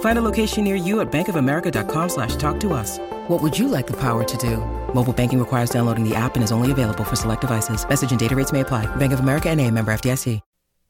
Find 0.00 0.18
a 0.18 0.22
location 0.22 0.64
near 0.64 0.76
you 0.76 1.00
at 1.00 1.10
bankofamerica.com 1.10 2.08
slash 2.08 2.36
talk 2.36 2.60
to 2.60 2.72
us. 2.72 2.98
What 3.28 3.42
would 3.42 3.58
you 3.58 3.66
like 3.68 3.88
the 3.88 3.98
power 3.98 4.22
to 4.22 4.36
do? 4.36 4.58
Mobile 4.94 5.12
banking 5.12 5.38
requires 5.38 5.70
downloading 5.70 6.08
the 6.08 6.14
app 6.14 6.36
and 6.36 6.44
is 6.44 6.52
only 6.52 6.70
available 6.70 7.04
for 7.04 7.16
select 7.16 7.40
devices. 7.40 7.86
Message 7.88 8.12
and 8.12 8.20
data 8.20 8.36
rates 8.36 8.52
may 8.52 8.60
apply. 8.60 8.86
Bank 8.96 9.12
of 9.12 9.20
America 9.20 9.50
and 9.50 9.60
a 9.60 9.70
member 9.70 9.92
FDIC. 9.92 10.40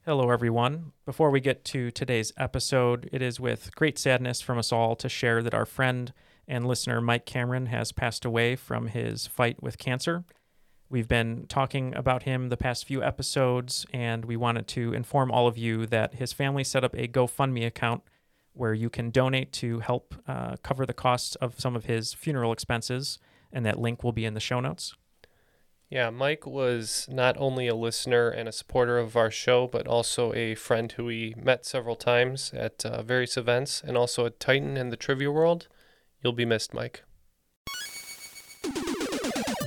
Hello, 0.06 0.30
everyone. 0.30 0.92
Before 1.06 1.30
we 1.30 1.40
get 1.40 1.64
to 1.64 1.90
today's 1.90 2.30
episode, 2.36 3.08
it 3.10 3.22
is 3.22 3.40
with 3.40 3.74
great 3.74 3.98
sadness 3.98 4.42
from 4.42 4.58
us 4.58 4.70
all 4.70 4.94
to 4.96 5.08
share 5.08 5.42
that 5.42 5.54
our 5.54 5.64
friend 5.64 6.12
and 6.46 6.66
listener 6.66 7.00
Mike 7.00 7.24
Cameron 7.24 7.66
has 7.66 7.90
passed 7.90 8.26
away 8.26 8.54
from 8.54 8.88
his 8.88 9.26
fight 9.26 9.62
with 9.62 9.78
cancer. 9.78 10.24
We've 10.90 11.08
been 11.08 11.46
talking 11.48 11.94
about 11.94 12.24
him 12.24 12.50
the 12.50 12.58
past 12.58 12.84
few 12.84 13.02
episodes, 13.02 13.86
and 13.94 14.26
we 14.26 14.36
wanted 14.36 14.68
to 14.68 14.92
inform 14.92 15.30
all 15.30 15.46
of 15.48 15.56
you 15.56 15.86
that 15.86 16.16
his 16.16 16.34
family 16.34 16.64
set 16.64 16.84
up 16.84 16.92
a 16.92 17.08
GoFundMe 17.08 17.64
account 17.64 18.02
where 18.54 18.72
you 18.72 18.88
can 18.88 19.10
donate 19.10 19.52
to 19.52 19.80
help 19.80 20.14
uh, 20.26 20.56
cover 20.62 20.86
the 20.86 20.94
costs 20.94 21.34
of 21.36 21.60
some 21.60 21.76
of 21.76 21.84
his 21.84 22.14
funeral 22.14 22.52
expenses, 22.52 23.18
and 23.52 23.66
that 23.66 23.78
link 23.78 24.02
will 24.02 24.12
be 24.12 24.24
in 24.24 24.34
the 24.34 24.40
show 24.40 24.60
notes. 24.60 24.94
Yeah, 25.90 26.10
Mike 26.10 26.46
was 26.46 27.06
not 27.10 27.36
only 27.38 27.68
a 27.68 27.74
listener 27.74 28.28
and 28.28 28.48
a 28.48 28.52
supporter 28.52 28.98
of 28.98 29.16
our 29.16 29.30
show, 29.30 29.66
but 29.66 29.86
also 29.86 30.32
a 30.32 30.54
friend 30.54 30.90
who 30.90 31.04
we 31.04 31.34
met 31.36 31.66
several 31.66 31.94
times 31.94 32.52
at 32.54 32.84
uh, 32.84 33.02
various 33.02 33.36
events 33.36 33.82
and 33.86 33.96
also 33.96 34.26
at 34.26 34.40
Titan 34.40 34.76
and 34.76 34.90
the 34.90 34.96
Trivia 34.96 35.30
World. 35.30 35.68
You'll 36.22 36.32
be 36.32 36.46
missed, 36.46 36.74
Mike. 36.74 37.02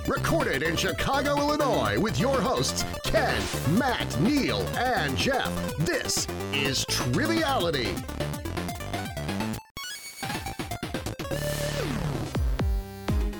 Recorded 0.07 0.63
in 0.63 0.75
Chicago, 0.75 1.37
Illinois, 1.37 1.99
with 1.99 2.19
your 2.19 2.41
hosts, 2.41 2.83
Ken, 3.03 3.41
Matt, 3.77 4.19
Neal, 4.19 4.61
and 4.77 5.15
Jeff. 5.17 5.51
This 5.77 6.27
is 6.51 6.85
Triviality. 6.85 7.93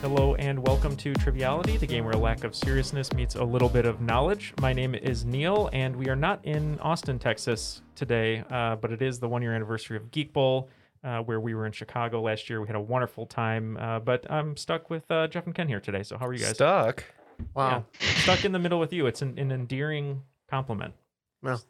Hello 0.01 0.35
and 0.35 0.65
welcome 0.65 0.95
to 0.97 1.13
Triviality, 1.15 1.77
the 1.77 1.87
game 1.87 2.05
where 2.05 2.13
a 2.13 2.17
lack 2.17 2.43
of 2.43 2.55
seriousness 2.55 3.11
meets 3.13 3.35
a 3.35 3.43
little 3.43 3.67
bit 3.67 3.85
of 3.85 3.99
knowledge. 3.99 4.53
My 4.61 4.71
name 4.71 4.93
is 4.93 5.25
Neal, 5.25 5.69
and 5.73 5.95
we 5.95 6.07
are 6.07 6.15
not 6.15 6.45
in 6.45 6.79
Austin, 6.79 7.17
Texas 7.17 7.81
today, 7.95 8.43
uh, 8.51 8.75
but 8.75 8.91
it 8.91 9.01
is 9.01 9.19
the 9.19 9.27
one 9.27 9.41
year 9.41 9.53
anniversary 9.55 9.97
of 9.97 10.11
Geek 10.11 10.31
Bowl, 10.33 10.69
uh, 11.03 11.19
where 11.21 11.39
we 11.39 11.55
were 11.55 11.65
in 11.65 11.71
Chicago 11.71 12.21
last 12.21 12.47
year. 12.49 12.61
We 12.61 12.67
had 12.67 12.75
a 12.75 12.81
wonderful 12.81 13.25
time, 13.25 13.75
uh, 13.77 13.99
but 13.99 14.29
I'm 14.31 14.55
stuck 14.55 14.89
with 14.89 15.09
uh, 15.09 15.27
Jeff 15.27 15.45
and 15.47 15.55
Ken 15.55 15.67
here 15.67 15.79
today. 15.81 16.03
So, 16.03 16.17
how 16.17 16.27
are 16.27 16.33
you 16.33 16.39
guys? 16.39 16.55
Stuck. 16.55 17.03
Yeah, 17.55 17.81
stuck 17.99 18.45
in 18.45 18.51
the 18.51 18.59
middle 18.59 18.79
with 18.79 18.93
you. 18.93 19.07
It's 19.07 19.21
an, 19.23 19.37
an 19.37 19.51
endearing 19.51 20.21
compliment. 20.49 20.93
Well, 21.41 21.61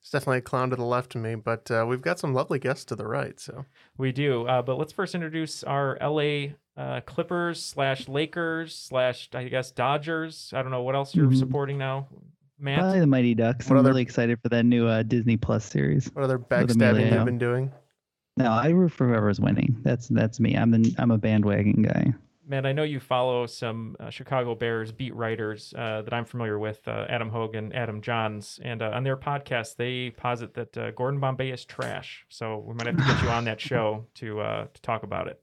it's 0.00 0.10
definitely 0.10 0.38
a 0.38 0.42
clown 0.42 0.70
to 0.70 0.76
the 0.76 0.84
left 0.84 1.14
of 1.14 1.22
me, 1.22 1.34
but 1.36 1.70
uh, 1.70 1.84
we've 1.88 2.02
got 2.02 2.18
some 2.18 2.34
lovely 2.34 2.58
guests 2.58 2.84
to 2.86 2.96
the 2.96 3.06
right. 3.06 3.38
So 3.40 3.64
We 3.96 4.12
do, 4.12 4.46
uh, 4.46 4.62
but 4.62 4.78
let's 4.78 4.92
first 4.92 5.14
introduce 5.14 5.62
our 5.64 5.98
LA 6.00 6.54
uh, 6.78 7.00
Clippers 7.00 7.62
slash 7.62 8.08
Lakers 8.08 8.74
slash 8.74 9.28
I 9.34 9.48
guess 9.48 9.70
Dodgers. 9.72 10.52
I 10.54 10.62
don't 10.62 10.70
know 10.70 10.82
what 10.82 10.94
else 10.94 11.14
you're 11.14 11.26
Mhm. 11.28 11.36
supporting 11.38 11.76
now, 11.76 12.06
Matt. 12.58 12.78
Probably 12.78 13.00
the 13.00 13.06
Mighty 13.06 13.34
Ducks. 13.34 13.66
What 13.68 13.74
I'm 13.74 13.80
other- 13.80 13.90
really 13.90 14.02
excited 14.02 14.38
for 14.40 14.48
that 14.50 14.64
new 14.64 14.86
uh, 14.86 15.02
Disney 15.02 15.36
Plus 15.36 15.64
series. 15.64 16.08
what 16.14 16.22
other 16.24 16.38
With 16.38 16.48
backstabbing 16.48 16.92
Emilio. 17.00 17.14
you've 17.16 17.24
been 17.24 17.38
doing? 17.38 17.72
No, 18.36 18.52
I 18.52 18.68
root 18.68 18.92
for 18.92 19.08
whoever's 19.08 19.40
winning. 19.40 19.76
That's 19.82 20.06
that's 20.08 20.38
me. 20.38 20.54
I'm 20.56 20.70
the 20.70 20.94
I'm 20.98 21.10
a 21.10 21.18
bandwagon 21.18 21.82
guy. 21.82 22.14
Matt, 22.46 22.64
I 22.64 22.72
know 22.72 22.82
you 22.84 22.98
follow 22.98 23.44
some 23.44 23.94
uh, 24.00 24.08
Chicago 24.08 24.54
Bears 24.54 24.90
beat 24.90 25.14
writers 25.14 25.74
uh, 25.76 26.00
that 26.00 26.14
I'm 26.14 26.24
familiar 26.24 26.58
with, 26.58 26.80
uh, 26.88 27.04
Adam 27.10 27.28
Hogan, 27.28 27.74
Adam 27.74 28.00
Jahns, 28.00 28.58
and 28.62 28.80
uh, 28.80 28.92
on 28.94 29.02
their 29.04 29.18
podcast 29.18 29.76
they 29.76 30.10
posit 30.10 30.54
that 30.54 30.78
uh, 30.78 30.90
Gordon 30.92 31.20
Bombay 31.20 31.50
is 31.50 31.66
trash. 31.66 32.24
So 32.30 32.58
we 32.66 32.72
might 32.72 32.86
have 32.86 32.96
to 32.96 33.02
get 33.04 33.22
you 33.22 33.28
on 33.28 33.44
that 33.44 33.60
show 33.70 34.06
to 34.14 34.40
uh, 34.40 34.66
to 34.72 34.80
talk 34.82 35.02
about 35.02 35.26
it. 35.26 35.42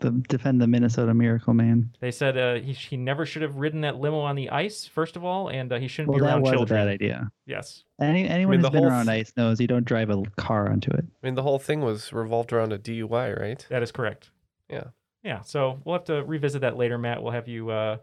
The 0.00 0.10
defend 0.28 0.60
the 0.60 0.66
Minnesota 0.66 1.14
Miracle 1.14 1.54
Man. 1.54 1.94
They 2.00 2.10
said 2.10 2.36
uh, 2.36 2.54
he 2.56 2.72
he 2.72 2.96
never 2.96 3.24
should 3.24 3.42
have 3.42 3.56
ridden 3.56 3.82
that 3.82 3.96
limo 3.96 4.18
on 4.20 4.34
the 4.34 4.50
ice, 4.50 4.86
first 4.86 5.14
of 5.16 5.24
all, 5.24 5.48
and 5.48 5.72
uh, 5.72 5.78
he 5.78 5.86
shouldn't 5.86 6.08
Well, 6.10 6.18
be 6.18 6.24
that 6.26 6.32
around 6.32 6.42
was 6.42 6.50
children. 6.52 6.80
a 6.80 6.84
bad 6.84 6.92
idea. 6.92 7.30
Yes. 7.46 7.84
Any 8.00 8.26
anyone 8.28 8.60
the 8.60 8.68
who's 8.70 8.80
been 8.80 8.84
around 8.90 9.06
th- 9.06 9.26
ice 9.28 9.32
knows 9.36 9.60
you 9.60 9.68
don't 9.68 9.84
drive 9.84 10.10
a 10.10 10.20
car 10.36 10.68
onto 10.70 10.90
it. 10.90 11.04
I 11.22 11.26
mean, 11.26 11.36
the 11.36 11.42
whole 11.42 11.60
thing 11.60 11.80
was 11.80 12.12
revolved 12.12 12.52
around 12.52 12.72
a 12.72 12.78
DUI, 12.78 13.38
right? 13.38 13.64
That 13.70 13.82
is 13.84 13.92
correct. 13.92 14.30
Yeah. 14.68 14.84
Yeah. 15.22 15.42
So 15.42 15.80
we'll 15.84 15.94
have 15.94 16.04
to 16.06 16.24
revisit 16.24 16.60
that 16.62 16.76
later, 16.76 16.98
Matt. 16.98 17.22
We'll 17.22 17.32
have 17.32 17.46
you 17.48 17.70
uh, 17.70 17.98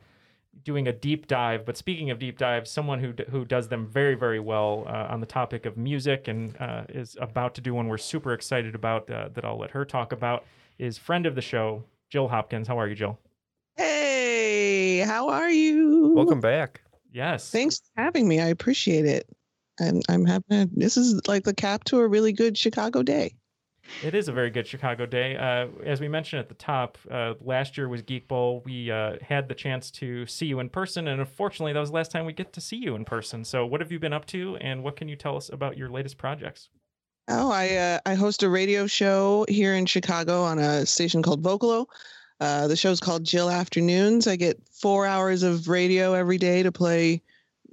doing 0.63 0.87
a 0.87 0.93
deep 0.93 1.27
dive. 1.27 1.65
But 1.65 1.75
speaking 1.75 2.09
of 2.09 2.19
deep 2.19 2.37
dives, 2.37 2.71
someone 2.71 2.99
who 3.01 3.11
d- 3.11 3.25
who 3.29 3.43
does 3.43 3.67
them 3.67 3.85
very 3.85 4.15
very 4.15 4.39
well 4.39 4.85
uh, 4.87 5.07
on 5.11 5.19
the 5.19 5.25
topic 5.27 5.65
of 5.65 5.75
music 5.77 6.29
and 6.29 6.55
uh, 6.59 6.83
is 6.87 7.17
about 7.19 7.53
to 7.55 7.61
do 7.61 7.73
one 7.73 7.89
we're 7.89 7.97
super 7.97 8.31
excited 8.33 8.75
about 8.75 9.09
uh, 9.09 9.27
that 9.33 9.43
I'll 9.43 9.59
let 9.59 9.71
her 9.71 9.83
talk 9.83 10.13
about 10.13 10.45
is 10.81 10.97
friend 10.97 11.25
of 11.25 11.35
the 11.35 11.41
show 11.41 11.83
Jill 12.09 12.27
Hopkins. 12.27 12.67
How 12.67 12.77
are 12.79 12.87
you, 12.87 12.95
Jill? 12.95 13.17
Hey, 13.77 14.99
how 14.99 15.29
are 15.29 15.49
you? 15.49 16.13
Welcome 16.13 16.41
back. 16.41 16.81
Yes. 17.13 17.51
Thanks 17.51 17.77
for 17.77 18.01
having 18.01 18.27
me. 18.27 18.41
I 18.41 18.47
appreciate 18.47 19.05
it. 19.05 19.29
I'm 19.79 20.01
I'm 20.09 20.25
having 20.25 20.51
a, 20.51 20.67
this 20.73 20.97
is 20.97 21.21
like 21.27 21.43
the 21.43 21.53
cap 21.53 21.83
to 21.85 21.99
a 21.99 22.07
really 22.07 22.33
good 22.33 22.57
Chicago 22.57 23.03
day. 23.03 23.35
It 24.03 24.15
is 24.15 24.27
a 24.27 24.31
very 24.31 24.49
good 24.49 24.67
Chicago 24.67 25.05
day. 25.05 25.35
Uh, 25.35 25.67
as 25.85 25.99
we 25.99 26.07
mentioned 26.07 26.39
at 26.39 26.49
the 26.49 26.55
top, 26.55 26.97
uh, 27.09 27.33
last 27.41 27.77
year 27.77 27.89
was 27.89 28.01
Geek 28.01 28.27
Bowl. 28.27 28.61
We 28.65 28.91
uh, 28.91 29.17
had 29.21 29.49
the 29.49 29.55
chance 29.55 29.91
to 29.91 30.25
see 30.25 30.45
you 30.45 30.59
in 30.59 30.69
person, 30.69 31.07
and 31.07 31.19
unfortunately, 31.19 31.73
that 31.73 31.79
was 31.79 31.89
the 31.89 31.95
last 31.95 32.11
time 32.11 32.25
we 32.25 32.33
get 32.33 32.53
to 32.53 32.61
see 32.61 32.77
you 32.77 32.95
in 32.95 33.05
person. 33.05 33.43
So, 33.43 33.65
what 33.65 33.81
have 33.81 33.91
you 33.91 33.99
been 33.99 34.13
up 34.13 34.25
to, 34.27 34.55
and 34.57 34.83
what 34.83 34.95
can 34.95 35.09
you 35.09 35.15
tell 35.15 35.35
us 35.35 35.49
about 35.49 35.77
your 35.77 35.89
latest 35.89 36.17
projects? 36.17 36.69
Oh, 37.27 37.51
I 37.51 37.75
uh, 37.75 37.99
I 38.05 38.15
host 38.15 38.43
a 38.43 38.49
radio 38.49 38.87
show 38.87 39.45
here 39.47 39.75
in 39.75 39.85
Chicago 39.85 40.43
on 40.43 40.59
a 40.59 40.85
station 40.85 41.21
called 41.21 41.43
Vocalo. 41.43 41.85
Uh, 42.39 42.67
the 42.67 42.75
show's 42.75 42.99
called 42.99 43.23
Jill 43.23 43.49
Afternoons. 43.49 44.27
I 44.27 44.35
get 44.35 44.59
four 44.71 45.05
hours 45.05 45.43
of 45.43 45.67
radio 45.67 46.13
every 46.13 46.37
day 46.37 46.63
to 46.63 46.71
play 46.71 47.21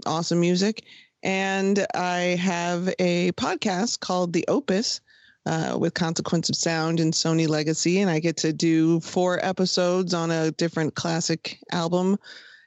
awesome 0.06 0.40
music, 0.40 0.84
and 1.22 1.86
I 1.94 2.36
have 2.40 2.92
a 2.98 3.32
podcast 3.32 4.00
called 4.00 4.32
The 4.32 4.44
Opus 4.48 5.00
uh, 5.46 5.76
with 5.80 5.94
Consequence 5.94 6.50
of 6.50 6.56
Sound 6.56 7.00
and 7.00 7.12
Sony 7.12 7.48
Legacy, 7.48 8.00
and 8.00 8.10
I 8.10 8.18
get 8.18 8.36
to 8.38 8.52
do 8.52 9.00
four 9.00 9.44
episodes 9.44 10.12
on 10.12 10.30
a 10.30 10.50
different 10.52 10.94
classic 10.94 11.58
album 11.72 12.18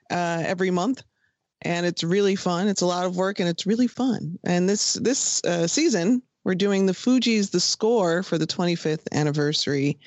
uh, 0.09 0.43
every 0.45 0.71
month. 0.71 1.03
And 1.61 1.85
it's 1.85 2.03
really 2.03 2.35
fun. 2.35 2.67
It's 2.67 2.81
a 2.81 2.87
lot 2.87 3.05
of 3.05 3.15
work, 3.15 3.39
and 3.39 3.47
it's 3.47 3.67
really 3.67 3.87
fun. 3.87 4.39
And 4.43 4.67
this 4.67 4.93
this 4.93 5.43
uh, 5.43 5.67
season, 5.67 6.23
we're 6.43 6.55
doing 6.55 6.85
the 6.85 6.93
Fugees' 6.93 7.51
the 7.51 7.59
score 7.59 8.23
for 8.23 8.37
the 8.37 8.47
25th 8.47 9.07
anniversary 9.11 9.97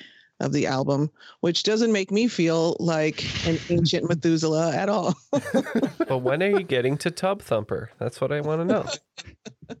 of 0.41 0.51
the 0.51 0.67
album, 0.67 1.09
which 1.39 1.63
doesn't 1.63 1.91
make 1.93 2.11
me 2.11 2.27
feel 2.27 2.75
like 2.79 3.23
an 3.47 3.57
ancient 3.69 4.07
Methuselah 4.09 4.75
at 4.75 4.89
all. 4.89 5.13
But 6.07 6.19
when 6.19 6.43
are 6.43 6.49
you 6.49 6.61
getting 6.63 6.97
to 6.99 7.09
Tub 7.09 7.41
Thumper? 7.41 7.89
That's 7.99 8.21
what 8.21 8.31
I 8.31 8.41
want 8.41 8.61
to 8.61 8.65
know. 8.65 8.85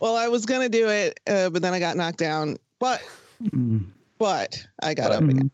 well, 0.00 0.16
I 0.16 0.28
was 0.28 0.46
gonna 0.46 0.68
do 0.70 0.88
it, 0.88 1.20
uh, 1.28 1.50
but 1.50 1.60
then 1.60 1.74
I 1.74 1.80
got 1.80 1.96
knocked 1.96 2.18
down. 2.18 2.56
But 2.78 3.02
Mm. 3.42 3.86
but 4.18 4.66
I 4.82 4.94
got 4.94 5.10
But- 5.10 5.22
up 5.22 5.28
again. 5.30 5.50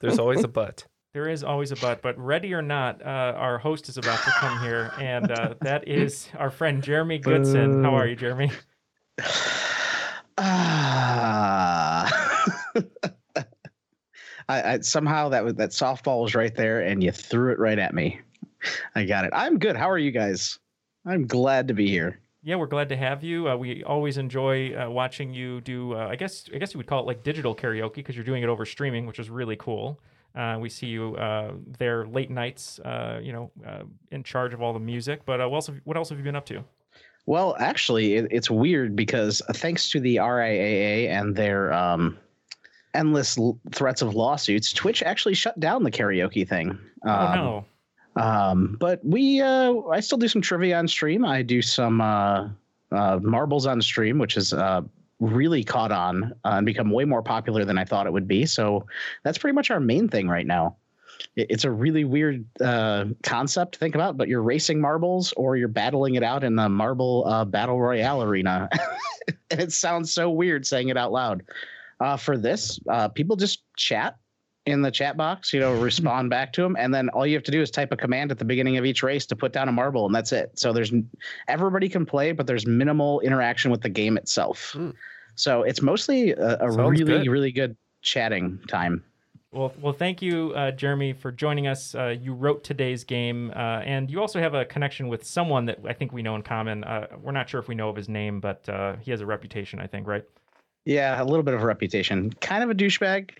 There's 0.00 0.18
always 0.18 0.44
a 0.44 0.48
but. 0.48 0.84
There 1.14 1.28
is 1.28 1.42
always 1.44 1.70
a 1.72 1.76
but, 1.76 2.02
but 2.02 2.18
ready 2.18 2.52
or 2.54 2.62
not, 2.62 3.00
uh, 3.02 3.34
our 3.36 3.56
host 3.58 3.88
is 3.88 3.96
about 3.96 4.18
to 4.24 4.30
come 4.32 4.60
here, 4.62 4.92
and 5.00 5.30
uh, 5.30 5.54
that 5.62 5.86
is 5.88 6.28
our 6.38 6.50
friend 6.50 6.82
Jeremy 6.82 7.18
Goodson. 7.18 7.82
How 7.84 7.94
are 7.94 8.06
you, 8.06 8.16
Jeremy? 8.16 8.50
Ah. 10.36 12.10
I, 14.48 14.72
I 14.72 14.80
somehow 14.80 15.28
that 15.28 15.44
was 15.44 15.54
that 15.54 15.70
softball 15.70 16.22
was 16.22 16.34
right 16.34 16.54
there, 16.54 16.80
and 16.80 17.02
you 17.02 17.12
threw 17.12 17.52
it 17.52 17.58
right 17.58 17.78
at 17.78 17.94
me. 17.94 18.20
I 18.94 19.04
got 19.04 19.24
it. 19.24 19.30
I'm 19.32 19.58
good. 19.58 19.76
How 19.76 19.88
are 19.88 19.98
you 19.98 20.10
guys? 20.10 20.58
I'm 21.06 21.26
glad 21.26 21.68
to 21.68 21.74
be 21.74 21.88
here. 21.88 22.20
Yeah, 22.42 22.56
we're 22.56 22.66
glad 22.66 22.88
to 22.90 22.96
have 22.96 23.22
you. 23.22 23.48
Uh, 23.48 23.56
we 23.56 23.84
always 23.84 24.18
enjoy 24.18 24.74
uh, 24.74 24.90
watching 24.90 25.32
you 25.32 25.60
do. 25.62 25.94
Uh, 25.94 26.08
I 26.08 26.16
guess 26.16 26.46
I 26.52 26.58
guess 26.58 26.74
you 26.74 26.78
would 26.78 26.86
call 26.86 27.00
it 27.00 27.06
like 27.06 27.22
digital 27.22 27.54
karaoke 27.54 27.94
because 27.96 28.16
you're 28.16 28.24
doing 28.24 28.42
it 28.42 28.48
over 28.48 28.66
streaming, 28.66 29.06
which 29.06 29.18
is 29.18 29.30
really 29.30 29.56
cool. 29.56 30.00
Uh, 30.34 30.58
we 30.60 30.68
see 30.68 30.88
you 30.88 31.14
uh, 31.16 31.52
there 31.78 32.06
late 32.06 32.28
nights, 32.28 32.80
uh, 32.80 33.20
you 33.22 33.32
know, 33.32 33.52
in 34.10 34.24
charge 34.24 34.52
of 34.52 34.60
all 34.60 34.72
the 34.72 34.80
music. 34.80 35.24
But 35.24 35.40
else? 35.40 35.70
What 35.84 35.96
else 35.96 36.08
have 36.08 36.18
you 36.18 36.24
been 36.24 36.36
up 36.36 36.46
to? 36.46 36.64
Well, 37.26 37.56
actually, 37.58 38.16
it, 38.16 38.28
it's 38.30 38.50
weird 38.50 38.94
because 38.94 39.40
thanks 39.54 39.90
to 39.90 40.00
the 40.00 40.16
RIAA 40.16 41.08
and 41.08 41.34
their 41.34 41.72
um, 41.72 42.18
endless 42.92 43.38
l- 43.38 43.58
threats 43.72 44.02
of 44.02 44.14
lawsuits, 44.14 44.72
Twitch 44.72 45.02
actually 45.02 45.34
shut 45.34 45.58
down 45.58 45.84
the 45.84 45.90
karaoke 45.90 46.46
thing. 46.46 46.78
oh 47.04 47.10
Um, 47.10 47.34
no! 47.34 47.64
Um, 48.16 48.76
but 48.78 49.04
we, 49.04 49.40
uh, 49.40 49.80
I 49.90 50.00
still 50.00 50.18
do 50.18 50.28
some 50.28 50.42
trivia 50.42 50.78
on 50.78 50.86
stream. 50.86 51.24
I 51.24 51.42
do 51.42 51.62
some 51.62 52.00
uh, 52.00 52.48
uh, 52.92 53.18
marbles 53.22 53.66
on 53.66 53.80
stream, 53.82 54.18
which 54.18 54.36
is 54.36 54.52
uh, 54.52 54.82
really 55.18 55.64
caught 55.64 55.92
on 55.92 56.32
uh, 56.44 56.50
and 56.56 56.66
become 56.66 56.90
way 56.90 57.04
more 57.04 57.22
popular 57.22 57.64
than 57.64 57.78
I 57.78 57.84
thought 57.84 58.06
it 58.06 58.12
would 58.12 58.28
be. 58.28 58.46
So 58.46 58.86
that's 59.22 59.38
pretty 59.38 59.54
much 59.54 59.70
our 59.70 59.80
main 59.80 60.08
thing 60.08 60.28
right 60.28 60.46
now. 60.46 60.76
It, 61.36 61.46
it's 61.50 61.64
a 61.64 61.70
really 61.70 62.04
weird 62.04 62.44
uh, 62.60 63.06
concept 63.22 63.72
to 63.72 63.78
think 63.78 63.94
about, 63.94 64.16
but 64.16 64.28
you're 64.28 64.42
racing 64.42 64.80
marbles 64.80 65.32
or 65.36 65.56
you're 65.56 65.68
battling 65.68 66.14
it 66.14 66.22
out 66.22 66.44
in 66.44 66.56
the 66.56 66.68
marble 66.68 67.24
uh, 67.26 67.44
battle 67.44 67.80
royale 67.80 68.22
arena, 68.22 68.68
and 69.50 69.60
it 69.60 69.72
sounds 69.72 70.12
so 70.12 70.30
weird 70.30 70.66
saying 70.66 70.88
it 70.88 70.96
out 70.96 71.12
loud. 71.12 71.42
Uh, 72.00 72.16
for 72.16 72.36
this, 72.36 72.80
uh, 72.90 73.08
people 73.08 73.36
just 73.36 73.62
chat 73.76 74.16
in 74.66 74.82
the 74.82 74.90
chat 74.90 75.16
box, 75.16 75.52
you 75.52 75.60
know, 75.60 75.74
respond 75.80 76.30
back 76.30 76.52
to 76.52 76.62
them, 76.62 76.76
and 76.78 76.92
then 76.92 77.08
all 77.10 77.26
you 77.26 77.34
have 77.34 77.44
to 77.44 77.52
do 77.52 77.60
is 77.60 77.70
type 77.70 77.92
a 77.92 77.96
command 77.96 78.30
at 78.30 78.38
the 78.38 78.44
beginning 78.44 78.76
of 78.76 78.84
each 78.84 79.02
race 79.02 79.26
to 79.26 79.36
put 79.36 79.52
down 79.52 79.68
a 79.68 79.72
marble, 79.72 80.06
and 80.06 80.14
that's 80.14 80.32
it. 80.32 80.58
So 80.58 80.72
there's 80.72 80.92
everybody 81.48 81.88
can 81.88 82.04
play, 82.06 82.32
but 82.32 82.46
there's 82.46 82.66
minimal 82.66 83.20
interaction 83.20 83.70
with 83.70 83.82
the 83.82 83.88
game 83.88 84.16
itself. 84.16 84.72
Hmm. 84.72 84.90
So 85.36 85.62
it's 85.62 85.82
mostly 85.82 86.32
a, 86.32 86.58
a 86.60 86.70
really, 86.70 87.04
good. 87.04 87.26
really 87.26 87.52
good 87.52 87.76
chatting 88.02 88.60
time. 88.68 89.02
Well, 89.54 89.72
well, 89.80 89.92
thank 89.92 90.20
you, 90.20 90.52
uh, 90.56 90.72
Jeremy, 90.72 91.12
for 91.12 91.30
joining 91.30 91.68
us. 91.68 91.94
Uh, 91.94 92.08
you 92.08 92.34
wrote 92.34 92.64
today's 92.64 93.04
game, 93.04 93.52
uh, 93.54 93.82
and 93.84 94.10
you 94.10 94.20
also 94.20 94.40
have 94.40 94.52
a 94.52 94.64
connection 94.64 95.06
with 95.06 95.24
someone 95.24 95.64
that 95.66 95.78
I 95.86 95.92
think 95.92 96.12
we 96.12 96.22
know 96.22 96.34
in 96.34 96.42
common. 96.42 96.82
Uh, 96.82 97.06
we're 97.22 97.30
not 97.30 97.48
sure 97.48 97.60
if 97.60 97.68
we 97.68 97.76
know 97.76 97.88
of 97.88 97.94
his 97.94 98.08
name, 98.08 98.40
but 98.40 98.68
uh, 98.68 98.96
he 98.96 99.12
has 99.12 99.20
a 99.20 99.26
reputation, 99.26 99.78
I 99.78 99.86
think, 99.86 100.08
right? 100.08 100.24
Yeah, 100.84 101.22
a 101.22 101.24
little 101.24 101.44
bit 101.44 101.54
of 101.54 101.62
a 101.62 101.66
reputation. 101.66 102.32
Kind 102.40 102.64
of 102.64 102.70
a 102.70 102.74
douchebag. 102.74 103.30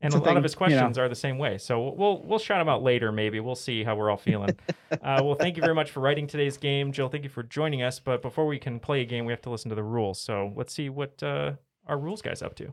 And 0.00 0.12
It's 0.12 0.16
a 0.16 0.18
lot 0.18 0.24
thing, 0.24 0.36
of 0.36 0.42
his 0.42 0.52
you 0.52 0.56
know. 0.56 0.66
questions 0.66 0.98
are 0.98 1.08
the 1.08 1.14
same 1.14 1.38
way. 1.38 1.56
So 1.56 1.88
we'll 1.96 2.20
we'll 2.24 2.40
shout 2.40 2.60
him 2.60 2.68
out 2.68 2.82
later. 2.82 3.10
Maybe 3.12 3.38
we'll 3.38 3.54
see 3.54 3.84
how 3.84 3.94
we're 3.94 4.10
all 4.10 4.18
feeling. 4.18 4.58
uh, 4.90 5.22
well, 5.22 5.36
thank 5.36 5.56
you 5.56 5.62
very 5.62 5.74
much 5.74 5.92
for 5.92 6.00
writing 6.00 6.26
today's 6.26 6.56
game, 6.58 6.90
Jill. 6.92 7.08
Thank 7.08 7.22
you 7.22 7.30
for 7.30 7.44
joining 7.44 7.82
us. 7.82 8.00
But 8.00 8.22
before 8.22 8.46
we 8.46 8.58
can 8.58 8.80
play 8.80 9.02
a 9.02 9.04
game, 9.04 9.24
we 9.24 9.32
have 9.32 9.40
to 9.42 9.50
listen 9.50 9.68
to 9.68 9.74
the 9.76 9.84
rules. 9.84 10.20
So 10.20 10.52
let's 10.56 10.74
see 10.74 10.90
what 10.90 11.22
uh, 11.22 11.52
our 11.86 11.96
rules 11.96 12.20
guy's 12.20 12.42
up 12.42 12.54
to. 12.56 12.72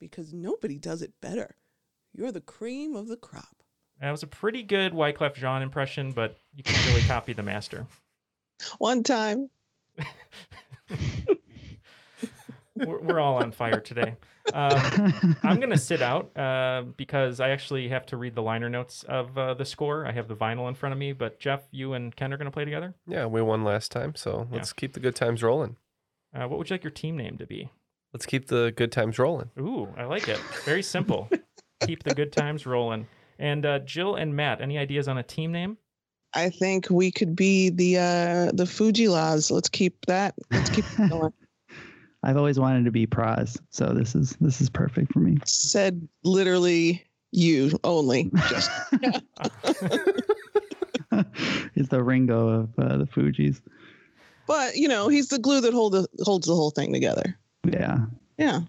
Because 0.00 0.32
nobody 0.32 0.78
does 0.78 1.02
it 1.02 1.12
better. 1.20 1.54
You're 2.12 2.32
the 2.32 2.40
cream 2.40 2.96
of 2.96 3.06
the 3.06 3.16
crop. 3.16 3.62
That 4.00 4.10
was 4.10 4.22
a 4.22 4.26
pretty 4.26 4.62
good 4.62 4.92
Wyclef 4.92 5.34
Jean 5.34 5.62
impression, 5.62 6.12
but 6.12 6.38
you 6.54 6.62
can't 6.62 6.86
really 6.86 7.02
copy 7.02 7.34
the 7.34 7.42
master. 7.42 7.86
One 8.78 9.02
time. 9.02 9.50
We're, 12.86 13.00
we're 13.00 13.20
all 13.20 13.36
on 13.36 13.52
fire 13.52 13.80
today. 13.80 14.16
Um, 14.54 15.36
I'm 15.42 15.58
going 15.58 15.70
to 15.70 15.78
sit 15.78 16.02
out 16.02 16.36
uh, 16.36 16.84
because 16.96 17.40
I 17.40 17.50
actually 17.50 17.88
have 17.88 18.06
to 18.06 18.16
read 18.16 18.34
the 18.34 18.42
liner 18.42 18.70
notes 18.70 19.02
of 19.02 19.36
uh, 19.36 19.54
the 19.54 19.64
score. 19.64 20.06
I 20.06 20.12
have 20.12 20.28
the 20.28 20.36
vinyl 20.36 20.68
in 20.68 20.74
front 20.74 20.92
of 20.92 20.98
me, 20.98 21.12
but 21.12 21.38
Jeff, 21.38 21.60
you 21.70 21.92
and 21.92 22.14
Ken 22.14 22.32
are 22.32 22.36
going 22.36 22.46
to 22.46 22.50
play 22.50 22.64
together. 22.64 22.94
Yeah, 23.06 23.26
we 23.26 23.42
won 23.42 23.64
last 23.64 23.92
time, 23.92 24.14
so 24.14 24.48
let's 24.50 24.72
keep 24.72 24.94
the 24.94 25.00
good 25.00 25.14
times 25.14 25.42
rolling. 25.42 25.76
Uh, 26.34 26.46
what 26.48 26.58
would 26.58 26.70
you 26.70 26.74
like 26.74 26.84
your 26.84 26.90
team 26.90 27.16
name 27.16 27.36
to 27.38 27.46
be? 27.46 27.70
Let's 28.12 28.26
keep 28.26 28.46
the 28.46 28.72
good 28.76 28.90
times 28.90 29.18
rolling. 29.18 29.50
Ooh, 29.58 29.88
I 29.96 30.04
like 30.04 30.28
it. 30.28 30.38
Very 30.64 30.82
simple. 30.82 31.28
Keep 31.86 32.02
the 32.02 32.14
good 32.14 32.32
times 32.32 32.66
rolling. 32.66 33.06
And 33.38 33.64
uh, 33.64 33.78
Jill 33.78 34.16
and 34.16 34.36
Matt, 34.36 34.60
any 34.60 34.76
ideas 34.76 35.08
on 35.08 35.16
a 35.16 35.22
team 35.22 35.50
name? 35.50 35.78
I 36.34 36.50
think 36.50 36.88
we 36.90 37.10
could 37.10 37.34
be 37.34 37.70
the 37.70 37.98
uh 37.98 38.50
the 38.52 38.66
Fuji 38.66 39.08
laws. 39.08 39.50
Let's 39.50 39.68
keep 39.68 40.04
that. 40.06 40.34
Let's 40.50 40.70
keep 40.70 40.84
going. 41.08 41.32
I've 42.22 42.36
always 42.36 42.58
wanted 42.60 42.84
to 42.84 42.90
be 42.90 43.06
Pras, 43.06 43.58
so 43.70 43.86
this 43.94 44.14
is 44.14 44.36
this 44.40 44.60
is 44.60 44.68
perfect 44.68 45.12
for 45.12 45.20
me. 45.20 45.38
Said 45.46 46.06
literally 46.22 47.04
you 47.32 47.70
only. 47.82 48.30
Just 48.48 48.70
He's 51.74 51.88
the 51.88 52.02
Ringo 52.02 52.48
of 52.48 52.78
uh, 52.78 52.98
the 52.98 53.06
Fugees. 53.06 53.60
but 54.46 54.76
you 54.76 54.86
know, 54.86 55.08
he's 55.08 55.28
the 55.28 55.38
glue 55.38 55.60
that 55.62 55.72
hold 55.72 55.94
the, 55.94 56.06
holds 56.22 56.46
the 56.46 56.54
whole 56.54 56.70
thing 56.70 56.92
together. 56.92 57.36
Yeah, 57.64 58.06
Yeah. 58.38 58.60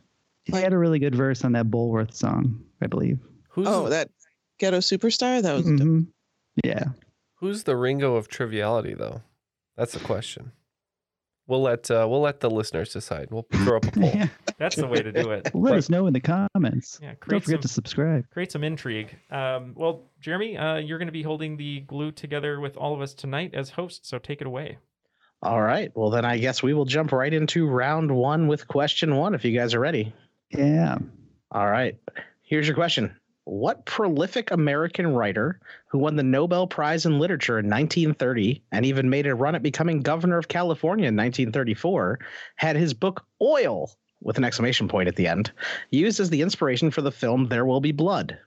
he 0.45 0.53
had 0.57 0.73
a 0.73 0.77
really 0.77 0.99
good 0.99 1.15
verse 1.15 1.43
on 1.43 1.53
that 1.53 1.67
Bulworth 1.67 2.13
song, 2.13 2.63
I 2.81 2.88
believe. 2.88 3.19
Who's 3.49 3.67
Oh, 3.67 3.89
that 3.89 4.09
ghetto 4.59 4.77
superstar? 4.79 5.41
That 5.41 5.53
was 5.53 5.65
Mhm. 5.65 6.07
Yeah, 6.63 6.85
who's 7.35 7.63
the 7.63 7.75
Ringo 7.77 8.15
of 8.15 8.27
triviality 8.27 8.93
though? 8.93 9.21
That's 9.77 9.93
the 9.93 9.99
question. 9.99 10.51
We'll 11.47 11.61
let 11.63 11.89
uh, 11.91 12.05
we'll 12.09 12.21
let 12.21 12.39
the 12.39 12.49
listeners 12.49 12.93
decide. 12.93 13.29
We'll 13.31 13.45
throw 13.51 13.77
up 13.77 13.85
a 13.85 13.91
poll. 13.91 14.03
yeah. 14.15 14.27
That's 14.57 14.75
the 14.75 14.88
way 14.88 15.01
to 15.01 15.11
do 15.11 15.31
it. 15.31 15.53
Let 15.55 15.73
us 15.73 15.89
know 15.89 16.05
in 16.07 16.13
the 16.13 16.21
comments. 16.21 16.99
Yeah, 17.01 17.15
Don't 17.27 17.39
forget 17.41 17.45
some, 17.57 17.61
to 17.61 17.67
subscribe. 17.67 18.29
create 18.29 18.51
some 18.51 18.63
intrigue. 18.63 19.17
Um, 19.31 19.73
well, 19.75 20.03
Jeremy, 20.21 20.55
uh, 20.57 20.77
you're 20.77 20.99
going 20.99 21.07
to 21.07 21.11
be 21.11 21.23
holding 21.23 21.57
the 21.57 21.81
glue 21.81 22.11
together 22.11 22.59
with 22.59 22.77
all 22.77 22.94
of 22.94 23.01
us 23.01 23.13
tonight 23.13 23.53
as 23.55 23.71
hosts, 23.71 24.07
so 24.07 24.17
take 24.19 24.39
it 24.39 24.47
away. 24.47 24.77
All 25.43 25.61
right. 25.61 25.92
Well, 25.95 26.11
then 26.11 26.23
I 26.23 26.37
guess 26.37 26.61
we 26.61 26.73
will 26.73 26.85
jump 26.85 27.11
right 27.11 27.33
into 27.33 27.68
round 27.68 28.11
one 28.11 28.47
with 28.47 28.68
question 28.68 29.16
one 29.16 29.33
if 29.33 29.44
you 29.44 29.57
guys 29.57 29.73
are 29.73 29.80
ready. 29.80 30.13
Yeah. 30.51 30.97
All 31.51 31.69
right. 31.69 31.97
Here's 32.44 32.68
your 32.68 32.75
question. 32.75 33.16
What 33.45 33.85
prolific 33.85 34.51
American 34.51 35.07
writer 35.07 35.59
who 35.87 35.97
won 35.97 36.16
the 36.16 36.23
Nobel 36.23 36.68
Prize 36.68 37.07
in 37.07 37.18
Literature 37.18 37.57
in 37.57 37.66
1930 37.66 38.63
and 38.71 38.85
even 38.85 39.09
made 39.09 39.25
a 39.25 39.33
run 39.33 39.56
at 39.56 39.63
becoming 39.63 40.01
governor 40.01 40.37
of 40.37 40.47
California 40.47 41.07
in 41.07 41.16
1934 41.16 42.19
had 42.57 42.75
his 42.75 42.94
book 42.94 43.25
Oil, 43.42 43.92
with 44.21 44.37
an 44.37 44.44
exclamation 44.44 44.87
point 44.87 45.07
at 45.07 45.16
the 45.16 45.27
end, 45.27 45.51
used 45.89 46.19
as 46.19 46.30
the 46.30 46.44
inspiration 46.44 46.92
for 46.92 47.01
the 47.01 47.11
film 47.11 47.47
There 47.47 47.66
Will 47.66 47.81
Be 47.81 47.92
Blood? 47.92 48.37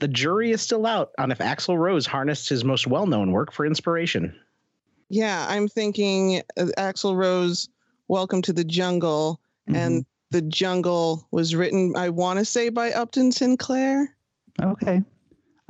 The 0.00 0.08
jury 0.08 0.50
is 0.50 0.60
still 0.60 0.86
out 0.86 1.12
on 1.18 1.30
if 1.30 1.38
Axl 1.38 1.78
Rose 1.78 2.06
harnessed 2.06 2.48
his 2.48 2.64
most 2.64 2.88
well 2.88 3.06
known 3.06 3.30
work 3.30 3.52
for 3.52 3.64
inspiration. 3.64 4.34
Yeah, 5.12 5.44
I'm 5.46 5.68
thinking 5.68 6.40
uh, 6.56 6.64
Axl 6.78 7.14
Rose, 7.14 7.68
Welcome 8.08 8.40
to 8.42 8.52
the 8.54 8.64
Jungle, 8.64 9.40
and 9.66 10.06
the 10.30 10.40
Jungle 10.40 11.28
was 11.30 11.54
written, 11.54 11.92
I 11.96 12.08
want 12.08 12.38
to 12.38 12.46
say, 12.46 12.70
by 12.70 12.92
Upton 12.92 13.30
Sinclair. 13.30 14.16
Okay. 14.60 15.02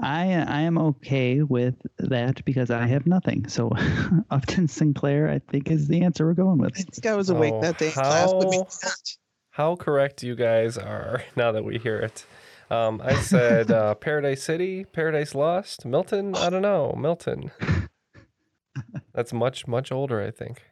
I 0.01 0.25
I 0.49 0.61
am 0.63 0.79
okay 0.79 1.43
with 1.43 1.75
that 1.99 2.45
because 2.45 2.71
I 2.71 2.87
have 2.87 3.05
nothing. 3.05 3.49
So 3.49 3.73
Upton 4.31 4.69
Sinclair, 4.69 5.29
I 5.29 5.41
think, 5.51 5.73
is 5.73 5.89
the 5.89 6.03
answer 6.03 6.25
we're 6.25 6.35
going 6.35 6.59
with. 6.59 6.75
I 6.77 6.83
think 6.83 7.07
I 7.07 7.17
was 7.17 7.29
awake 7.29 7.53
Oh, 7.55 7.63
that 7.63 7.79
day 7.79 7.87
in 7.87 7.93
class. 7.93 8.33
But 8.33 8.45
maybe 8.49 8.65
how- 8.83 8.91
How 9.51 9.77
correct 9.77 10.23
you 10.23 10.37
guys 10.37 10.79
are 10.79 11.25
now 11.37 11.51
that 11.51 11.65
we 11.65 11.79
hear 11.79 11.99
it. 11.99 12.25
Um, 12.71 13.01
I 13.05 13.17
said 13.17 13.71
uh, 13.73 13.97
Paradise 13.97 14.45
City, 14.45 14.85
Paradise 14.85 15.35
Lost, 15.35 15.85
Milton. 15.85 16.37
I 16.37 16.49
don't 16.49 16.63
know, 16.63 16.95
Milton. 16.97 17.51
That's 19.15 19.33
much 19.33 19.67
much 19.67 19.93
older, 19.93 20.23
I 20.23 20.31
think. 20.31 20.63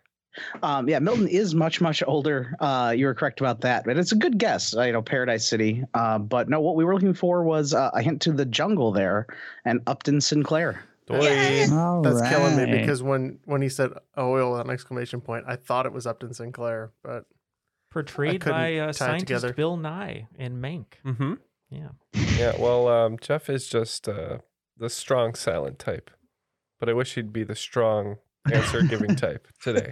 Um, 0.62 0.88
yeah, 0.88 1.00
Milton 1.00 1.26
is 1.26 1.56
much, 1.56 1.80
much 1.80 2.04
older. 2.06 2.54
Uh, 2.60 2.94
you 2.96 3.06
were 3.06 3.14
correct 3.14 3.40
about 3.40 3.62
that, 3.62 3.84
but 3.84 3.98
it's 3.98 4.12
a 4.12 4.16
good 4.16 4.38
guess. 4.38 4.76
Uh, 4.76 4.82
you 4.82 4.92
know, 4.92 5.02
Paradise 5.02 5.48
City. 5.48 5.82
Uh, 5.92 6.18
but 6.18 6.48
no, 6.48 6.60
what 6.60 6.76
we 6.76 6.84
were 6.84 6.94
looking 6.94 7.14
for 7.14 7.42
was 7.42 7.74
uh, 7.74 7.90
a 7.94 8.00
hint 8.00 8.22
to 8.22 8.32
the 8.32 8.44
jungle 8.44 8.92
there 8.92 9.26
and 9.64 9.80
Upton 9.88 10.20
Sinclair. 10.20 10.84
Doy. 11.06 11.66
All 11.72 12.02
That's 12.02 12.22
killing 12.28 12.56
me 12.56 12.78
because 12.78 13.02
when 13.02 13.40
when 13.44 13.60
he 13.60 13.68
said 13.68 13.90
oil 14.16 14.56
an 14.56 14.70
exclamation 14.70 15.20
point, 15.20 15.44
I 15.48 15.56
thought 15.56 15.86
it 15.86 15.92
was 15.92 16.06
Upton 16.06 16.32
Sinclair, 16.32 16.92
but 17.02 17.24
Portrayed 17.90 18.44
by 18.44 18.76
uh, 18.76 18.92
scientist 18.92 19.26
together. 19.26 19.52
Bill 19.52 19.76
Nye 19.76 20.28
in 20.38 20.60
Mank. 20.60 20.86
Mm-hmm. 21.04 21.34
Yeah. 21.70 21.88
Yeah. 22.38 22.52
Well, 22.56 22.86
um, 22.86 23.18
Jeff 23.20 23.50
is 23.50 23.66
just 23.66 24.08
uh, 24.08 24.38
the 24.76 24.88
strong 24.88 25.34
silent 25.34 25.80
type, 25.80 26.08
but 26.80 26.88
I 26.88 26.92
wish 26.94 27.14
he'd 27.14 27.32
be 27.32 27.44
the 27.44 27.54
strong 27.54 28.16
answer 28.52 28.82
giving 28.82 29.14
type 29.16 29.46
today. 29.62 29.90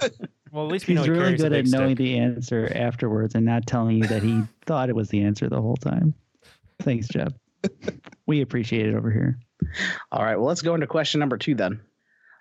Well, 0.51 0.65
at 0.65 0.73
least 0.73 0.89
we 0.89 0.95
know 0.95 1.03
He's 1.03 1.07
he 1.07 1.11
really 1.13 1.37
good 1.37 1.53
at 1.53 1.67
knowing 1.67 1.91
stick. 1.91 1.99
the 1.99 2.19
answer 2.19 2.73
afterwards 2.75 3.35
and 3.35 3.45
not 3.45 3.67
telling 3.67 3.99
you 3.99 4.07
that 4.09 4.23
he 4.23 4.43
thought 4.67 4.89
it 4.89 4.97
was 4.97 5.11
the 5.11 5.23
answer 5.23 5.49
the 5.49 5.61
whole 5.61 5.77
time. 5.77 6.15
Thanks, 6.81 7.07
Jeb. 7.09 7.35
we 8.27 8.41
appreciate 8.41 8.87
it 8.87 8.95
over 8.95 9.11
here. 9.11 9.39
All 10.13 10.25
right, 10.25 10.37
well, 10.37 10.47
let's 10.47 10.63
go 10.63 10.75
into 10.75 10.87
question 10.87 11.21
number 11.21 11.37
two 11.37 11.55
then. 11.55 11.81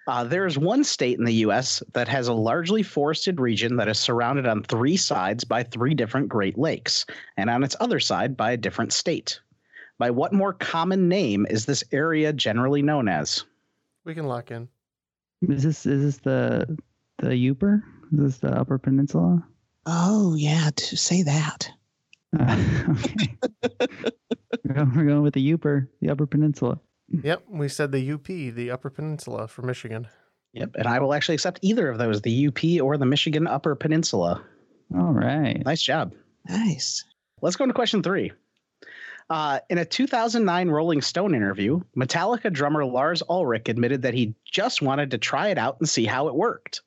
Uh, 0.08 0.24
there 0.24 0.46
is 0.46 0.58
one 0.58 0.86
state 0.86 1.20
in 1.20 1.26
the 1.26 1.34
U.S. 1.34 1.84
that 1.92 2.08
has 2.08 2.30
a 2.30 2.34
largely 2.34 2.82
forested 2.82 3.42
region 3.42 3.76
that 3.76 3.90
is 3.90 4.00
surrounded 4.00 4.48
on 4.48 4.64
three 4.64 4.96
sides 4.96 5.44
by 5.44 5.64
three 5.64 5.94
different 5.94 6.30
Great 6.30 6.58
Lakes, 6.58 7.06
and 7.36 7.50
on 7.50 7.62
its 7.62 7.76
other 7.82 8.00
side 8.00 8.38
by 8.38 8.52
a 8.52 8.58
different 8.58 8.94
state. 8.94 9.42
By 9.98 10.12
what 10.12 10.32
more 10.32 10.54
common 10.54 11.10
name 11.10 11.46
is 11.50 11.66
this 11.66 11.84
area 11.92 12.32
generally 12.32 12.82
known 12.82 13.10
as? 13.10 13.44
We 14.08 14.16
can 14.16 14.26
lock 14.26 14.52
in. 14.52 14.70
Is 15.42 15.64
this 15.64 15.86
is 15.86 16.02
this 16.02 16.18
the 16.20 16.78
the 17.18 17.32
Uper? 17.32 17.84
Is 18.14 18.20
this 18.20 18.38
the 18.38 18.58
Upper 18.58 18.78
Peninsula? 18.78 19.46
Oh 19.86 20.34
yeah, 20.36 20.70
to 20.74 20.96
say 20.96 21.24
that. 21.24 21.70
Uh, 22.40 22.86
okay. 22.90 23.38
we're, 24.64 24.76
going, 24.76 24.96
we're 24.96 25.04
going 25.04 25.24
with 25.24 25.34
the 25.34 25.52
Uper, 25.58 25.90
the 26.00 26.10
Upper 26.10 26.26
Peninsula. 26.26 26.80
Yep, 27.22 27.44
we 27.50 27.68
said 27.68 27.92
the 27.92 28.12
UP, 28.14 28.24
the 28.24 28.72
Upper 28.72 28.90
Peninsula 28.90 29.46
for 29.50 29.62
Michigan. 29.64 30.08
Yep, 30.54 30.76
and 30.76 30.88
I 30.88 31.00
will 31.00 31.14
actually 31.14 31.36
accept 31.36 31.60
either 31.62 31.90
of 31.90 31.98
those, 31.98 32.22
the 32.22 32.48
UP 32.48 32.82
or 32.82 32.96
the 32.96 33.06
Michigan 33.06 33.46
Upper 33.46 33.76
Peninsula. 33.76 34.42
All 34.96 35.12
right. 35.12 35.62
Nice 35.66 35.82
job. 35.82 36.14
Nice. 36.48 37.04
Let's 37.42 37.58
go 37.58 37.66
into 37.66 37.74
question 37.74 38.02
three. 38.04 38.32
Uh, 39.30 39.60
in 39.70 39.78
a 39.78 39.86
2009 39.86 40.70
Rolling 40.70 41.02
Stone 41.02 41.36
interview, 41.36 41.82
Metallica 41.96 42.52
drummer 42.52 42.86
Lars 42.86 43.22
Ulrich 43.30 43.68
admitted 43.68 44.02
that 44.02 44.14
he 44.14 44.34
just 44.46 44.82
wanted 44.82 45.12
to 45.12 45.18
try 45.18 45.50
it 45.50 45.58
out 45.58 45.78
and 45.80 45.90
see 45.90 46.06
how 46.06 46.28
it 46.28 46.36
worked. 46.36 46.82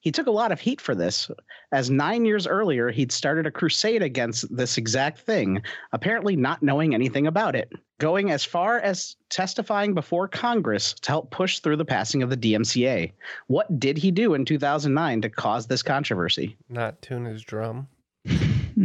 He 0.00 0.12
took 0.12 0.28
a 0.28 0.30
lot 0.30 0.52
of 0.52 0.60
heat 0.60 0.80
for 0.80 0.94
this, 0.94 1.30
as 1.72 1.90
nine 1.90 2.24
years 2.24 2.46
earlier 2.46 2.90
he'd 2.90 3.10
started 3.10 3.44
a 3.44 3.50
crusade 3.50 4.02
against 4.02 4.54
this 4.54 4.78
exact 4.78 5.18
thing, 5.18 5.60
apparently 5.92 6.36
not 6.36 6.62
knowing 6.62 6.94
anything 6.94 7.26
about 7.26 7.56
it, 7.56 7.72
going 7.98 8.30
as 8.30 8.44
far 8.44 8.78
as 8.78 9.16
testifying 9.30 9.94
before 9.94 10.28
Congress 10.28 10.94
to 10.94 11.10
help 11.10 11.32
push 11.32 11.58
through 11.58 11.76
the 11.76 11.84
passing 11.84 12.22
of 12.22 12.30
the 12.30 12.36
DMCA. 12.36 13.12
What 13.48 13.80
did 13.80 13.98
he 13.98 14.12
do 14.12 14.34
in 14.34 14.44
2009 14.44 15.22
to 15.22 15.28
cause 15.28 15.66
this 15.66 15.82
controversy? 15.82 16.56
Not 16.68 17.02
tune 17.02 17.24
his 17.24 17.42
drum. 17.42 17.88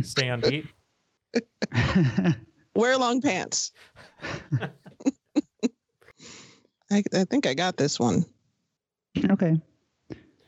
Stay 0.01 0.27
on 0.27 0.41
beat. 0.41 0.65
Wear 2.75 2.97
long 2.97 3.21
pants. 3.21 3.71
I, 6.91 7.03
I 7.13 7.23
think 7.25 7.45
I 7.47 7.53
got 7.53 7.77
this 7.77 7.99
one. 7.99 8.25
okay. 9.31 9.59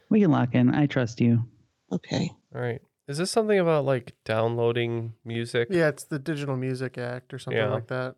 We 0.10 0.22
can 0.22 0.32
lock 0.32 0.54
in. 0.56 0.74
I 0.74 0.86
trust 0.86 1.22
you. 1.22 1.44
Okay. 1.92 2.32
All 2.54 2.62
right. 2.62 2.82
Is 3.08 3.18
this 3.18 3.32
something 3.32 3.60
about 3.60 3.86
like 3.86 4.14
downloading 4.26 5.14
music? 5.26 5.68
Yeah, 5.72 5.90
it's 5.90 6.04
the 6.06 6.20
Digital 6.20 6.56
Music 6.56 6.98
Act 6.98 7.34
or 7.34 7.40
something 7.40 7.58
Yeah. 7.62 7.70
like 7.74 7.88
that. 7.88 8.16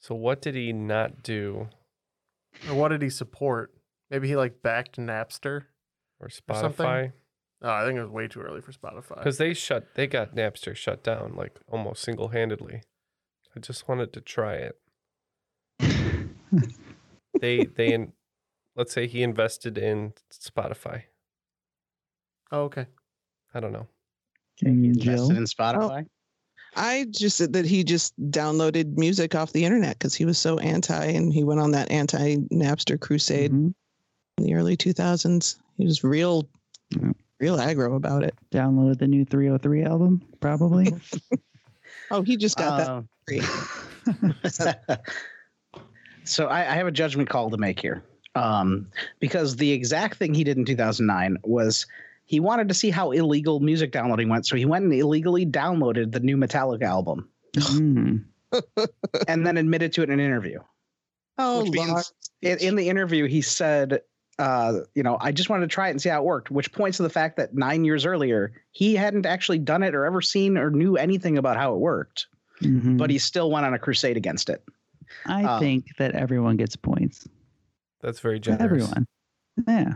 So 0.00 0.14
what 0.14 0.40
did 0.42 0.54
he 0.54 0.72
not 0.72 1.22
do? 1.22 1.68
Or 2.68 2.74
what 2.74 2.88
did 2.88 3.02
he 3.02 3.10
support? 3.10 3.72
Maybe 4.10 4.28
he 4.28 4.36
like 4.36 4.62
backed 4.62 4.96
Napster. 4.98 5.64
Or 6.20 6.30
something? 6.30 6.72
Spotify? 6.86 7.12
Oh, 7.62 7.70
I 7.70 7.84
think 7.84 7.98
it 7.98 8.02
was 8.02 8.10
way 8.10 8.26
too 8.28 8.40
early 8.40 8.60
for 8.62 8.72
Spotify. 8.72 9.16
Because 9.18 9.38
they 9.38 9.52
shut, 9.54 9.94
they 9.94 10.06
got 10.06 10.34
Napster 10.34 10.74
shut 10.74 11.02
down 11.04 11.34
like 11.36 11.58
almost 11.68 12.02
single 12.02 12.28
handedly. 12.28 12.82
I 13.56 13.60
just 13.60 13.88
wanted 13.88 14.12
to 14.12 14.20
try 14.20 14.54
it. 14.54 14.78
They, 17.38 17.66
they, 17.66 17.92
in, 17.92 18.14
let's 18.76 18.94
say 18.94 19.06
he 19.06 19.22
invested 19.22 19.76
in 19.76 20.14
Spotify. 20.32 21.02
Oh, 22.50 22.62
okay. 22.62 22.86
I 23.52 23.60
don't 23.60 23.72
know. 23.72 23.86
Jill? 24.62 25.30
Invested 25.30 25.36
in 25.36 25.44
Spotify? 25.44 26.06
I 26.76 27.06
just 27.10 27.36
said 27.36 27.52
that 27.52 27.66
he 27.66 27.84
just 27.84 28.18
downloaded 28.30 28.96
music 28.96 29.34
off 29.34 29.52
the 29.52 29.66
internet 29.66 29.98
because 29.98 30.14
he 30.14 30.24
was 30.24 30.38
so 30.38 30.58
anti, 30.60 31.04
and 31.04 31.30
he 31.30 31.44
went 31.44 31.60
on 31.60 31.72
that 31.72 31.90
anti 31.90 32.36
Napster 32.50 32.98
crusade 32.98 33.52
Mhm. 33.52 33.74
in 34.38 34.44
the 34.44 34.54
early 34.54 34.76
2000s. 34.76 35.56
He 35.76 35.84
was 35.84 36.02
real, 36.02 36.48
Yeah. 36.90 37.12
real 37.38 37.58
aggro 37.58 37.96
about 37.96 38.22
it. 38.24 38.34
Downloaded 38.50 38.98
the 38.98 39.08
new 39.08 39.26
303 39.26 39.84
album, 39.84 40.22
probably. 40.40 40.86
Oh, 42.10 42.22
he 42.22 42.36
just 42.36 42.56
got 42.56 42.78
that. 42.78 42.88
Uh, 42.88 43.02
free. 43.26 43.42
so 46.24 46.46
I, 46.46 46.60
I 46.60 46.74
have 46.74 46.86
a 46.86 46.92
judgment 46.92 47.28
call 47.28 47.50
to 47.50 47.56
make 47.56 47.80
here, 47.80 48.02
um, 48.34 48.88
because 49.20 49.56
the 49.56 49.72
exact 49.72 50.16
thing 50.18 50.34
he 50.34 50.44
did 50.44 50.56
in 50.56 50.64
2009 50.64 51.38
was 51.44 51.86
he 52.24 52.40
wanted 52.40 52.68
to 52.68 52.74
see 52.74 52.90
how 52.90 53.10
illegal 53.12 53.60
music 53.60 53.92
downloading 53.92 54.28
went, 54.28 54.46
so 54.46 54.56
he 54.56 54.64
went 54.64 54.84
and 54.84 54.92
illegally 54.92 55.46
downloaded 55.46 56.12
the 56.12 56.20
new 56.20 56.36
Metallica 56.36 56.82
album 56.82 57.28
Mm. 57.56 58.24
and 59.28 59.46
then 59.46 59.56
admitted 59.56 59.92
to 59.94 60.02
it 60.02 60.10
in 60.10 60.20
an 60.20 60.24
interview. 60.24 60.60
Oh, 61.38 61.62
which 61.62 61.72
means 61.72 62.12
in, 62.42 62.58
in 62.58 62.76
the 62.76 62.88
interview 62.88 63.26
he 63.26 63.42
said, 63.42 64.02
uh, 64.38 64.80
you 64.94 65.02
know, 65.02 65.16
I 65.20 65.32
just 65.32 65.48
wanted 65.48 65.68
to 65.68 65.74
try 65.74 65.88
it 65.88 65.92
and 65.92 66.00
see 66.02 66.08
how 66.08 66.20
it 66.20 66.24
worked, 66.24 66.50
which 66.50 66.72
points 66.72 66.96
to 66.98 67.02
the 67.02 67.10
fact 67.10 67.36
that 67.38 67.54
nine 67.54 67.84
years 67.84 68.04
earlier 68.04 68.52
he 68.72 68.94
hadn't 68.94 69.26
actually 69.26 69.58
done 69.58 69.82
it 69.82 69.94
or 69.94 70.04
ever 70.04 70.20
seen 70.20 70.58
or 70.58 70.70
knew 70.70 70.96
anything 70.96 71.38
about 71.38 71.56
how 71.56 71.72
it 71.74 71.78
worked, 71.78 72.26
Mhm. 72.60 72.98
but 72.98 73.08
he 73.10 73.18
still 73.18 73.50
went 73.50 73.64
on 73.66 73.72
a 73.74 73.78
crusade 73.78 74.16
against 74.16 74.50
it. 74.50 74.62
I 75.24 75.44
uh, 75.44 75.58
think 75.58 75.86
that 75.98 76.12
everyone 76.14 76.56
gets 76.56 76.76
points. 76.76 77.26
That's 78.02 78.20
very 78.20 78.38
generous. 78.40 78.62
Everyone. 78.62 79.06
Yeah. 79.66 79.94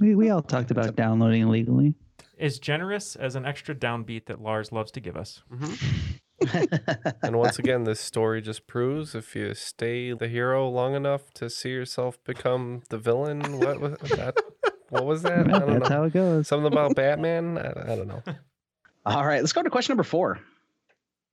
We, 0.00 0.14
we 0.14 0.30
all 0.30 0.42
talked 0.42 0.70
about 0.70 0.96
downloading 0.96 1.42
illegally. 1.42 1.94
Is 2.38 2.58
generous 2.58 3.14
as 3.16 3.36
an 3.36 3.44
extra 3.44 3.74
downbeat 3.74 4.26
that 4.26 4.40
Lars 4.40 4.72
loves 4.72 4.90
to 4.92 5.00
give 5.00 5.16
us. 5.16 5.42
And 7.22 7.38
once 7.38 7.58
again, 7.58 7.84
this 7.84 8.00
story 8.00 8.40
just 8.42 8.66
proves 8.66 9.14
if 9.14 9.34
you 9.36 9.54
stay 9.54 10.12
the 10.12 10.28
hero 10.28 10.68
long 10.68 10.94
enough 10.94 11.32
to 11.34 11.48
see 11.48 11.70
yourself 11.70 12.22
become 12.24 12.82
the 12.90 12.98
villain. 12.98 13.58
What 13.58 13.80
was 13.80 13.98
that? 14.10 14.36
What 14.90 15.06
was 15.06 15.22
that? 15.22 15.52
I 15.52 15.58
don't 15.58 15.78
that's 15.78 15.88
know. 15.88 15.96
how 15.96 16.02
it 16.04 16.12
goes. 16.12 16.48
Something 16.48 16.70
about 16.72 16.94
Batman? 16.94 17.56
I, 17.56 17.92
I 17.92 17.96
don't 17.96 18.08
know. 18.08 18.22
All 19.06 19.26
right, 19.26 19.40
let's 19.40 19.52
go 19.52 19.62
to 19.62 19.70
question 19.70 19.92
number 19.92 20.02
four. 20.02 20.38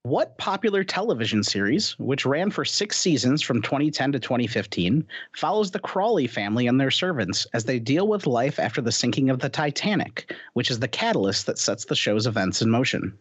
What 0.02 0.38
popular 0.38 0.82
television 0.82 1.44
series, 1.44 1.92
which 1.98 2.24
ran 2.24 2.50
for 2.50 2.64
six 2.64 2.98
seasons 2.98 3.42
from 3.42 3.60
2010 3.60 4.12
to 4.12 4.18
2015, 4.18 5.06
follows 5.36 5.70
the 5.70 5.78
Crawley 5.78 6.26
family 6.26 6.66
and 6.66 6.80
their 6.80 6.90
servants 6.90 7.46
as 7.52 7.64
they 7.64 7.78
deal 7.78 8.08
with 8.08 8.26
life 8.26 8.58
after 8.58 8.80
the 8.80 8.92
sinking 8.92 9.28
of 9.28 9.40
the 9.40 9.50
Titanic, 9.50 10.34
which 10.54 10.70
is 10.70 10.80
the 10.80 10.88
catalyst 10.88 11.44
that 11.44 11.58
sets 11.58 11.84
the 11.84 11.94
show's 11.94 12.26
events 12.26 12.62
in 12.62 12.70
motion? 12.70 13.18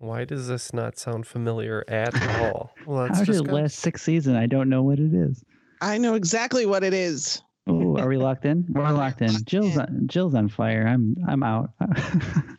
Why 0.00 0.24
does 0.24 0.48
this 0.48 0.72
not 0.72 0.98
sound 0.98 1.26
familiar 1.26 1.84
at 1.86 2.14
all? 2.40 2.72
Well, 2.86 3.04
that's 3.06 3.18
How 3.18 3.24
did 3.24 3.32
just 3.32 3.40
it 3.44 3.48
good. 3.48 3.54
last 3.54 3.78
six 3.78 4.02
seasons? 4.02 4.36
I 4.36 4.46
don't 4.46 4.68
know 4.70 4.82
what 4.82 4.98
it 4.98 5.12
is. 5.14 5.44
I 5.82 5.98
know 5.98 6.14
exactly 6.14 6.64
what 6.66 6.82
it 6.82 6.94
is. 6.94 7.42
Oh, 7.66 7.98
are 7.98 8.08
we 8.08 8.16
locked 8.16 8.46
in? 8.46 8.64
We're 8.72 8.90
locked 8.90 9.20
in. 9.20 9.30
Jill's 9.44 9.76
on, 9.76 10.04
Jill's 10.06 10.34
on 10.34 10.48
fire. 10.48 10.86
I'm 10.88 11.14
I'm 11.28 11.42
out. 11.42 11.70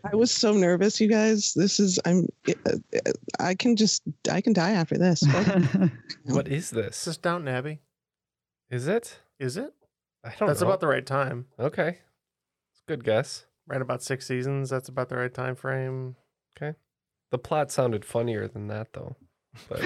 I 0.03 0.15
was 0.15 0.29
so 0.31 0.53
nervous, 0.53 1.01
you 1.01 1.09
guys. 1.09 1.53
This 1.55 1.79
is 1.79 1.99
I'm. 2.05 2.27
uh, 2.47 2.77
I 3.39 3.55
can 3.55 3.75
just 3.75 4.03
I 4.31 4.39
can 4.41 4.53
die 4.53 4.71
after 4.71 4.97
this. 4.97 5.23
What 6.25 6.47
is 6.47 6.53
It's 6.65 6.69
this? 6.69 7.05
just 7.05 7.21
Downton 7.23 7.47
Abbey. 7.47 7.79
Is 8.69 8.87
it? 8.87 9.19
Is 9.39 9.57
it? 9.57 9.73
I 10.23 10.31
don't 10.37 10.47
That's 10.47 10.61
know. 10.61 10.67
about 10.67 10.79
the 10.79 10.87
right 10.87 11.05
time. 11.05 11.47
Okay. 11.59 11.97
It's 12.71 12.81
a 12.87 12.87
good 12.87 13.03
guess. 13.03 13.45
Right 13.67 13.81
about 13.81 14.03
six 14.03 14.27
seasons. 14.27 14.69
That's 14.69 14.87
about 14.89 15.09
the 15.09 15.17
right 15.17 15.33
time 15.33 15.55
frame. 15.55 16.15
The 17.31 17.37
plot 17.37 17.71
sounded 17.71 18.05
funnier 18.05 18.47
than 18.47 18.67
that, 18.67 18.93
though. 18.93 19.15
But 19.69 19.81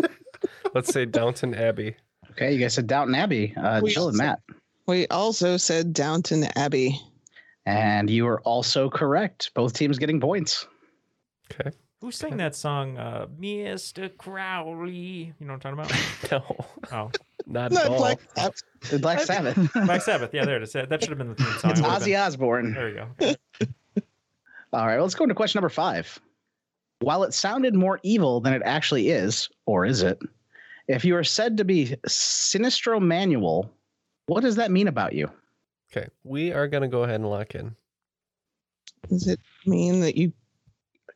let's 0.74 0.92
say 0.92 1.04
Downton 1.04 1.54
Abbey. 1.54 1.96
Okay, 2.32 2.52
you 2.54 2.60
guys 2.60 2.74
said 2.74 2.86
Downton 2.86 3.14
Abbey, 3.14 3.54
uh, 3.56 3.80
We 3.82 3.90
Jill 3.92 4.08
and 4.08 4.14
also- 4.20 4.24
Matt. 4.24 4.40
we 4.86 5.06
also 5.08 5.56
said 5.56 5.92
Downton 5.92 6.44
Abbey. 6.56 7.00
And 7.66 8.08
you 8.08 8.26
are 8.26 8.40
also 8.40 8.88
correct. 8.88 9.50
Both 9.54 9.74
teams 9.74 9.98
getting 9.98 10.20
points. 10.20 10.66
Okay. 11.52 11.70
Who 12.00 12.10
sang 12.10 12.38
that 12.38 12.54
song, 12.56 12.96
uh, 12.96 13.26
Mr. 13.38 14.16
Crowley? 14.16 15.34
You 15.38 15.46
know 15.46 15.52
what 15.54 15.66
I'm 15.66 15.76
talking 15.76 15.94
about? 16.30 16.30
No. 16.30 16.66
Oh, 16.92 17.10
not 17.46 17.66
at 17.66 17.72
Not 17.72 17.86
all. 17.88 17.98
Black 17.98 18.20
Sabbath. 18.36 18.62
The 18.90 18.98
Black 18.98 19.20
Sabbath. 19.20 19.72
Black 19.86 20.00
Sabbath. 20.02 20.30
Yeah, 20.32 20.44
there 20.46 20.56
it 20.56 20.62
is. 20.62 20.72
That 20.72 20.88
should 21.00 21.08
have 21.10 21.18
been 21.18 21.28
the 21.30 21.34
theme 21.34 21.58
song. 21.58 21.70
It's 21.72 21.80
It 21.80 21.86
would've 21.86 22.02
Ozzy 22.02 22.18
Osbourne. 22.18 22.72
There 22.72 22.86
we 22.86 22.92
go. 22.94 23.06
Okay. 23.20 23.36
All 24.72 24.86
right, 24.86 24.98
let's 25.00 25.14
go 25.16 25.24
into 25.24 25.34
question 25.34 25.58
number 25.58 25.68
five. 25.68 26.18
While 27.00 27.22
it 27.24 27.32
sounded 27.32 27.74
more 27.74 27.98
evil 28.02 28.40
than 28.40 28.52
it 28.52 28.62
actually 28.64 29.08
is, 29.08 29.48
or 29.66 29.86
is 29.86 30.02
it? 30.02 30.18
If 30.86 31.04
you 31.04 31.16
are 31.16 31.24
said 31.24 31.56
to 31.56 31.64
be 31.64 31.96
Sinistro 32.06 33.00
Manual, 33.00 33.72
what 34.26 34.42
does 34.42 34.56
that 34.56 34.70
mean 34.70 34.88
about 34.88 35.14
you? 35.14 35.30
Okay, 35.90 36.08
we 36.24 36.52
are 36.52 36.68
gonna 36.68 36.88
go 36.88 37.04
ahead 37.04 37.16
and 37.16 37.30
lock 37.30 37.54
in. 37.54 37.74
Does 39.08 39.26
it 39.26 39.40
mean 39.66 40.00
that 40.00 40.16
you 40.16 40.32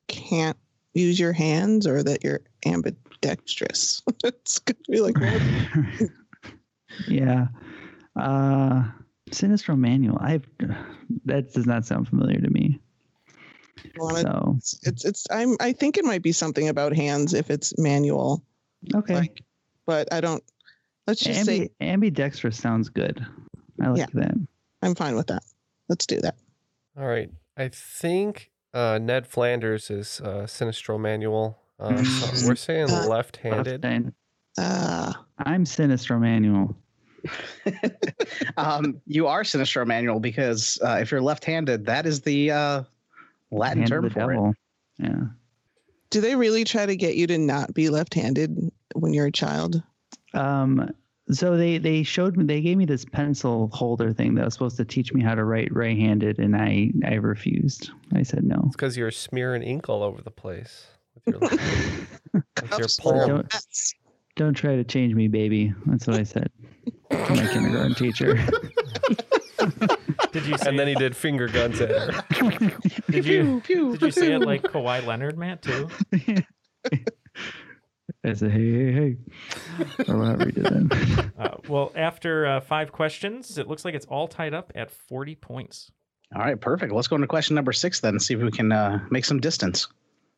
can't 0.09 0.57
use 0.95 1.21
your 1.21 1.33
hands 1.33 1.87
or 1.87 2.03
that 2.03 2.25
you're 2.25 2.41
ambidextrous? 2.65 4.03
it's 4.25 4.59
gonna 4.59 4.79
be 4.89 5.01
like 5.01 5.17
yeah. 7.09 7.49
Uh, 8.17 8.85
Sinistro 9.31 9.77
Manual. 9.77 10.19
I've 10.21 10.49
that 11.27 11.53
does 11.53 11.67
not 11.67 11.85
sound 11.85 12.09
familiar 12.09 12.41
to 12.41 12.51
me. 12.51 12.81
Well, 13.97 14.17
So 14.17 14.55
it's, 14.59 14.79
it's 14.87 15.05
it's 15.05 15.27
I'm 15.31 15.57
I 15.61 15.73
think 15.73 15.97
it 15.97 16.05
might 16.05 16.23
be 16.23 16.33
something 16.33 16.69
about 16.69 16.95
hands 16.95 17.35
if 17.35 17.51
it's 17.51 17.77
manual, 17.79 18.43
okay. 18.95 19.15
like, 19.15 19.41
but 19.87 20.13
I 20.13 20.21
don't. 20.21 20.43
Let's 21.07 21.21
just 21.21 21.45
say 21.45 21.69
ambidextrous 21.81 22.57
sounds 22.57 22.89
good. 22.89 23.25
I 23.81 23.89
like 23.89 23.99
Yeah. 23.99 24.07
that. 24.15 24.35
I'm 24.83 24.95
fine 24.95 25.17
with 25.17 25.27
that. 25.29 25.43
Let's 25.89 26.07
do 26.07 26.21
that. 26.23 26.37
All 26.99 27.07
right. 27.07 27.31
I 27.57 27.69
think 27.69 28.51
uh, 28.73 28.99
Ned 29.03 29.27
Flanders 29.27 29.91
is 29.91 30.21
uh, 30.25 30.45
Sinistro 30.47 30.99
Manual. 30.99 31.59
Uh, 31.79 32.03
so 32.05 32.47
we're 32.49 32.55
saying 32.57 32.91
Uh, 32.91 33.07
left-handed. 33.07 33.83
Left-hand- 33.83 34.13
Uh, 34.57 35.13
I'm 35.39 35.65
Sinistro 35.65 36.19
Manual. 36.21 36.75
um, 38.57 39.01
you 39.07 39.27
are 39.27 39.43
Sinistro 39.43 39.87
Manual 39.87 40.21
because 40.21 40.79
uh, 40.85 40.99
if 41.01 41.11
you're 41.11 41.21
left-handed, 41.23 41.87
that 41.87 42.07
is 42.07 42.21
the 42.23 42.51
uh, 42.51 42.83
Latin 43.51 43.79
Hand 43.79 43.89
term 43.91 44.05
the 44.05 44.11
for 44.11 44.33
it. 44.33 44.55
Yeah. 44.99 45.21
do 46.11 46.21
they 46.21 46.37
really 46.37 46.65
try 46.65 46.87
to 46.87 46.97
get 46.97 47.17
you 47.17 47.27
to 47.29 47.39
not 47.39 47.75
be 47.75 47.89
left-handed 47.91 48.71
when 48.95 49.13
you're 49.13 49.27
a 49.27 49.33
child? 49.33 49.83
Um, 50.35 50.91
so 51.31 51.57
they 51.57 51.79
they 51.79 52.03
showed 52.03 52.37
me 52.37 52.45
they 52.45 52.61
gave 52.61 52.77
me 52.77 52.85
this 52.85 53.05
pencil 53.05 53.71
holder 53.73 54.13
thing 54.13 54.35
that 54.35 54.45
was 54.45 54.53
supposed 54.55 54.77
to 54.77 54.85
teach 54.85 55.13
me 55.15 55.23
how 55.23 55.35
to 55.35 55.45
write 55.45 55.73
right-handed, 55.75 56.39
and 56.39 56.55
I 56.57 56.91
I 57.07 57.15
refused. 57.15 57.91
I 58.15 58.23
said 58.23 58.45
no. 58.45 58.63
It's 58.67 58.77
because 58.77 58.97
you're 58.97 59.11
smearing 59.11 59.63
ink 59.63 59.89
all 59.89 60.03
over 60.03 60.21
the 60.23 60.31
place 60.31 60.87
with 61.15 61.27
your, 61.29 61.41
with 62.33 62.79
your 62.79 62.89
palm. 63.01 63.29
Don't- 63.29 63.55
Don't 64.37 64.55
try 64.55 64.75
to 64.77 64.83
change 64.85 65.15
me, 65.15 65.29
baby. 65.29 65.73
That's 65.87 66.07
what 66.09 66.19
I 66.19 66.25
said 66.25 66.51
to 67.11 67.17
my 67.35 67.47
kindergarten 67.47 67.95
teacher. 67.95 68.37
Did 70.35 70.47
you 70.47 70.59
say 70.59 70.69
And 70.69 70.79
then 70.79 70.89
he 70.89 70.97
did 70.97 71.17
finger 71.17 71.47
guns 71.47 71.81
at 71.81 71.91
her. 71.91 72.25
did 73.11 73.25
you 73.25 73.63
did 73.65 74.03
you 74.03 74.11
say 74.11 74.33
it 74.33 74.41
like 74.41 74.63
Kawhi 74.63 75.07
Leonard, 75.07 75.39
Matt, 75.39 75.63
too? 75.63 75.89
I 78.27 78.33
said, 78.33 78.51
hey, 78.51 78.73
hey, 78.73 78.93
hey. 78.93 79.17
Or 80.09 80.19
whatever 80.19 80.47
he 80.47 80.53
did 80.53 80.65
then. 80.65 81.33
Uh, 81.39 81.57
well, 81.69 81.93
after 81.95 82.47
uh, 82.47 82.61
five 82.61 82.91
questions, 82.91 83.59
it 83.59 83.69
looks 83.69 83.85
like 83.85 83.95
it's 83.95 84.07
all 84.07 84.27
tied 84.27 84.55
up 84.55 84.73
at 84.75 84.91
40 84.91 85.37
points. 85.37 85.93
All 86.35 86.43
right, 86.43 86.61
perfect. 86.61 86.93
Let's 86.93 87.07
go 87.07 87.17
into 87.17 87.29
question 87.29 87.55
number 87.55 87.73
six 87.73 88.01
then 88.01 88.15
and 88.15 88.23
see 88.23 88.35
if 88.35 88.41
we 88.41 88.51
can 88.51 88.73
uh, 88.73 89.05
make 89.11 89.25
some 89.25 89.41
distance. 89.41 89.89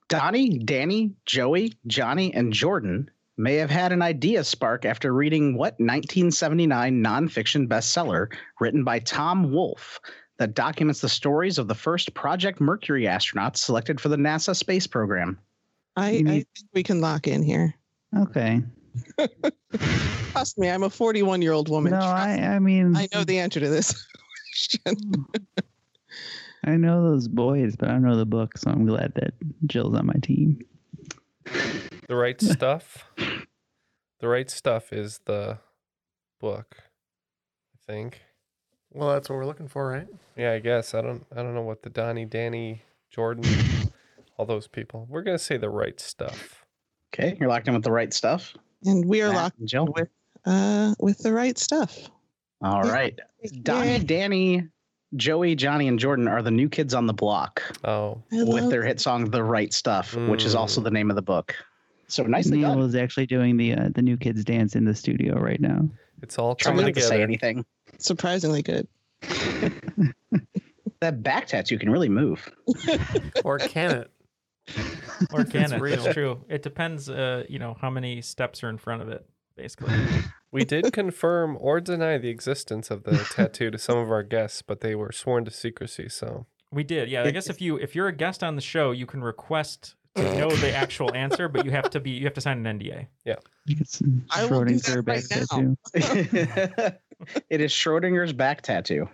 Donnie, 0.09 0.59
Danny, 0.59 1.15
Joey, 1.25 1.75
Johnny, 1.87 2.35
and 2.35 2.53
Jordan 2.53 3.11
may 3.37 3.57
have 3.57 3.71
had 3.71 3.93
an 3.93 4.03
idea 4.03 4.43
spark 4.45 4.85
after 4.85 5.13
reading 5.13 5.57
what 5.57 5.75
1979 5.75 7.03
nonfiction 7.03 7.69
bestseller 7.69 8.29
written 8.61 8.85
by 8.85 8.99
Tom 9.01 9.53
Wolfe 9.53 10.01
that 10.39 10.55
documents 10.55 11.01
the 11.01 11.09
stories 11.09 11.59
of 11.59 11.69
the 11.69 11.75
first 11.75 12.15
Project 12.15 12.61
Mercury 12.61 13.05
astronauts 13.05 13.59
selected 13.59 14.01
for 14.01 14.09
the 14.09 14.17
NASA 14.17 14.55
space 14.55 14.87
program. 14.87 15.39
I, 15.97 16.09
I 16.09 16.23
think 16.23 16.47
we 16.75 16.83
can 16.83 17.01
lock 17.01 17.27
in 17.27 17.43
here. 17.43 17.75
Okay. 18.19 18.63
Trust 20.33 20.59
me, 20.59 20.71
I'm 20.71 20.83
a 20.83 20.91
41 20.91 21.43
year 21.43 21.53
old 21.53 21.69
woman. 21.69 21.93
No, 21.93 21.99
I, 21.99 22.33
I 22.33 22.59
mean, 22.59 22.97
I 22.97 23.09
know 23.13 23.25
the 23.25 23.39
answer 23.39 23.61
to 23.61 23.69
this 23.69 24.07
question. 24.53 25.27
I 26.65 26.77
know 26.77 27.03
those 27.03 27.29
boys, 27.29 27.77
but 27.77 27.89
I 27.89 27.93
don't 27.93 28.03
know 28.03 28.17
the 28.17 28.27
book, 28.27 28.59
so 28.59 28.71
I'm 28.71 28.87
glad 28.87 29.13
that 29.15 29.35
Jill's 29.67 29.95
on 29.95 30.07
my 30.07 30.17
team. 30.23 30.59
The 32.09 32.17
right 32.17 32.41
stuff. 32.41 33.05
The 34.21 34.29
right 34.29 34.49
stuff 34.51 34.93
is 34.93 35.21
the 35.27 35.59
book. 36.41 36.77
I 37.75 37.93
think. 37.93 38.23
Well, 38.93 39.09
that's 39.13 39.29
what 39.29 39.37
we're 39.37 39.47
looking 39.47 39.69
for, 39.69 39.89
right? 39.89 40.07
Yeah, 40.37 40.53
I 40.53 40.59
guess. 40.61 40.95
I 40.95 41.03
don't. 41.03 41.27
I 41.33 41.37
don't 41.37 41.55
know 41.55 41.63
what 41.63 41.83
the 41.83 41.91
Donnie, 41.91 42.25
Danny, 42.25 42.83
Jordan, 43.11 43.45
all 44.39 44.47
those 44.47 44.69
people. 44.69 45.07
We're 45.09 45.23
gonna 45.23 45.39
say 45.39 45.57
the 45.57 45.69
right 45.71 45.99
stuff. 46.01 46.65
Okay, 47.13 47.37
you're 47.41 47.49
locked 47.49 47.69
in 47.69 47.75
with 47.75 47.85
the 47.85 47.93
right 47.93 48.13
stuff. 48.13 48.55
and 48.85 49.05
we 49.05 49.21
are 49.23 49.29
Matt 49.29 49.37
locked 49.37 49.59
and 49.59 49.69
Jill. 49.69 49.87
with 49.95 50.09
uh 50.45 50.95
with 51.01 51.19
the 51.19 51.33
right 51.33 51.59
stuff. 51.59 52.09
All 52.63 52.85
Yeah. 52.87 52.93
right. 52.93 53.19
Donnie, 53.63 53.93
Yeah, 53.93 53.99
Danny, 53.99 54.69
Joey, 55.17 55.55
Johnny, 55.57 55.89
and 55.89 55.99
Jordan 55.99 56.27
are 56.29 56.43
the 56.43 56.51
new 56.51 56.69
kids 56.69 56.95
on 56.95 57.07
the 57.07 57.13
block 57.13 57.63
Oh, 57.85 58.23
with 58.33 58.71
their 58.71 58.83
hit 58.83 59.01
song 59.01 59.31
"The 59.31 59.43
Right 59.45 59.73
Stuff," 59.73 60.15
which 60.17 60.45
is 60.45 60.55
also 60.55 60.81
Mm. 60.81 60.85
the 60.85 60.91
name 60.91 61.11
of 61.11 61.17
the 61.17 61.23
book. 61.23 61.55
So 62.09 62.23
nicely 62.25 62.59
Neal 62.59 62.75
done. 62.75 62.83
is 62.89 62.95
actually 62.95 63.27
doing 63.27 63.57
the 63.57 63.75
uh, 63.75 63.89
the 63.95 64.03
new 64.03 64.17
kids 64.17 64.45
dance 64.45 64.77
in 64.77 64.85
the 64.85 64.95
studio 64.95 65.39
right 65.39 65.61
now. 65.61 65.89
it's 66.23 66.39
all 66.39 66.55
Try 66.55 66.71
coming 66.73 66.87
not 66.87 66.95
to 66.95 67.01
say 67.01 67.23
anything. 67.23 67.65
surprisingly 67.99 68.63
good. 68.63 68.87
That 71.01 71.23
back 71.23 71.47
tattoo 71.47 71.79
can 71.79 71.91
really 71.91 72.09
move. 72.09 72.51
Or 73.45 73.59
can 73.59 73.91
it? 73.91 74.11
Or 75.33 75.45
can 75.45 75.65
It's 75.65 75.73
it? 75.73 75.81
real. 75.81 76.05
It's 76.07 76.15
true. 76.15 76.43
It 76.49 76.63
depends, 76.63 77.09
uh, 77.11 77.45
you 77.51 77.59
know, 77.59 77.77
how 77.81 77.91
many 77.91 78.23
steps 78.23 78.65
are 78.65 78.71
in 78.71 78.79
front 78.79 79.03
of 79.03 79.09
it, 79.09 79.25
basically. 79.57 79.95
We 80.53 80.65
did 80.65 80.91
confirm 80.95 81.59
or 81.61 81.81
deny 81.83 82.17
the 82.17 82.31
existence 82.31 82.91
of 82.91 83.03
the 83.05 83.19
tattoo 83.35 83.71
to 83.73 83.77
some 83.79 83.99
of 83.99 84.11
our 84.11 84.23
guests, 84.23 84.63
but 84.63 84.81
they 84.81 84.95
were 84.95 85.13
sworn 85.13 85.45
to 85.45 85.51
secrecy. 85.51 86.09
So 86.09 86.47
We 86.73 86.83
did, 86.83 87.11
yeah. 87.11 87.25
I 87.25 87.31
guess 87.31 87.51
if 87.51 87.61
you 87.61 87.77
if 87.77 87.95
you're 87.95 88.09
a 88.09 88.13
guest 88.17 88.43
on 88.43 88.55
the 88.57 88.63
show, 88.63 88.91
you 88.93 89.05
can 89.05 89.23
request 89.23 89.97
to 90.17 90.23
mm. 90.23 90.39
know 90.39 90.51
the 90.51 90.75
actual 90.75 91.15
answer, 91.15 91.49
but 91.49 91.65
you 91.65 91.71
have 91.71 91.91
to 91.91 92.01
be 92.01 92.11
you 92.11 92.25
have 92.25 92.35
to 92.35 92.41
sign 92.41 92.67
an 92.67 92.79
NDA. 92.79 93.07
It's 93.67 94.03
I 94.31 94.47
will 94.47 94.65
do 94.65 94.75
Schrodinger's 94.75 94.95
that 94.95 95.05
back 95.05 95.25
right 95.31 95.47
now. 95.53 95.77
tattoo. 95.93 96.97
it 97.51 97.61
is 97.61 97.73
Schrodinger's 97.73 98.33
back 98.33 98.63
tattoo. 98.63 99.09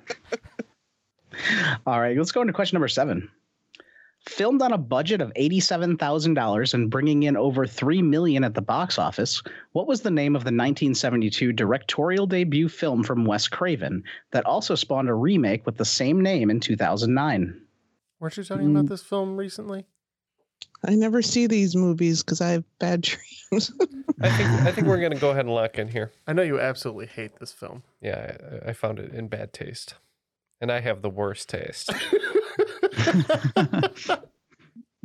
All 1.87 2.01
right, 2.01 2.17
let's 2.17 2.33
go 2.33 2.41
into 2.41 2.53
question 2.53 2.77
number 2.77 2.89
seven. 2.89 3.29
Filmed 4.29 4.63
on 4.63 4.73
a 4.73 4.79
budget 4.79 5.21
of 5.21 5.33
eighty-seven 5.35 5.97
thousand 5.97 6.35
dollars 6.35 6.75
and 6.75 6.89
bringing 6.89 7.25
in 7.25 7.37
over 7.37 7.67
three 7.67 8.03
million 8.03 8.45
at 8.45 8.55
the 8.55 8.63
box 8.63 8.97
office, 8.97 9.43
what 9.73 9.89
was 9.89 10.03
the 10.03 10.13
name 10.13 10.37
of 10.37 10.43
the 10.43 10.55
1972 10.55 11.53
directorial 11.53 12.27
debut 12.27 12.69
film 12.69 13.03
from 13.03 13.25
Wes 13.25 13.49
Craven 13.49 14.05
that 14.31 14.47
also 14.47 14.77
spawned 14.77 15.09
a 15.09 15.15
remake 15.15 15.67
with 15.67 15.77
the 15.77 15.85
same 15.85 16.21
name 16.21 16.51
in 16.51 16.61
2009? 16.61 17.61
Weren't 18.21 18.37
you 18.37 18.45
talking 18.45 18.71
about 18.71 18.85
mm. 18.85 18.89
this 18.91 19.03
film 19.03 19.37
recently? 19.37 19.87
I 20.85 20.95
never 20.95 21.23
see 21.23 21.47
these 21.47 21.77
movies 21.77 22.23
because 22.23 22.41
I 22.41 22.51
have 22.51 22.65
bad 22.79 23.01
dreams. 23.51 23.73
I 24.21 24.29
think 24.31 24.51
I 24.67 24.73
think 24.73 24.87
we're 24.87 25.01
gonna 25.01 25.19
go 25.19 25.31
ahead 25.31 25.45
and 25.47 25.55
lock 25.55 25.79
in 25.79 25.89
here. 25.89 26.13
I 26.27 26.33
know 26.33 26.43
you 26.43 26.61
absolutely 26.61 27.07
hate 27.07 27.39
this 27.39 27.53
film. 27.53 27.83
Yeah, 28.01 28.37
I, 28.65 28.71
I 28.71 28.73
found 28.73 28.99
it 28.99 29.13
in 29.13 29.29
bad 29.29 29.53
taste, 29.53 29.95
and 30.61 30.73
I 30.73 30.81
have 30.81 31.03
the 31.03 31.11
worst 31.11 31.49
taste. 31.49 31.91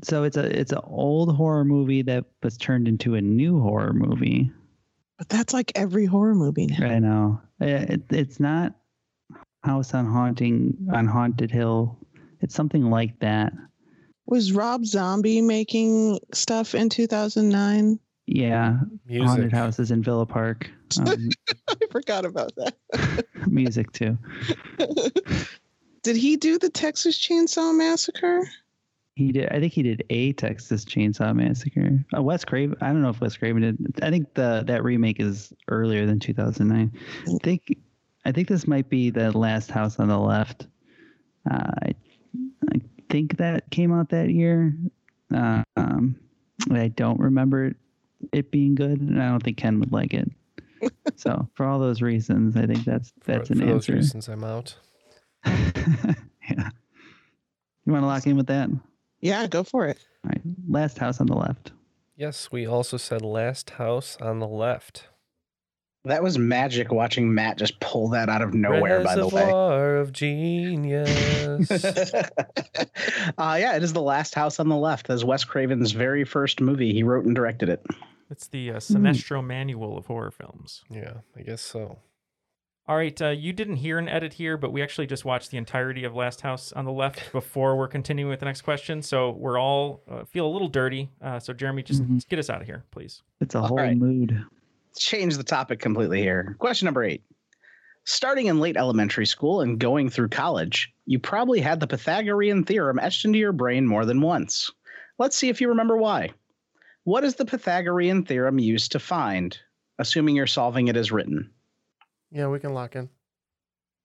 so 0.04 0.24
it's 0.24 0.38
a 0.38 0.60
it's 0.60 0.72
an 0.72 0.80
old 0.84 1.36
horror 1.36 1.66
movie 1.66 2.02
that 2.04 2.26
was 2.44 2.58
turned 2.58 2.88
into 2.88 3.16
a 3.16 3.22
new 3.22 3.60
horror 3.62 3.94
movie. 3.94 4.52
but 5.18 5.30
that's 5.30 5.54
like 5.54 5.72
every 5.76 6.06
horror 6.06 6.36
movie 6.36 6.68
now. 6.68 6.86
I 6.88 7.00
know 7.00 7.42
it, 7.60 8.04
it's 8.10 8.40
not 8.40 8.74
House 9.64 9.94
on 9.94 10.06
Haunting 10.06 10.78
on 10.94 11.08
Haunted 11.08 11.52
Hill. 11.52 11.98
It's 12.42 12.54
something 12.56 12.90
like 12.90 13.20
that. 13.20 13.54
Was 14.28 14.52
Rob 14.52 14.86
Zombie 14.86 15.42
making 15.42 16.20
stuff 16.34 16.76
in 16.76 16.90
2009? 16.90 18.00
Yeah, 18.28 18.80
Music. 19.08 19.26
haunted 19.26 19.54
houses 19.54 19.90
in 19.90 20.04
Villa 20.04 20.26
Park. 20.26 20.70
Um, 21.00 21.30
I 21.70 21.76
forgot 21.90 22.26
about 22.26 22.54
that. 22.58 23.26
music 23.48 23.92
too. 23.94 24.18
Did 26.04 26.18
he 26.18 26.36
do 26.36 26.58
the 26.60 26.70
Texas 26.70 27.18
Chainsaw 27.18 27.76
Massacre? 27.76 28.48
He 29.16 29.32
did. 29.32 29.50
I 29.50 29.60
think 29.60 29.74
he 29.74 29.82
did 29.82 30.04
a 30.10 30.34
Texas 30.34 30.86
Chainsaw 30.86 31.36
Massacre. 31.36 32.06
Uh, 32.16 32.22
Wes 32.22 32.46
Craven. 32.46 32.78
I 32.82 32.88
don't 32.88 33.02
know 33.02 33.10
if 33.10 33.20
Wes 33.20 33.36
Craven 33.36 33.62
did. 33.64 34.04
I 34.04 34.12
think 34.12 34.34
the 34.36 34.64
that 34.68 34.84
remake 34.84 35.20
is 35.20 35.52
earlier 35.70 36.06
than 36.06 36.20
2009. 36.20 36.92
I 37.28 37.38
think. 37.44 37.78
I 38.26 38.32
think 38.32 38.48
this 38.48 38.68
might 38.68 38.90
be 38.90 39.10
the 39.10 39.36
Last 39.36 39.72
House 39.72 40.00
on 40.00 40.10
the 40.10 40.20
Left. 40.20 40.68
Uh, 41.50 41.72
I, 41.82 41.96
I 42.72 42.82
think 43.10 43.38
that 43.38 43.70
came 43.72 43.94
out 43.94 44.10
that 44.10 44.30
year. 44.30 44.76
Uh, 45.34 45.64
um, 45.76 46.20
I 46.72 46.88
don't 46.90 47.20
remember 47.20 47.66
it, 47.66 47.76
it 48.32 48.52
being 48.52 48.76
good, 48.76 49.00
and 49.02 49.22
I 49.22 49.30
don't 49.30 49.44
think 49.44 49.58
Ken 49.58 49.80
would 49.80 49.92
like 49.92 50.14
it. 50.14 50.30
so 51.16 51.48
for 51.56 51.66
all 51.66 51.80
those 51.80 52.02
reasons, 52.02 52.56
I 52.56 52.66
think 52.66 52.86
that's 52.86 53.14
that's 53.26 53.48
for, 53.48 53.54
an 53.54 53.60
for 53.60 53.66
those 53.66 53.74
answer. 53.76 53.94
reasons, 53.94 54.28
I'm 54.28 54.44
out. 54.44 54.76
yeah. 55.46 56.70
You 57.86 57.94
want 57.94 58.04
to 58.04 58.08
lock 58.08 58.28
in 58.28 58.38
with 58.38 58.48
that? 58.48 58.70
Yeah, 59.22 59.48
go 59.48 59.64
for 59.64 59.88
it. 59.88 59.98
right. 60.24 60.42
Last 60.68 60.98
house 60.98 61.20
on 61.20 61.28
the 61.28 61.36
left. 61.36 61.72
Yes, 62.16 62.52
we 62.52 62.66
also 62.66 62.98
said 62.98 63.22
last 63.22 63.72
house 63.72 64.18
on 64.20 64.40
the 64.40 64.48
left. 64.48 65.08
That 66.08 66.24
was 66.24 66.38
magic 66.38 66.92
watching 66.92 67.34
Matt 67.34 67.58
just 67.58 67.80
pull 67.80 68.10
that 68.10 68.30
out 68.30 68.42
of 68.42 68.54
nowhere, 68.54 69.04
by 69.04 69.16
the 69.16 69.28
way. 69.28 69.42
Reservoir 69.44 69.98
of 69.98 70.12
genius. 70.14 71.72
uh, 73.38 73.58
yeah, 73.60 73.76
it 73.76 73.84
is 73.84 73.94
The 73.94 74.02
Last 74.02 74.36
House 74.36 74.60
on 74.60 74.70
the 74.70 74.76
Left. 74.76 75.08
That's 75.08 75.24
Wes 75.24 75.44
Craven's 75.44 75.92
very 75.92 76.24
first 76.24 76.62
movie. 76.62 76.94
He 76.94 77.04
wrote 77.04 77.26
and 77.26 77.36
directed 77.36 77.70
it. 77.70 77.86
It's 78.30 78.48
the 78.48 78.72
uh, 78.72 78.76
Sinestro 78.78 79.46
manual 79.46 79.98
of 79.98 80.06
horror 80.08 80.32
films. 80.32 80.84
yeah, 80.90 81.14
I 81.38 81.42
guess 81.44 81.62
so. 81.62 82.00
All 82.90 82.96
right, 82.96 83.22
uh, 83.22 83.30
you 83.30 83.52
didn't 83.52 83.78
hear 83.78 83.98
an 84.00 84.08
edit 84.08 84.34
here, 84.34 84.56
but 84.58 84.72
we 84.72 84.82
actually 84.82 85.08
just 85.08 85.26
watched 85.26 85.52
the 85.52 85.58
entirety 85.58 86.06
of 86.06 86.16
Last 86.16 86.40
House 86.42 86.72
on 86.72 86.86
the 86.86 86.92
Left 86.92 87.32
before 87.34 87.76
we're 87.78 87.88
continuing 87.90 88.30
with 88.30 88.40
the 88.40 88.46
next 88.46 88.62
question. 88.62 89.02
So 89.02 89.32
we're 89.32 89.60
all 89.60 90.04
uh, 90.10 90.24
feel 90.24 90.48
a 90.48 90.52
little 90.52 90.70
dirty. 90.70 91.10
Uh, 91.22 91.40
so 91.40 91.52
Jeremy, 91.54 91.84
just, 91.84 92.02
Mhm. 92.04 92.16
just 92.16 92.30
get 92.30 92.40
us 92.40 92.50
out 92.50 92.62
of 92.62 92.68
here, 92.68 92.86
please. 92.92 93.24
It's 93.42 93.56
a 93.56 93.60
All 93.60 93.68
whole 93.68 93.78
right. 93.78 93.98
mood. 93.98 94.42
Let's 94.98 95.06
change 95.06 95.38
the 95.38 95.44
topic 95.44 95.80
completely 95.80 96.24
here. 96.24 96.56
Question 96.58 96.88
number 96.88 97.04
eight. 97.04 97.22
Starting 98.06 98.48
in 98.48 98.60
late 98.60 98.76
elementary 98.76 99.28
school 99.28 99.62
and 99.62 99.78
going 99.78 100.10
through 100.10 100.30
college, 100.30 100.92
you 101.06 101.20
probably 101.20 101.60
had 101.60 101.80
the 101.80 101.86
Pythagorean 101.86 102.64
theorem 102.64 102.98
etched 102.98 103.24
into 103.24 103.38
your 103.38 103.52
brain 103.52 103.86
more 103.86 104.06
than 104.06 104.22
once. 104.22 104.72
Let's 105.20 105.38
see 105.38 105.50
if 105.50 105.62
you 105.62 105.68
remember 105.68 105.98
why. 105.98 106.32
What 107.04 107.24
is 107.24 107.36
the 107.36 107.46
Pythagorean 107.46 108.26
theorem 108.26 108.58
used 108.58 108.92
to 108.94 108.98
find, 108.98 109.56
assuming 110.00 110.36
you're 110.36 110.48
solving 110.48 110.88
it 110.88 110.98
as 110.98 111.12
written? 111.12 111.52
Yeah, 112.32 112.48
we 112.48 112.58
can 112.58 112.74
lock 112.74 112.96
in. 112.96 113.08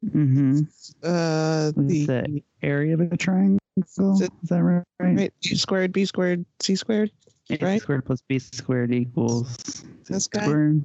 Mm-hmm. 0.05 0.59
Uh, 1.03 1.73
the 1.75 2.05
the 2.05 2.43
area 2.63 2.93
of 2.93 3.01
a 3.01 3.17
triangle? 3.17 3.59
Is 3.79 4.21
it- 4.21 4.31
that 4.43 4.63
right? 4.63 4.85
right, 5.01 5.33
a 5.51 5.57
squared, 5.57 5.95
b 5.95 6.05
squared, 6.05 6.45
c 6.61 6.77
squared. 6.77 7.11
A 7.51 7.57
right? 7.65 7.81
squared 7.83 8.05
plus 8.05 8.23
b 8.29 8.39
squared 8.39 8.93
equals 8.93 9.57
c 9.65 9.85
This 10.09 10.29
guy? 10.29 10.41
squared. 10.43 10.85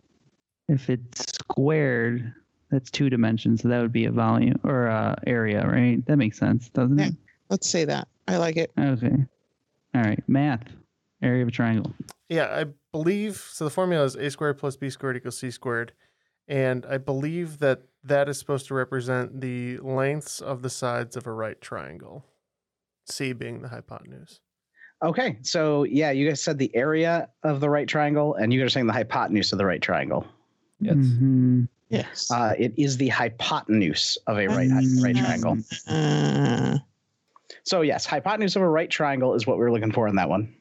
If 0.67 0.89
it's 0.89 1.21
squared, 1.49 2.33
that's 2.71 2.91
two 2.91 3.09
dimensions, 3.09 3.61
so 3.61 3.69
that 3.69 3.81
would 3.81 3.93
be 3.93 4.05
a 4.05 4.11
volume 4.11 4.59
or 4.63 4.87
a 4.87 5.15
area, 5.25 5.65
right? 5.65 6.05
That 6.07 6.17
makes 6.17 6.37
sense, 6.37 6.69
doesn't 6.69 6.97
Yeah. 6.97 7.07
it? 7.07 7.13
Let's 7.49 7.69
say 7.69 7.85
that. 7.85 8.07
I 8.27 8.37
like 8.37 8.57
it. 8.57 8.71
Okay. 8.77 9.15
All 9.95 10.01
right. 10.01 10.21
Math. 10.27 10.67
Area 11.21 11.41
of 11.43 11.47
a 11.47 11.51
triangle. 11.51 11.93
Yeah, 12.29 12.47
I 12.53 12.65
believe 12.91 13.37
so. 13.37 13.63
The 13.63 13.69
formula 13.69 14.03
is 14.03 14.15
a 14.15 14.29
squared 14.29 14.57
plus 14.57 14.75
b 14.75 14.89
squared 14.89 15.15
equals 15.17 15.37
c 15.37 15.49
squared, 15.49 15.93
and 16.47 16.85
I 16.85 16.97
believe 16.97 17.59
that 17.59 17.83
that 18.03 18.27
is 18.29 18.37
supposed 18.37 18.67
to 18.67 18.73
represent 18.73 19.39
the 19.41 19.77
lengths 19.79 20.41
of 20.41 20.61
the 20.61 20.69
sides 20.69 21.15
of 21.15 21.25
a 21.25 21.31
right 21.31 21.59
triangle. 21.61 22.25
C 23.05 23.31
being 23.31 23.61
the 23.61 23.69
hypotenuse. 23.69 24.41
Okay, 25.03 25.37
so 25.43 25.83
yeah, 25.83 26.09
you 26.11 26.27
guys 26.27 26.41
said 26.41 26.57
the 26.57 26.75
area 26.75 27.29
of 27.43 27.59
the 27.59 27.69
right 27.69 27.87
triangle, 27.87 28.33
and 28.35 28.51
you 28.51 28.59
guys 28.59 28.67
are 28.67 28.69
saying 28.71 28.87
the 28.87 28.93
hypotenuse 28.93 29.51
of 29.51 29.59
the 29.59 29.65
right 29.65 29.81
triangle. 29.81 30.25
Yes. 30.79 30.95
Mhm. 30.95 31.67
Yes. 31.89 32.29
Uh, 32.31 32.53
it 32.57 32.73
is 32.77 32.97
the 32.97 33.07
hypotenuse 33.09 34.17
of 34.27 34.37
a 34.39 34.47
right 34.47 34.69
right 35.01 35.15
triangle. 35.15 35.57
Uh, 35.87 36.79
So 37.63 37.81
yes, 37.81 38.05
hypotenuse 38.05 38.55
of 38.55 38.61
a 38.61 38.69
right 38.69 38.89
triangle 38.89 39.33
is 39.35 39.45
what 39.45 39.57
we 39.57 39.63
were 39.63 39.71
looking 39.71 39.91
for 39.91 40.07
in 40.07 40.15
that 40.15 40.29
one. 40.29 40.53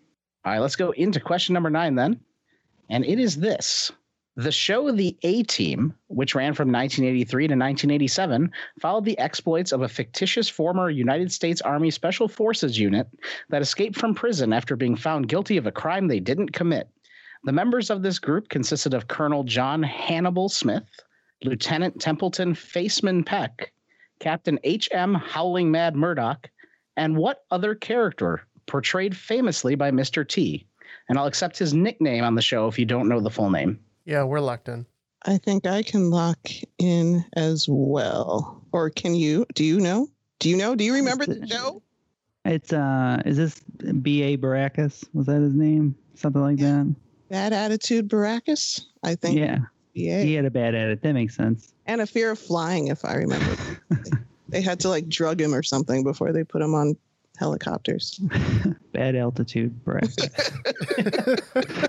All 0.44 0.52
right, 0.52 0.58
let's 0.58 0.76
go 0.76 0.90
into 0.92 1.18
question 1.18 1.54
number 1.54 1.70
nine 1.70 1.94
then, 1.94 2.20
and 2.90 3.04
it 3.04 3.18
is 3.18 3.36
this: 3.36 3.90
the 4.38 4.52
show 4.52 4.92
The 4.92 5.16
A 5.22 5.42
Team, 5.44 5.94
which 6.08 6.34
ran 6.34 6.52
from 6.52 6.70
1983 6.70 7.48
to 7.48 7.54
1987, 7.54 8.52
followed 8.78 9.06
the 9.06 9.18
exploits 9.18 9.72
of 9.72 9.80
a 9.80 9.88
fictitious 9.88 10.46
former 10.46 10.90
United 10.90 11.32
States 11.32 11.62
Army 11.62 11.90
Special 11.90 12.28
Forces 12.28 12.78
unit 12.78 13.08
that 13.48 13.62
escaped 13.62 13.96
from 13.96 14.14
prison 14.14 14.52
after 14.52 14.76
being 14.76 14.94
found 14.94 15.28
guilty 15.28 15.56
of 15.56 15.66
a 15.66 15.72
crime 15.72 16.06
they 16.06 16.20
didn't 16.20 16.52
commit. 16.52 16.86
The 17.44 17.52
members 17.52 17.88
of 17.88 18.02
this 18.02 18.18
group 18.18 18.50
consisted 18.50 18.92
of 18.92 19.08
Colonel 19.08 19.42
John 19.42 19.82
Hannibal 19.82 20.50
Smith, 20.50 20.84
Lieutenant 21.42 21.98
Templeton 21.98 22.52
Faceman 22.52 23.24
Peck, 23.24 23.72
Captain 24.20 24.58
H.M. 24.64 25.14
Howling 25.14 25.70
Mad 25.70 25.96
Murdoch, 25.96 26.50
and 26.98 27.16
what 27.16 27.44
other 27.50 27.74
character 27.74 28.42
portrayed 28.66 29.16
famously 29.16 29.76
by 29.76 29.90
Mr. 29.90 30.28
T? 30.28 30.66
And 31.08 31.18
I'll 31.18 31.26
accept 31.26 31.58
his 31.58 31.72
nickname 31.72 32.22
on 32.22 32.34
the 32.34 32.42
show 32.42 32.66
if 32.68 32.78
you 32.78 32.84
don't 32.84 33.08
know 33.08 33.20
the 33.20 33.30
full 33.30 33.48
name. 33.48 33.80
Yeah, 34.06 34.22
we're 34.22 34.40
locked 34.40 34.68
in. 34.68 34.86
I 35.24 35.38
think 35.38 35.66
I 35.66 35.82
can 35.82 36.10
lock 36.10 36.38
in 36.78 37.24
as 37.34 37.66
well. 37.68 38.62
Or 38.70 38.88
can 38.88 39.16
you? 39.16 39.44
Do 39.54 39.64
you 39.64 39.80
know? 39.80 40.08
Do 40.38 40.48
you 40.48 40.56
know? 40.56 40.76
Do 40.76 40.84
you 40.84 40.94
remember 40.94 41.26
the 41.26 41.46
show? 41.46 41.82
It's 42.44 42.72
uh 42.72 43.20
is 43.26 43.36
this 43.36 43.58
B.A. 44.02 44.38
Baracus? 44.38 45.04
Was 45.12 45.26
that 45.26 45.40
his 45.40 45.54
name? 45.54 45.96
Something 46.14 46.42
like 46.42 46.58
that? 46.58 46.94
Bad 47.28 47.52
Attitude 47.52 48.08
Baracus? 48.08 48.82
I 49.02 49.16
think. 49.16 49.36
Yeah. 49.36 49.58
BA. 49.94 50.22
He 50.22 50.34
had 50.34 50.44
a 50.44 50.50
bad 50.50 50.76
edit. 50.76 51.02
That 51.02 51.14
makes 51.14 51.34
sense. 51.34 51.72
And 51.86 52.00
a 52.00 52.06
fear 52.06 52.30
of 52.30 52.38
flying, 52.38 52.88
if 52.88 53.04
I 53.04 53.14
remember. 53.14 53.56
they 54.48 54.60
had 54.60 54.78
to 54.80 54.88
like 54.88 55.08
drug 55.08 55.40
him 55.40 55.52
or 55.52 55.64
something 55.64 56.04
before 56.04 56.32
they 56.32 56.44
put 56.44 56.62
him 56.62 56.74
on 56.74 56.96
helicopters. 57.38 58.20
bad 58.92 59.16
altitude 59.16 59.84
Baracus. 59.84 60.52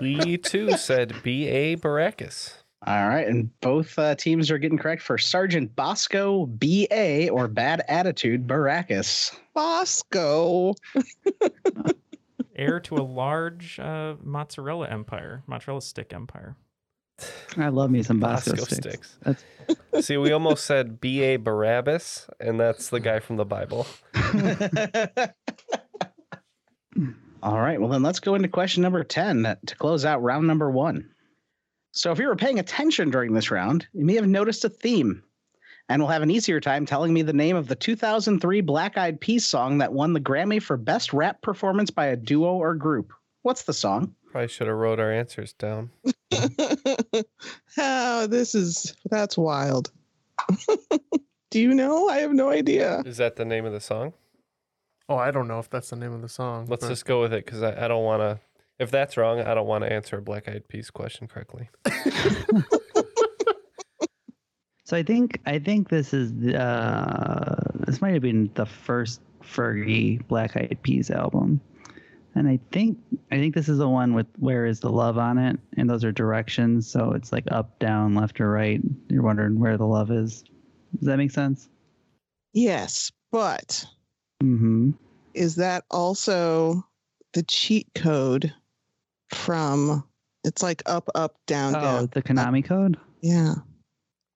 we 0.00 0.36
too 0.38 0.76
said 0.76 1.14
B.A. 1.22 1.76
Baracus. 1.76 2.54
All 2.86 3.08
right, 3.08 3.26
and 3.26 3.50
both 3.60 3.98
uh, 3.98 4.14
teams 4.14 4.50
are 4.52 4.58
getting 4.58 4.78
correct 4.78 5.02
for 5.02 5.18
Sergeant 5.18 5.74
Bosco 5.74 6.46
B.A. 6.46 7.28
or 7.28 7.48
Bad 7.48 7.82
Attitude 7.88 8.46
Baracus. 8.46 9.36
Bosco. 9.52 10.74
Heir 12.54 12.78
to 12.80 12.96
a 12.96 13.02
large 13.02 13.80
uh, 13.80 14.14
mozzarella 14.22 14.88
empire, 14.88 15.42
mozzarella 15.46 15.82
stick 15.82 16.12
empire. 16.12 16.56
I 17.56 17.68
love 17.68 17.90
me 17.90 18.02
some 18.02 18.20
Bosco, 18.20 18.52
Bosco 18.52 18.64
sticks. 18.66 19.16
sticks. 19.16 19.18
That's 19.22 19.44
See, 20.00 20.16
we 20.16 20.32
almost 20.32 20.64
said 20.64 21.00
B.A. 21.00 21.36
Barabbas, 21.36 22.28
and 22.40 22.58
that's 22.58 22.88
the 22.88 23.00
guy 23.00 23.20
from 23.20 23.36
the 23.36 23.44
Bible. 23.44 23.86
All 27.42 27.60
right, 27.60 27.80
well, 27.80 27.90
then 27.90 28.02
let's 28.02 28.20
go 28.20 28.34
into 28.34 28.48
question 28.48 28.82
number 28.82 29.04
10 29.04 29.56
to 29.66 29.76
close 29.76 30.04
out 30.04 30.22
round 30.22 30.46
number 30.46 30.70
one. 30.70 31.10
So, 31.92 32.12
if 32.12 32.18
you 32.18 32.26
were 32.26 32.36
paying 32.36 32.58
attention 32.58 33.10
during 33.10 33.32
this 33.32 33.50
round, 33.50 33.86
you 33.92 34.04
may 34.04 34.14
have 34.14 34.26
noticed 34.26 34.64
a 34.64 34.68
theme 34.68 35.22
and 35.88 36.02
will 36.02 36.08
have 36.08 36.22
an 36.22 36.30
easier 36.30 36.60
time 36.60 36.84
telling 36.84 37.12
me 37.12 37.22
the 37.22 37.32
name 37.32 37.56
of 37.56 37.68
the 37.68 37.74
2003 37.74 38.60
Black 38.60 38.98
Eyed 38.98 39.20
Peas 39.20 39.46
song 39.46 39.78
that 39.78 39.92
won 39.92 40.12
the 40.12 40.20
Grammy 40.20 40.62
for 40.62 40.76
Best 40.76 41.12
Rap 41.12 41.40
Performance 41.40 41.90
by 41.90 42.06
a 42.06 42.16
Duo 42.16 42.52
or 42.54 42.74
Group. 42.74 43.12
What's 43.42 43.62
the 43.62 43.72
song? 43.72 44.14
Probably 44.30 44.48
should 44.48 44.66
have 44.66 44.76
wrote 44.76 45.00
our 45.00 45.12
answers 45.12 45.52
down. 45.54 45.90
oh, 47.78 48.26
this 48.30 48.54
is 48.54 48.94
that's 49.10 49.38
wild. 49.38 49.90
Do 51.50 51.60
you 51.60 51.72
know? 51.74 52.08
I 52.08 52.18
have 52.18 52.32
no 52.32 52.50
idea. 52.50 53.02
Is 53.06 53.16
that 53.16 53.36
the 53.36 53.44
name 53.44 53.64
of 53.64 53.72
the 53.72 53.80
song? 53.80 54.12
Oh, 55.08 55.16
I 55.16 55.30
don't 55.30 55.48
know 55.48 55.58
if 55.58 55.70
that's 55.70 55.90
the 55.90 55.96
name 55.96 56.12
of 56.12 56.20
the 56.20 56.28
song. 56.28 56.66
Let's 56.68 56.84
but- 56.84 56.90
just 56.90 57.06
go 57.06 57.22
with 57.22 57.32
it 57.32 57.44
because 57.46 57.62
I, 57.62 57.84
I 57.84 57.88
don't 57.88 58.04
want 58.04 58.20
to. 58.20 58.40
If 58.78 58.90
that's 58.92 59.16
wrong, 59.16 59.40
I 59.40 59.54
don't 59.54 59.66
want 59.66 59.82
to 59.82 59.92
answer 59.92 60.18
a 60.18 60.22
Black 60.22 60.48
Eyed 60.48 60.68
Peas 60.68 60.88
question 60.90 61.26
correctly. 61.26 61.68
So 64.88 64.96
I 64.96 65.02
think 65.02 65.38
I 65.44 65.58
think 65.58 65.90
this 65.90 66.14
is 66.14 66.32
uh, 66.54 67.62
this 67.86 68.00
might 68.00 68.14
have 68.14 68.22
been 68.22 68.50
the 68.54 68.64
first 68.64 69.20
Fergie 69.42 70.26
Black 70.28 70.56
Eyed 70.56 70.78
Peas 70.82 71.10
album, 71.10 71.60
and 72.34 72.48
I 72.48 72.58
think 72.72 72.98
I 73.32 73.36
think 73.36 73.54
this 73.54 73.68
is 73.68 73.78
the 73.78 73.88
one 73.88 74.14
with 74.14 74.26
"Where 74.38 74.66
Is 74.66 74.80
the 74.80 74.90
Love" 74.90 75.18
on 75.18 75.38
it, 75.38 75.58
and 75.76 75.88
those 75.88 76.04
are 76.04 76.12
directions, 76.12 76.90
so 76.90 77.12
it's 77.12 77.32
like 77.32 77.44
up, 77.50 77.78
down, 77.78 78.14
left, 78.14 78.40
or 78.40 78.50
right. 78.50 78.80
You're 79.08 79.22
wondering 79.22 79.58
where 79.58 79.76
the 79.76 79.86
love 79.86 80.10
is. 80.10 80.42
Does 80.98 81.06
that 81.06 81.16
make 81.18 81.30
sense? 81.30 81.68
Yes, 82.52 83.10
but 83.32 83.84
Mm-hmm. 84.42 84.92
is 85.34 85.56
that 85.56 85.84
also 85.90 86.86
the 87.34 87.42
cheat 87.42 87.88
code 87.94 88.54
from 89.34 90.04
it's 90.44 90.62
like 90.62 90.82
up, 90.86 91.08
up, 91.14 91.34
down, 91.46 91.74
Oh, 91.74 91.80
down. 91.80 92.08
the 92.12 92.22
Konami 92.22 92.64
code. 92.64 92.96
Yeah. 93.20 93.54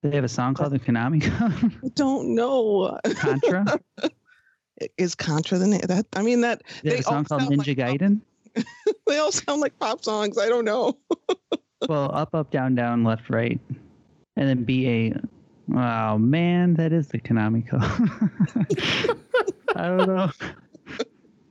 They 0.02 0.16
have 0.16 0.24
a 0.24 0.28
song 0.28 0.54
called 0.54 0.72
the 0.72 0.80
Konami 0.80 1.22
code. 1.62 1.72
I 1.84 1.88
don't 1.94 2.34
know. 2.34 2.98
Contra. 3.14 3.64
Is 4.96 5.14
Contra 5.14 5.58
the 5.58 5.66
name? 5.66 5.80
That 5.84 6.06
I 6.14 6.22
mean 6.22 6.40
that 6.42 6.62
They 6.82 6.94
a 6.94 6.96
all 6.98 7.02
song 7.02 7.24
called 7.24 7.42
sound 7.42 7.56
Ninja 7.56 7.78
like 7.78 8.00
Gaiden. 8.00 8.20
they 9.06 9.18
all 9.18 9.32
sound 9.32 9.60
like 9.60 9.78
pop 9.78 10.04
songs. 10.04 10.38
I 10.38 10.48
don't 10.48 10.64
know. 10.64 10.98
Well, 11.88 12.14
up, 12.14 12.32
up, 12.34 12.52
down, 12.52 12.76
down, 12.76 13.02
left, 13.02 13.28
right, 13.28 13.58
and 14.36 14.48
then 14.48 14.62
B 14.62 14.88
A. 14.88 15.14
Wow, 15.66 16.16
man, 16.16 16.74
that 16.74 16.92
is 16.92 17.08
the 17.08 17.18
Konami 17.18 17.68
code. 17.68 17.82
I 19.76 19.88
don't 19.88 20.06
know. 20.06 20.30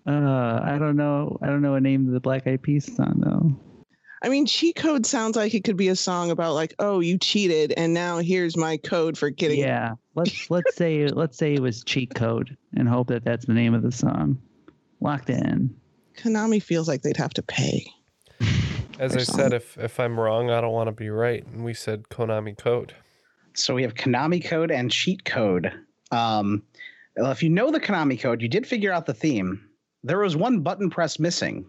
Uh, 0.07 0.61
I 0.63 0.77
don't 0.79 0.95
know. 0.95 1.37
I 1.41 1.47
don't 1.47 1.61
know 1.61 1.75
a 1.75 1.81
name 1.81 2.07
of 2.07 2.13
the 2.13 2.19
Black 2.19 2.47
Eyed 2.47 2.61
Peas 2.61 2.95
song 2.95 3.15
though. 3.17 3.59
I 4.23 4.29
mean, 4.29 4.45
cheat 4.45 4.75
code 4.75 5.05
sounds 5.05 5.35
like 5.35 5.53
it 5.53 5.63
could 5.63 5.77
be 5.77 5.87
a 5.87 5.95
song 5.95 6.31
about 6.31 6.53
like, 6.53 6.75
oh, 6.79 6.99
you 6.99 7.17
cheated, 7.17 7.73
and 7.75 7.93
now 7.93 8.19
here's 8.19 8.55
my 8.55 8.77
code 8.77 9.17
for 9.17 9.29
getting. 9.29 9.59
Yeah, 9.59 9.95
let's 10.15 10.49
let's 10.49 10.75
say 10.75 11.07
let's 11.07 11.37
say 11.37 11.53
it 11.53 11.61
was 11.61 11.83
cheat 11.83 12.13
code 12.15 12.57
and 12.75 12.87
hope 12.87 13.07
that 13.07 13.23
that's 13.23 13.45
the 13.45 13.53
name 13.53 13.73
of 13.73 13.81
the 13.81 13.91
song. 13.91 14.41
Locked 14.99 15.29
in. 15.29 15.75
Konami 16.17 16.61
feels 16.61 16.87
like 16.87 17.01
they'd 17.01 17.17
have 17.17 17.33
to 17.33 17.41
pay. 17.41 17.85
As 18.99 19.15
Or 19.15 19.19
I 19.19 19.23
said, 19.23 19.53
if 19.53 19.77
if 19.77 19.99
I'm 19.99 20.19
wrong, 20.19 20.49
I 20.51 20.61
don't 20.61 20.73
want 20.73 20.87
to 20.87 20.91
be 20.91 21.09
right. 21.09 21.45
And 21.47 21.63
we 21.63 21.73
said 21.73 22.03
Konami 22.09 22.57
code. 22.57 22.93
So 23.55 23.73
we 23.73 23.81
have 23.81 23.95
Konami 23.95 24.43
code 24.43 24.71
and 24.71 24.91
cheat 24.91 25.25
code. 25.25 25.73
Um, 26.11 26.63
well, 27.17 27.31
if 27.31 27.41
you 27.43 27.49
know 27.49 27.71
the 27.71 27.79
Konami 27.79 28.19
code, 28.19 28.41
you 28.41 28.47
did 28.47 28.67
figure 28.67 28.91
out 28.91 29.05
the 29.05 29.13
theme. 29.13 29.67
There 30.03 30.19
was 30.19 30.35
one 30.37 30.61
button 30.61 30.89
press 30.89 31.19
missing, 31.19 31.65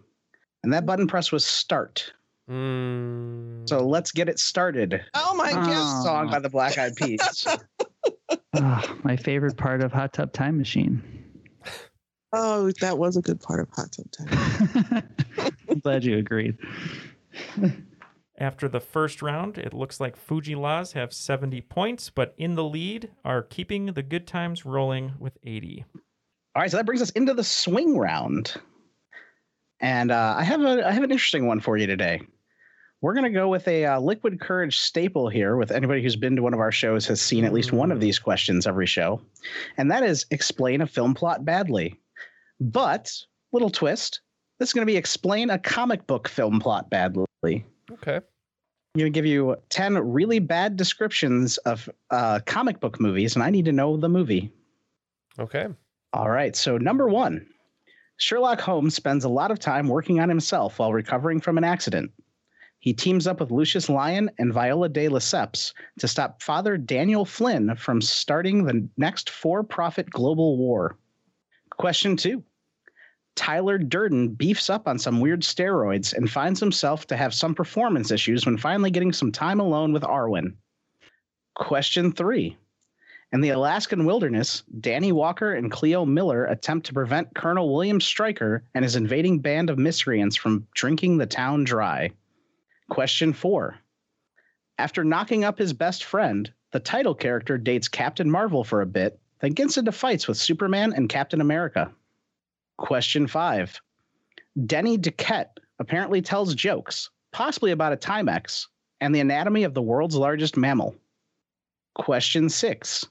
and 0.63 0.71
that 0.73 0.85
button 0.85 1.07
press 1.07 1.31
was 1.31 1.45
start. 1.45 2.13
Mm. 2.49 3.67
So 3.67 3.85
let's 3.85 4.11
get 4.11 4.29
it 4.29 4.37
started. 4.37 5.01
Oh 5.13 5.33
my 5.35 5.51
god. 5.51 6.03
Song 6.03 6.29
by 6.29 6.39
the 6.39 6.49
Black 6.49 6.77
Eyed 6.77 6.95
Peas. 6.95 7.47
Ah, 8.55 8.95
my 9.03 9.15
favorite 9.15 9.57
part 9.57 9.81
of 9.81 9.91
Hot 9.91 10.13
Tub 10.13 10.31
Time 10.31 10.57
Machine. 10.57 11.01
Oh, 12.31 12.71
that 12.81 12.97
was 12.97 13.17
a 13.17 13.21
good 13.21 13.39
part 13.39 13.59
of 13.59 13.69
Hot 13.69 13.91
Tub 13.91 14.11
Time. 14.11 15.03
I'm 15.69 15.79
glad 15.83 16.03
you 16.03 16.17
agreed. 16.17 16.57
After 18.39 18.67
the 18.67 18.79
first 18.79 19.21
round, 19.21 19.57
it 19.57 19.73
looks 19.73 19.99
like 19.99 20.17
Fuji 20.17 20.55
Laws 20.55 20.93
have 20.93 21.13
70 21.13 21.61
points, 21.61 22.09
but 22.09 22.33
in 22.37 22.55
the 22.55 22.63
lead 22.63 23.11
are 23.23 23.43
keeping 23.43 23.87
the 23.87 24.01
good 24.01 24.25
times 24.25 24.65
rolling 24.65 25.13
with 25.19 25.37
80. 25.43 25.85
All 26.55 26.61
right, 26.61 26.69
so 26.69 26.77
that 26.77 26.85
brings 26.85 27.01
us 27.01 27.11
into 27.11 27.33
the 27.33 27.43
swing 27.43 27.97
round, 27.97 28.55
and 29.79 30.11
uh, 30.11 30.35
I 30.37 30.43
have 30.43 30.61
a 30.61 30.87
I 30.87 30.91
have 30.91 31.03
an 31.03 31.11
interesting 31.11 31.47
one 31.47 31.59
for 31.59 31.77
you 31.77 31.87
today. 31.87 32.21
We're 33.03 33.13
gonna 33.13 33.29
go 33.29 33.49
with 33.49 33.67
a 33.67 33.85
uh, 33.85 33.99
liquid 33.99 34.39
courage 34.39 34.79
staple 34.79 35.27
here. 35.27 35.57
With 35.57 35.71
anybody 35.71 36.01
who's 36.01 36.15
been 36.15 36.37
to 36.37 36.41
one 36.41 36.53
of 36.53 36.61
our 36.61 36.71
shows 36.71 37.05
has 37.07 37.21
seen 37.21 37.43
at 37.43 37.51
least 37.51 37.73
one 37.73 37.91
of 37.91 37.99
these 37.99 38.17
questions 38.17 38.65
every 38.65 38.85
show, 38.85 39.19
and 39.75 39.91
that 39.91 40.03
is 40.03 40.25
explain 40.31 40.79
a 40.79 40.87
film 40.87 41.13
plot 41.13 41.43
badly. 41.43 41.99
But 42.61 43.11
little 43.51 43.69
twist, 43.69 44.21
this 44.57 44.69
is 44.69 44.73
gonna 44.73 44.85
be 44.85 44.95
explain 44.95 45.49
a 45.49 45.59
comic 45.59 46.07
book 46.07 46.29
film 46.29 46.61
plot 46.61 46.89
badly. 46.89 47.25
Okay. 47.91 48.21
I'm 48.95 48.99
going 48.99 49.11
to 49.11 49.17
give 49.17 49.25
you 49.25 49.55
10 49.69 49.97
really 50.13 50.37
bad 50.37 50.77
descriptions 50.77 51.57
of 51.57 51.89
uh, 52.11 52.41
comic 52.45 52.79
book 52.79 52.99
movies, 52.99 53.33
and 53.35 53.41
I 53.41 53.49
need 53.49 53.65
to 53.65 53.71
know 53.71 53.97
the 53.97 54.07
movie. 54.07 54.51
Okay. 55.39 55.65
All 56.13 56.29
right. 56.29 56.55
So, 56.55 56.77
number 56.77 57.09
one 57.09 57.47
Sherlock 58.17 58.61
Holmes 58.61 58.93
spends 58.93 59.23
a 59.23 59.29
lot 59.29 59.49
of 59.49 59.57
time 59.57 59.87
working 59.87 60.19
on 60.19 60.29
himself 60.29 60.77
while 60.77 60.93
recovering 60.93 61.41
from 61.41 61.57
an 61.57 61.63
accident. 61.63 62.11
He 62.83 62.91
teams 62.93 63.27
up 63.27 63.39
with 63.39 63.49
Lucius 63.49 63.87
Lyon 63.87 64.29
and 64.39 64.51
Viola 64.51 64.89
de 64.89 65.07
Lesseps 65.07 65.73
to 65.99 66.05
stop 66.05 66.41
Father 66.41 66.75
Daniel 66.75 67.23
Flynn 67.23 67.77
from 67.77 68.01
starting 68.01 68.65
the 68.65 68.85
next 68.97 69.29
for 69.29 69.63
profit 69.63 70.09
global 70.09 70.57
war. 70.57 70.97
Question 71.69 72.17
two 72.17 72.43
Tyler 73.35 73.77
Durden 73.77 74.35
beefs 74.35 74.69
up 74.69 74.85
on 74.85 74.99
some 74.99 75.21
weird 75.21 75.43
steroids 75.43 76.13
and 76.13 76.29
finds 76.29 76.59
himself 76.59 77.07
to 77.07 77.15
have 77.15 77.33
some 77.33 77.55
performance 77.55 78.11
issues 78.11 78.45
when 78.45 78.57
finally 78.57 78.91
getting 78.91 79.13
some 79.13 79.31
time 79.31 79.61
alone 79.61 79.93
with 79.93 80.03
Arwen. 80.03 80.53
Question 81.55 82.11
three. 82.11 82.57
In 83.31 83.39
the 83.39 83.51
Alaskan 83.51 84.03
wilderness, 84.03 84.61
Danny 84.81 85.13
Walker 85.13 85.53
and 85.53 85.71
Cleo 85.71 86.03
Miller 86.03 86.47
attempt 86.47 86.85
to 86.87 86.93
prevent 86.93 87.33
Colonel 87.33 87.73
William 87.73 88.01
Stryker 88.01 88.65
and 88.75 88.83
his 88.83 88.97
invading 88.97 89.39
band 89.39 89.69
of 89.69 89.77
miscreants 89.77 90.35
from 90.35 90.67
drinking 90.75 91.17
the 91.17 91.25
town 91.25 91.63
dry. 91.63 92.11
Question 92.89 93.33
four. 93.33 93.77
After 94.77 95.03
knocking 95.03 95.43
up 95.43 95.57
his 95.57 95.73
best 95.73 96.03
friend, 96.03 96.51
the 96.71 96.79
title 96.79 97.15
character 97.15 97.57
dates 97.57 97.87
Captain 97.87 98.29
Marvel 98.29 98.63
for 98.63 98.81
a 98.81 98.85
bit, 98.85 99.19
then 99.39 99.51
gets 99.51 99.77
into 99.77 99.91
fights 99.91 100.27
with 100.27 100.37
Superman 100.37 100.93
and 100.93 101.09
Captain 101.09 101.41
America. 101.41 101.91
Question 102.77 103.27
five. 103.27 103.79
Denny 104.65 104.97
Duquette 104.97 105.57
apparently 105.79 106.21
tells 106.21 106.55
jokes, 106.55 107.09
possibly 107.31 107.71
about 107.71 107.93
a 107.93 107.97
Timex 107.97 108.67
and 109.01 109.13
the 109.13 109.19
anatomy 109.19 109.63
of 109.63 109.73
the 109.73 109.81
world's 109.81 110.15
largest 110.15 110.57
mammal. 110.57 110.95
Question 111.95 112.49
six. 112.49 113.05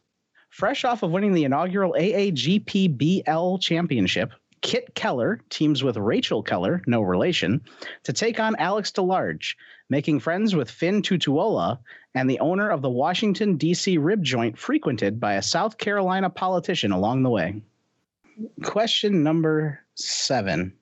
Fresh 0.51 0.85
off 0.85 1.03
of 1.03 1.11
winning 1.11 1.33
the 1.33 1.45
inaugural 1.45 1.95
AAGPBL 1.99 3.61
championship, 3.61 4.33
Kit 4.63 4.95
Keller 4.95 5.41
teams 5.51 5.85
with 5.85 5.97
Rachel 5.97 6.43
Keller, 6.43 6.83
no 6.87 7.03
relation, 7.03 7.61
to 8.05 8.13
take 8.13 8.41
on 8.41 8.57
Alex 8.57 8.91
DeLarge, 8.93 9.57
making 9.91 10.21
friends 10.21 10.55
with 10.55 10.71
Finn 10.71 11.03
Tutuola 11.03 11.79
and 12.15 12.31
the 12.31 12.41
owner 12.41 12.71
of 12.71 12.81
the 12.81 12.91
Washington, 12.91 13.57
D.C. 13.57 13.99
rib 13.99 14.23
joint 14.23 14.57
frequented 14.57 15.21
by 15.21 15.35
a 15.35 15.43
South 15.43 15.79
Carolina 15.79 16.31
politician 16.31 16.93
along 16.93 17.23
the 17.23 17.31
way. 17.31 17.61
Question 18.63 19.23
number 19.23 19.81
seven. 19.95 20.73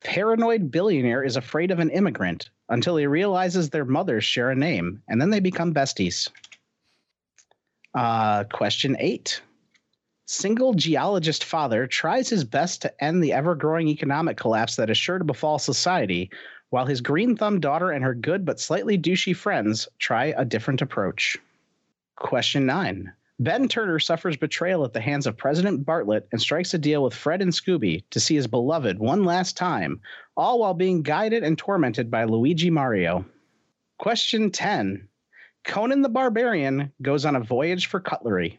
Paranoid 0.00 0.70
billionaire 0.70 1.22
is 1.22 1.36
afraid 1.36 1.70
of 1.70 1.78
an 1.78 1.90
immigrant 1.90 2.50
until 2.68 2.96
he 2.96 3.06
realizes 3.06 3.70
their 3.70 3.84
mothers 3.84 4.24
share 4.24 4.50
a 4.50 4.56
name, 4.56 5.02
and 5.08 5.20
then 5.20 5.30
they 5.30 5.40
become 5.40 5.74
besties. 5.74 6.28
Uh, 7.94 8.44
question 8.44 8.96
eight. 8.98 9.40
Single 10.28 10.74
geologist 10.74 11.44
father 11.44 11.86
tries 11.86 12.28
his 12.28 12.42
best 12.42 12.82
to 12.82 13.04
end 13.04 13.22
the 13.22 13.32
ever 13.32 13.54
growing 13.54 13.86
economic 13.86 14.36
collapse 14.36 14.74
that 14.74 14.90
is 14.90 14.98
sure 14.98 15.18
to 15.18 15.24
befall 15.24 15.60
society, 15.60 16.30
while 16.70 16.84
his 16.84 17.00
green 17.00 17.36
thumb 17.36 17.60
daughter 17.60 17.92
and 17.92 18.02
her 18.02 18.12
good 18.12 18.44
but 18.44 18.58
slightly 18.58 18.98
douchey 18.98 19.36
friends 19.36 19.86
try 20.00 20.34
a 20.36 20.44
different 20.44 20.82
approach. 20.82 21.38
Question 22.16 22.66
nine. 22.66 23.12
Ben 23.38 23.68
Turner 23.68 24.00
suffers 24.00 24.36
betrayal 24.36 24.84
at 24.84 24.92
the 24.92 25.00
hands 25.00 25.28
of 25.28 25.36
President 25.36 25.86
Bartlet 25.86 26.26
and 26.32 26.40
strikes 26.40 26.74
a 26.74 26.78
deal 26.78 27.04
with 27.04 27.14
Fred 27.14 27.40
and 27.40 27.52
Scooby 27.52 28.02
to 28.10 28.18
see 28.18 28.34
his 28.34 28.48
beloved 28.48 28.98
one 28.98 29.24
last 29.24 29.56
time, 29.56 30.00
all 30.36 30.58
while 30.58 30.74
being 30.74 31.02
guided 31.02 31.44
and 31.44 31.56
tormented 31.56 32.10
by 32.10 32.24
Luigi 32.24 32.70
Mario. 32.70 33.24
Question 33.98 34.50
10. 34.50 35.06
Conan 35.62 36.02
the 36.02 36.08
Barbarian 36.08 36.90
goes 37.00 37.24
on 37.24 37.36
a 37.36 37.40
voyage 37.40 37.86
for 37.86 38.00
cutlery. 38.00 38.58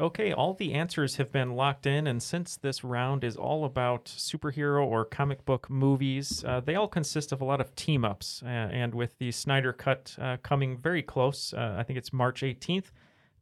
Okay, 0.00 0.32
all 0.32 0.54
the 0.54 0.72
answers 0.72 1.16
have 1.16 1.30
been 1.30 1.52
locked 1.56 1.84
in, 1.84 2.06
and 2.06 2.22
since 2.22 2.56
this 2.56 2.82
round 2.82 3.22
is 3.22 3.36
all 3.36 3.66
about 3.66 4.06
superhero 4.06 4.82
or 4.82 5.04
comic 5.04 5.44
book 5.44 5.68
movies, 5.68 6.42
uh, 6.42 6.58
they 6.58 6.74
all 6.74 6.88
consist 6.88 7.32
of 7.32 7.42
a 7.42 7.44
lot 7.44 7.60
of 7.60 7.74
team 7.74 8.02
ups. 8.02 8.42
Uh, 8.42 8.48
and 8.48 8.94
with 8.94 9.18
the 9.18 9.30
Snyder 9.30 9.74
Cut 9.74 10.16
uh, 10.18 10.38
coming 10.42 10.78
very 10.78 11.02
close, 11.02 11.52
uh, 11.52 11.76
I 11.78 11.82
think 11.82 11.98
it's 11.98 12.14
March 12.14 12.40
18th, 12.40 12.92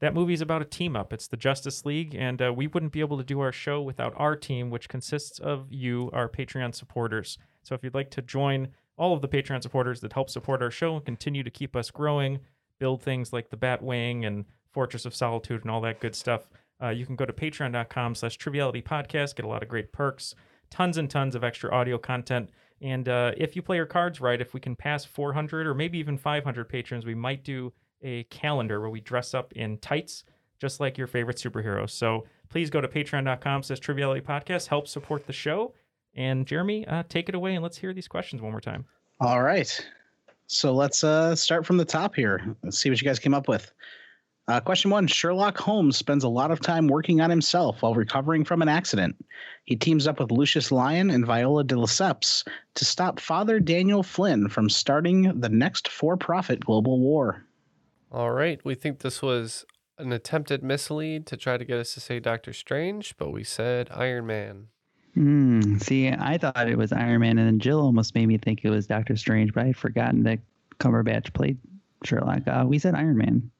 that 0.01 0.15
movie 0.15 0.33
is 0.33 0.41
about 0.41 0.61
a 0.61 0.65
team 0.65 0.97
up. 0.97 1.13
It's 1.13 1.29
the 1.29 1.37
Justice 1.37 1.87
League, 1.87 2.17
and 2.17 2.43
uh, 2.43 2.53
we 2.53 2.67
wouldn't 2.67 2.91
be 2.91 3.01
able 3.01 3.19
to 3.19 3.25
do 3.25 3.39
our 3.39 3.53
show 3.53 3.81
without 3.81 4.13
our 4.17 4.35
team, 4.35 4.69
which 4.69 4.89
consists 4.89 5.39
of 5.39 5.69
you, 5.71 6.11
our 6.13 6.29
Patreon 6.29 6.75
supporters. 6.75 7.39
So 7.63 7.77
if 7.77 7.85
you'd 7.85 7.95
like 7.95 8.11
to 8.11 8.23
join 8.23 8.69
all 8.97 9.15
of 9.15 9.23
the 9.23 9.29
Patreon 9.29 9.63
supporters 9.63 10.01
that 10.01 10.13
help 10.13 10.29
support 10.29 10.61
our 10.61 10.73
show 10.73 10.97
and 10.97 11.05
continue 11.05 11.45
to 11.45 11.51
keep 11.51 11.77
us 11.77 11.93
growing, 11.93 12.41
build 12.81 13.01
things 13.01 13.33
like 13.33 13.51
the 13.51 13.57
Batwing 13.57 14.27
and 14.27 14.45
Fortress 14.79 15.05
of 15.07 15.13
Solitude 15.13 15.63
and 15.63 15.73
all 15.73 15.81
that 15.81 15.99
good 15.99 16.15
stuff, 16.15 16.47
Uh, 16.81 16.91
you 16.91 17.05
can 17.05 17.17
go 17.17 17.25
to 17.27 17.33
patreon.com 17.33 18.15
slash 18.15 18.37
triviality 18.37 18.81
podcast, 18.81 19.35
get 19.35 19.45
a 19.45 19.49
lot 19.49 19.65
of 19.65 19.69
great 19.69 19.91
perks, 19.93 20.37
tons 20.71 20.97
and 20.97 21.11
tons 21.11 21.35
of 21.35 21.43
extra 21.43 21.69
audio 21.75 21.99
content. 21.99 22.49
And 22.81 23.09
uh, 23.09 23.33
if 23.37 23.57
you 23.57 23.63
play 23.63 23.75
your 23.75 23.87
cards 23.87 24.21
right, 24.21 24.41
if 24.41 24.55
we 24.55 24.61
can 24.61 24.77
pass 24.77 25.05
400 25.05 25.67
or 25.67 25.75
maybe 25.75 25.99
even 25.99 26.17
500 26.17 26.69
patrons, 26.69 27.05
we 27.05 27.17
might 27.17 27.43
do 27.43 27.73
a 28.03 28.23
calendar 28.31 28.81
where 28.81 28.91
we 28.91 29.01
dress 29.01 29.35
up 29.35 29.53
in 29.55 29.79
tights, 29.79 30.23
just 30.61 30.79
like 30.79 30.97
your 30.97 31.09
favorite 31.09 31.39
superheroes. 31.39 31.91
So 31.91 32.25
please 32.49 32.71
go 32.71 32.81
to 32.81 32.87
patreon.com 32.87 33.65
slash 33.65 33.81
triviality 33.81 34.21
podcast, 34.21 34.69
help 34.69 34.87
support 34.87 35.27
the 35.27 35.33
show. 35.33 35.75
And 36.15 36.47
Jeremy, 36.47 36.87
uh, 36.87 37.03
take 37.09 37.29
it 37.29 37.35
away 37.35 37.55
and 37.57 37.65
let's 37.65 37.79
hear 37.79 37.93
these 37.93 38.07
questions 38.07 38.41
one 38.41 38.53
more 38.53 38.61
time. 38.61 38.85
All 39.21 39.43
right. 39.43 39.85
So 40.47 40.73
let's 40.73 41.03
uh, 41.03 41.35
start 41.35 41.67
from 41.67 41.77
the 41.77 41.85
top 41.85 42.15
here. 42.15 42.55
Let's 42.63 42.79
see 42.79 42.89
what 42.89 43.01
you 43.01 43.05
guys 43.05 43.19
came 43.19 43.35
up 43.35 43.49
with. 43.49 43.73
Uh, 44.49 44.59
question 44.61 44.91
one 44.91 45.07
Sherlock 45.07 45.59
Holmes 45.59 45.99
spends 45.99 46.25
a 46.25 46.29
lot 46.29 46.51
of 46.51 46.61
time 46.61 46.89
working 46.89 47.21
on 47.21 47.29
himself 47.29 47.83
while 47.83 47.95
recovering 47.95 48.45
from 48.45 48.63
an 48.63 48.69
accident. 48.69 49.15
He 49.65 49.77
teams 49.77 50.07
up 50.07 50.19
with 50.19 50.33
Lucious 50.33 50.73
Lyon 50.73 51.11
and 51.11 51.27
Viola 51.27 51.65
de 51.65 51.75
Lesseps 51.75 52.49
to 52.75 52.85
stop 52.87 53.21
Father 53.21 53.61
Daniel 53.61 54.03
Flynn 54.03 54.49
from 54.49 54.71
starting 54.71 55.39
the 55.39 55.51
next 55.51 55.89
for 55.89 56.17
profit 56.17 56.61
global 56.61 56.99
war. 56.99 57.45
All 58.11 58.31
right. 58.31 58.59
We 58.65 58.75
think 58.75 59.01
this 59.01 59.21
was 59.21 59.67
an 59.99 60.13
attempted 60.13 60.63
mislead 60.63 61.27
to 61.27 61.37
try 61.37 61.59
to 61.59 61.65
get 61.65 61.79
us 61.79 61.93
to 61.93 62.01
say 62.01 62.19
Doctor 62.19 62.55
Strange, 62.55 63.19
but 63.19 63.31
we 63.31 63.45
said 63.45 63.91
Iron 63.93 64.27
Man. 64.27 64.69
Hmm. 65.13 65.77
See, 65.77 66.09
I 66.09 66.39
thought 66.39 66.69
it 66.69 66.79
was 66.79 66.93
Iron 66.93 67.21
Man, 67.21 67.37
and 67.37 67.47
then 67.47 67.59
Jill 67.59 67.81
almost 67.81 68.15
made 68.15 68.27
me 68.27 68.39
think 68.39 68.61
it 68.63 68.71
was 68.71 68.87
Doctor 68.87 69.15
Strange, 69.17 69.53
but 69.53 69.65
I 69.65 69.67
had 69.67 69.77
forgotten 69.77 70.23
that 70.23 70.39
Cumberbatch 70.79 71.35
played 71.35 71.59
Sherlock. 72.03 72.49
Uh, 72.49 72.65
we 72.67 72.79
said 72.79 72.95
Iron 72.95 73.19
Man. 73.19 73.51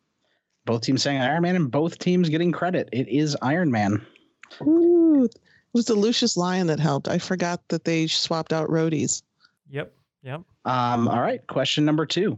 Both 0.69 0.83
teams 0.83 1.03
saying 1.03 1.19
Iron 1.19 1.41
Man 1.41 1.57
and 1.57 1.71
both 1.71 1.99
teams 1.99 2.29
getting 2.29 2.53
credit. 2.53 2.91
It 2.93 3.09
is 3.09 3.35
Iron 3.41 3.71
Man. 3.71 4.07
Ooh, 4.61 5.25
it 5.25 5.35
was 5.73 5.87
the 5.87 5.95
Lucious 5.95 6.37
Lyon 6.37 6.67
that 6.67 6.79
helped. 6.79 7.09
I 7.09 7.17
forgot 7.17 7.67
that 7.69 7.85
they 7.85 8.07
swapped 8.07 8.53
out 8.53 8.69
roadies. 8.69 9.23
Yep. 9.71 9.91
Yep. 10.25 10.43
Um, 10.67 11.09
all 11.09 11.23
right. 11.23 11.45
Question 11.47 11.87
number 11.87 12.05
two. 12.05 12.37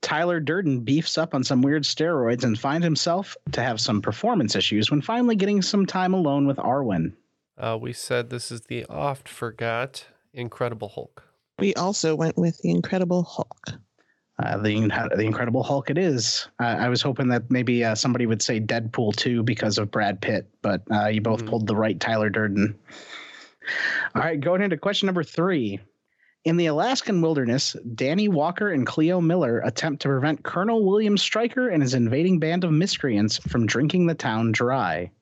Tyler 0.00 0.40
Durden 0.40 0.80
beefs 0.80 1.16
up 1.16 1.36
on 1.36 1.44
some 1.44 1.62
weird 1.62 1.84
steroids 1.84 2.42
and 2.42 2.58
finds 2.58 2.84
himself 2.84 3.36
to 3.52 3.62
have 3.62 3.80
some 3.80 4.02
performance 4.02 4.56
issues 4.56 4.90
when 4.90 5.00
finally 5.00 5.36
getting 5.36 5.62
some 5.62 5.86
time 5.86 6.14
alone 6.14 6.48
with 6.48 6.56
Arwen. 6.56 7.12
Uh, 7.56 7.78
we 7.80 7.92
said 7.92 8.28
this 8.28 8.50
is 8.50 8.62
the 8.62 8.84
oft 8.86 9.28
forgot 9.28 10.06
Incredible 10.34 10.88
Hulk. 10.88 11.22
We 11.60 11.74
also 11.74 12.16
went 12.16 12.36
with 12.36 12.58
the 12.58 12.70
Incredible 12.72 13.22
Hulk. 13.22 13.78
Uh, 14.42 14.56
the 14.58 14.88
the 15.16 15.22
Incredible 15.24 15.62
Hulk. 15.62 15.88
It 15.90 15.98
is. 15.98 16.48
Uh, 16.60 16.64
I 16.78 16.88
was 16.88 17.00
hoping 17.02 17.28
that 17.28 17.50
maybe 17.50 17.84
uh, 17.84 17.94
somebody 17.94 18.26
would 18.26 18.42
say 18.42 18.60
Deadpool 18.60 19.14
2 19.16 19.42
because 19.42 19.78
of 19.78 19.90
Brad 19.90 20.20
Pitt, 20.20 20.48
but 20.62 20.82
uh, 20.90 21.06
you 21.06 21.20
both 21.20 21.44
Mhm. 21.44 21.48
pulled 21.48 21.66
the 21.66 21.76
right 21.76 21.98
Tyler 22.00 22.28
Durden. 22.30 22.76
All 24.14 24.22
right, 24.22 24.40
going 24.40 24.62
into 24.62 24.76
question 24.76 25.06
number 25.06 25.22
three. 25.22 25.78
In 26.44 26.56
the 26.56 26.66
Alaskan 26.66 27.22
wilderness, 27.22 27.76
Danny 27.94 28.26
Walker 28.26 28.70
and 28.72 28.84
Cleo 28.84 29.20
Miller 29.20 29.60
attempt 29.64 30.02
to 30.02 30.08
prevent 30.08 30.42
Colonel 30.42 30.84
William 30.84 31.16
Stryker 31.16 31.68
and 31.68 31.80
his 31.80 31.94
invading 31.94 32.40
band 32.40 32.64
of 32.64 32.72
miscreants 32.72 33.38
from 33.38 33.64
drinking 33.66 34.06
the 34.08 34.14
town 34.16 34.50
dry. 34.50 35.12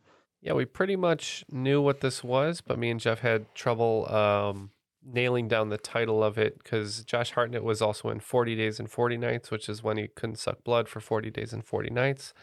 Yeah, 0.41 0.55
we 0.55 0.65
pretty 0.65 0.97
much 0.97 1.45
knew 1.53 1.83
what 1.83 2.01
this 2.01 2.25
was, 2.25 2.63
but 2.63 2.79
me 2.79 2.89
and 2.89 2.99
Jeff 2.99 3.19
had 3.21 3.55
trouble 3.55 4.11
um, 4.11 4.71
nailing 5.05 5.49
down 5.49 5.69
the 5.69 5.79
title 5.79 6.23
of 6.23 6.39
it 6.39 6.59
because 6.59 7.05
Josh 7.05 7.33
Hartnett 7.33 7.65
was 7.65 7.81
also 7.81 8.11
in 8.11 8.21
40 8.21 8.55
Days 8.57 8.79
and 8.79 8.91
40 8.91 9.17
Nights, 9.17 9.51
which 9.51 9.69
is 9.69 9.83
when 9.83 9.97
he 9.97 10.09
couldn't 10.09 10.39
suck 10.39 10.63
blood 10.65 10.89
for 10.89 11.01
40 11.01 11.31
days 11.31 11.53
and 11.53 11.65
40 11.65 11.91
nights. 11.91 12.35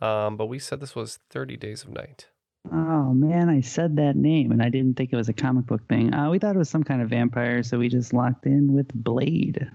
Um, 0.00 0.36
but 0.36 0.46
we 0.46 0.58
said 0.58 0.80
this 0.80 0.94
was 0.94 1.18
30 1.30 1.56
Days 1.56 1.82
of 1.82 1.90
Night. 1.90 2.28
Oh 2.72 3.12
man, 3.12 3.48
I 3.48 3.60
said 3.60 3.96
that 3.96 4.16
name 4.16 4.50
and 4.50 4.60
I 4.60 4.68
didn't 4.70 4.96
think 4.96 5.12
it 5.12 5.16
was 5.16 5.28
a 5.28 5.32
comic 5.32 5.66
book 5.66 5.86
thing. 5.88 6.12
Uh, 6.12 6.30
we 6.30 6.38
thought 6.38 6.56
it 6.56 6.58
was 6.58 6.70
some 6.70 6.82
kind 6.82 7.00
of 7.00 7.10
vampire, 7.10 7.62
so 7.62 7.78
we 7.78 7.88
just 7.88 8.12
locked 8.12 8.44
in 8.44 8.72
with 8.72 8.92
Blade. 8.92 9.70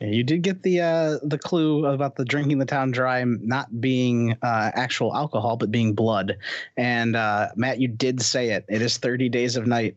Yeah, 0.00 0.08
you 0.08 0.22
did 0.22 0.42
get 0.42 0.62
the 0.62 0.80
uh, 0.80 1.18
the 1.22 1.38
clue 1.38 1.86
about 1.86 2.16
the 2.16 2.24
drinking 2.24 2.58
the 2.58 2.66
town 2.66 2.90
dry 2.90 3.24
not 3.24 3.80
being 3.80 4.36
uh, 4.42 4.70
actual 4.74 5.14
alcohol, 5.14 5.56
but 5.56 5.70
being 5.70 5.94
blood. 5.94 6.36
And 6.76 7.16
uh, 7.16 7.48
Matt, 7.56 7.80
you 7.80 7.88
did 7.88 8.20
say 8.20 8.50
it. 8.50 8.64
It 8.68 8.82
is 8.82 8.98
30 8.98 9.28
days 9.30 9.56
of 9.56 9.66
night. 9.66 9.94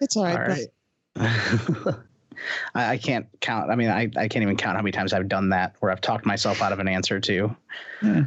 It's 0.00 0.16
all 0.16 0.24
right. 0.24 0.32
All 0.32 0.38
but 0.38 0.48
right. 0.48 0.66
I, 1.16 1.94
I 2.74 2.98
can't 2.98 3.26
count. 3.40 3.70
I 3.70 3.76
mean, 3.76 3.88
I, 3.90 4.10
I 4.16 4.28
can't 4.28 4.42
even 4.42 4.56
count 4.56 4.76
how 4.76 4.82
many 4.82 4.92
times 4.92 5.12
I've 5.12 5.28
done 5.28 5.50
that 5.50 5.76
where 5.80 5.90
I've 5.92 6.00
talked 6.00 6.26
myself 6.26 6.60
out 6.62 6.72
of 6.72 6.78
an 6.78 6.88
answer 6.88 7.20
too. 7.20 7.54
Yeah. 8.02 8.24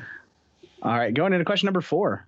All 0.82 0.98
right, 0.98 1.14
going 1.14 1.34
into 1.34 1.46
question 1.46 1.68
number 1.68 1.82
four. 1.82 2.28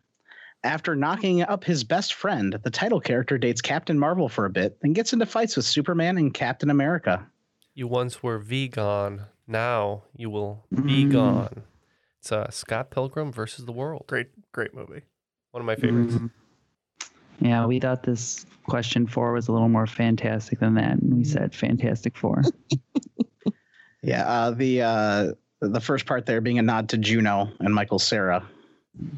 After 0.63 0.93
knocking 0.95 1.41
up 1.43 1.63
his 1.63 1.85
best 1.85 2.13
friend, 2.15 2.59
the 2.63 2.69
title 2.69 2.99
character 2.99 3.37
dates 3.37 3.61
Captain 3.61 3.97
Marvel 3.97 4.27
for 4.27 4.45
a 4.45 4.49
bit, 4.49 4.77
then 4.81 4.91
gets 4.91 5.13
into 5.13 5.25
fights 5.25 5.55
with 5.55 5.65
Superman 5.65 6.17
and 6.17 6.33
Captain 6.33 6.69
America. 6.69 7.25
You 7.75 7.87
once 7.87 8.21
were 8.21 8.39
vegan, 8.39 9.21
now 9.47 10.03
you 10.17 10.29
will 10.29 10.65
be 10.69 11.05
Mm. 11.05 11.11
gone. 11.13 11.63
It's 12.19 12.33
uh, 12.33 12.49
Scott 12.51 12.89
Pilgrim 12.91 13.31
versus 13.31 13.63
the 13.65 13.71
World. 13.71 14.03
Great, 14.07 14.27
great 14.51 14.73
movie. 14.73 15.03
One 15.51 15.61
of 15.61 15.65
my 15.65 15.75
favorites. 15.77 16.15
Mm. 16.15 16.29
Yeah, 17.41 17.65
we 17.65 17.79
thought 17.79 18.03
this 18.03 18.45
question 18.67 19.07
four 19.07 19.33
was 19.33 19.47
a 19.47 19.51
little 19.51 19.69
more 19.69 19.87
fantastic 19.87 20.59
than 20.59 20.75
that, 20.75 20.99
and 20.99 21.17
we 21.17 21.23
said 21.23 21.55
Fantastic 21.55 22.17
Four. 22.17 22.43
Yeah, 24.01 24.27
uh, 24.27 24.51
the 24.51 24.81
uh, 24.81 25.31
the 25.61 25.81
first 25.81 26.05
part 26.05 26.25
there 26.25 26.41
being 26.41 26.59
a 26.59 26.61
nod 26.61 26.89
to 26.89 26.97
Juno 26.97 27.51
and 27.59 27.73
Michael 27.73 27.99
Cera 27.99 28.45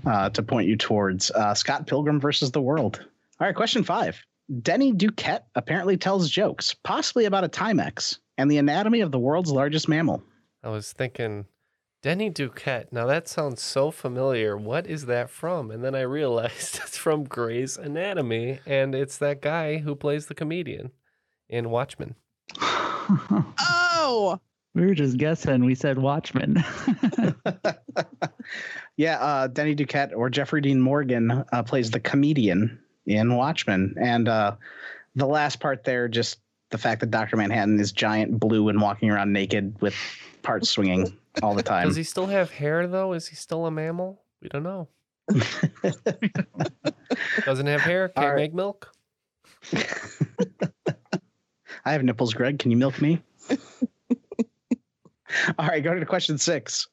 uh, 0.06 0.30
to 0.32 0.44
point 0.44 0.68
you 0.68 0.76
towards 0.76 1.32
uh, 1.32 1.54
Scott 1.54 1.88
Pilgrim 1.88 2.20
versus 2.20 2.52
the 2.52 2.62
World. 2.62 3.00
All 3.40 3.48
right, 3.48 3.56
question 3.56 3.84
five. 3.84 4.20
Denny 4.62 4.92
Duquette 4.92 5.44
apparently 5.56 5.98
tells 5.98 6.30
jokes, 6.30 6.74
possibly 6.84 7.26
about 7.26 7.44
a 7.44 7.50
Timex 7.50 8.18
and 8.38 8.52
the 8.52 8.58
anatomy 8.58 9.02
of 9.02 9.12
the 9.12 9.20
world's 9.20 9.52
largest 9.52 9.88
mammal. 9.88 10.24
I 10.64 10.70
was 10.70 10.92
thinking, 10.92 11.46
Denny 12.02 12.30
Duquette. 12.30 12.92
Now 12.92 13.06
that 13.06 13.28
sounds 13.28 13.62
so 13.62 13.92
familiar. 13.92 14.58
What 14.58 14.88
is 14.88 15.06
that 15.06 15.30
from? 15.30 15.70
And 15.72 15.84
then 15.84 15.96
I 15.96 16.02
realized 16.02 16.80
it's 16.84 16.98
from 16.98 17.26
Grey's 17.26 17.78
Anatomy, 17.78 18.60
and 18.66 18.96
it's 18.96 19.18
that 19.18 19.42
guy 19.42 19.78
who 19.78 19.96
plays 19.96 20.26
the 20.26 20.36
comedian 20.36 20.92
in 21.50 21.70
Watchmen. 21.70 22.16
oh, 22.60 24.40
we 24.74 24.86
were 24.86 24.96
just 24.96 25.18
guessing. 25.18 25.66
We 25.66 25.76
said 25.76 25.98
Watchmen. 25.98 26.64
Yeah, 28.98 29.18
uh, 29.20 29.48
Denny 29.48 29.76
Duquette 29.76 30.14
or 30.16 30.30
Jeffrey 30.30 30.62
Dean 30.62 30.80
Morgan 30.80 31.44
uh, 31.52 31.64
plays 31.64 31.90
the 31.90 32.00
comedian 32.00 32.80
in 33.08 33.36
Watchmen, 33.36 33.96
and 34.00 34.28
uh, 34.28 34.58
the 35.16 35.26
last 35.26 35.60
part 35.60 35.84
there, 35.84 36.08
just 36.08 36.40
the 36.70 36.78
fact 36.78 37.02
that 37.02 37.10
Doctor 37.10 37.36
Manhattan 37.36 37.80
is 37.80 37.92
giant, 37.92 38.40
blue, 38.40 38.70
and 38.70 38.80
walking 38.80 39.10
around 39.10 39.34
naked 39.34 39.82
with 39.82 39.96
parts 40.44 40.70
swinging 40.70 41.18
all 41.42 41.54
the 41.54 41.64
time. 41.64 41.88
Does 41.88 41.96
he 41.96 42.04
still 42.04 42.28
have 42.28 42.52
hair 42.52 42.88
though? 42.88 43.14
Is 43.14 43.28
he 43.28 43.36
still 43.36 43.66
a 43.66 43.72
mammal? 43.72 44.22
We 44.42 44.50
don't 44.50 44.64
know. 44.64 44.88
Doesn't 47.46 47.68
have 47.68 47.82
hair. 47.82 48.10
Can't 48.10 48.28
right. 48.28 48.36
make 48.36 48.54
milk. 48.54 48.92
I 51.86 51.94
have 51.94 52.04
nipples, 52.04 52.34
Greg. 52.34 52.60
Can 52.60 52.72
you 52.72 52.78
milk 52.78 53.02
me? 53.02 53.22
All 55.58 55.68
right, 55.68 55.84
going 55.84 56.00
to 56.00 56.06
question 56.06 56.38
six. 56.38 56.88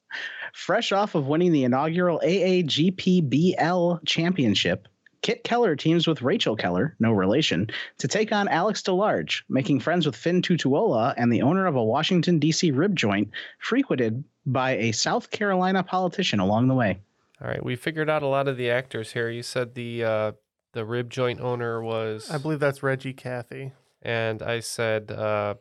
Fresh 0.53 0.91
off 0.91 1.15
of 1.15 1.27
winning 1.27 1.51
the 1.51 1.63
inaugural 1.63 2.21
AAGPBL 2.23 3.99
championship, 4.05 4.87
Kit 5.21 5.43
Keller 5.43 5.75
teams 5.75 6.07
with 6.07 6.21
Rachel 6.21 6.55
Keller, 6.55 6.95
no 6.99 7.11
relation, 7.11 7.69
to 7.97 8.07
take 8.07 8.31
on 8.31 8.47
Alex 8.47 8.81
DeLarge, 8.81 9.43
making 9.49 9.79
friends 9.79 10.05
with 10.05 10.15
Finn 10.15 10.41
Tutuola 10.41 11.13
and 11.17 11.31
the 11.31 11.41
owner 11.41 11.65
of 11.65 11.75
a 11.75 11.83
Washington, 11.83 12.39
D.C. 12.39 12.71
rib 12.71 12.95
joint, 12.95 13.29
frequented 13.59 14.23
by 14.45 14.77
a 14.77 14.91
South 14.91 15.29
Carolina 15.31 15.83
politician 15.83 16.39
along 16.39 16.67
the 16.67 16.73
way. 16.73 16.99
All 17.41 17.47
right, 17.47 17.63
we 17.63 17.75
figured 17.75 18.09
out 18.09 18.23
a 18.23 18.27
lot 18.27 18.47
of 18.47 18.57
the 18.57 18.69
actors 18.69 19.13
here. 19.13 19.29
You 19.29 19.43
said 19.43 19.75
the 19.75 20.03
uh, 20.03 20.31
the 20.73 20.85
rib 20.85 21.09
joint 21.09 21.39
owner 21.39 21.81
was, 21.81 22.29
I 22.29 22.37
believe 22.37 22.59
that's 22.59 22.83
Reggie 22.83 23.13
Cathy. 23.13 23.71
and 24.01 24.41
I 24.41 24.59
said 24.59 25.11
uh, 25.11 25.55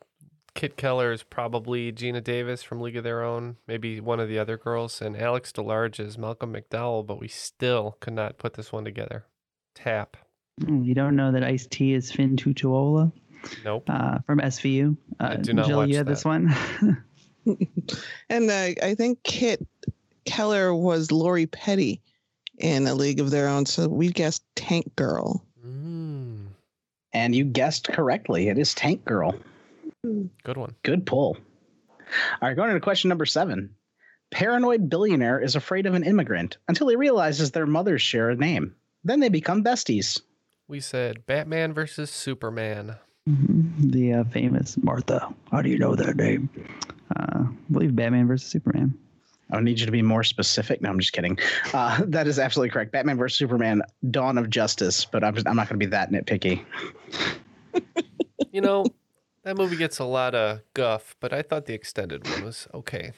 Kit 0.54 0.76
Keller 0.76 1.12
is 1.12 1.22
probably 1.22 1.92
Geena 1.92 2.22
Davis 2.22 2.62
from 2.62 2.80
League 2.80 2.96
of 2.96 3.04
Their 3.04 3.22
Own, 3.22 3.56
maybe 3.66 4.00
one 4.00 4.18
of 4.18 4.28
the 4.28 4.38
other 4.38 4.56
girls, 4.56 5.00
and 5.00 5.16
Alex 5.16 5.52
DeLarge 5.52 6.00
is 6.00 6.18
Malcolm 6.18 6.52
McDowell, 6.52 7.06
but 7.06 7.20
we 7.20 7.28
still 7.28 7.96
could 8.00 8.14
not 8.14 8.38
put 8.38 8.54
this 8.54 8.72
one 8.72 8.84
together. 8.84 9.26
Tap. 9.82 10.16
Oh, 10.68 10.82
you 10.82 10.94
don't 10.94 11.14
know 11.16 11.30
that 11.32 11.44
Ice 11.44 11.66
T 11.66 11.94
is 11.94 12.10
Finn 12.10 12.36
Tutuola 12.36 13.12
Nope. 13.64 13.84
uh, 13.88 14.18
from 14.26 14.40
SVU. 14.40 14.96
Uh, 15.20 15.24
I 15.24 15.36
do 15.36 15.52
not 15.52 15.66
Jill, 15.66 15.78
watch 15.78 15.88
you 15.88 15.96
had 15.96 16.06
this 16.06 16.24
one. 16.24 16.54
and 18.28 18.50
uh, 18.50 18.70
I 18.82 18.94
think 18.96 19.22
Kit 19.22 19.66
Keller 20.24 20.74
was 20.74 21.12
Lori 21.12 21.46
Petty 21.46 22.02
in 22.58 22.86
A 22.86 22.94
League 22.94 23.20
of 23.20 23.30
Their 23.30 23.48
Own. 23.48 23.66
So 23.66 23.88
we 23.88 24.10
guessed 24.10 24.42
Tank 24.56 24.94
Girl. 24.96 25.44
Mm, 25.64 26.48
And 27.12 27.34
you 27.34 27.44
guessed 27.44 27.88
correctly. 27.88 28.48
It 28.48 28.58
is 28.58 28.74
Tank 28.74 29.04
Girl. 29.04 29.34
good 30.02 30.56
one. 30.56 30.74
Good 30.82 31.06
pull. 31.06 31.36
All 32.42 32.48
right, 32.48 32.56
going 32.56 32.70
into 32.70 32.80
question 32.80 33.08
number 33.08 33.26
seven. 33.26 33.74
Paranoid 34.30 34.90
billionaire 34.90 35.40
is 35.40 35.56
afraid 35.56 35.86
of 35.86 35.94
an 35.94 36.04
immigrant 36.04 36.58
until 36.68 36.88
he 36.88 36.96
realizes 36.96 37.50
their 37.50 37.66
mothers 37.66 38.02
share 38.02 38.30
a 38.30 38.36
name. 38.36 38.74
Then 39.04 39.20
they 39.20 39.28
become 39.28 39.62
besties. 39.64 40.20
We 40.66 40.80
said 40.80 41.24
Batman 41.26 41.72
versus 41.72 42.10
Superman. 42.10 42.96
Mhm. 43.28 43.92
The 43.92 44.12
uh, 44.14 44.24
famous 44.24 44.76
Martha. 44.82 45.32
How 45.50 45.62
do 45.62 45.68
you 45.70 45.78
know 45.78 45.94
that 45.94 46.16
name? 46.16 46.48
Uh, 47.16 47.44
I 47.44 47.46
believe 47.70 47.94
Batman 47.96 48.26
versus 48.26 48.48
Superman. 48.50 48.96
I 49.50 49.60
need 49.60 49.80
you 49.80 49.86
to 49.86 49.92
be 49.92 50.02
more 50.02 50.22
specific. 50.24 50.82
No, 50.82 50.90
I'm 50.90 50.98
just 50.98 51.12
kidding. 51.14 51.38
Uh, 51.72 52.02
that 52.08 52.26
is 52.26 52.38
absolutely 52.38 52.70
correct. 52.70 52.92
Batman 52.92 53.16
versus 53.16 53.38
Superman: 53.38 53.82
Dawn 54.10 54.36
of 54.36 54.50
Justice. 54.50 55.04
But 55.06 55.24
I'm, 55.24 55.34
just, 55.34 55.46
I'm 55.48 55.56
not 55.56 55.68
going 55.68 55.80
to 55.80 55.86
be 55.86 55.90
that 55.90 56.10
nitpicky. 56.10 56.64
You 58.50 58.62
know, 58.62 58.86
that 59.44 59.56
movie 59.58 59.76
gets 59.76 59.98
a 59.98 60.04
lot 60.04 60.34
of 60.34 60.60
guff, 60.72 61.14
but 61.20 61.32
I 61.32 61.42
thought 61.42 61.66
the 61.66 61.74
extended 61.74 62.26
one 62.26 62.44
was 62.44 62.66
okay. 62.72 63.12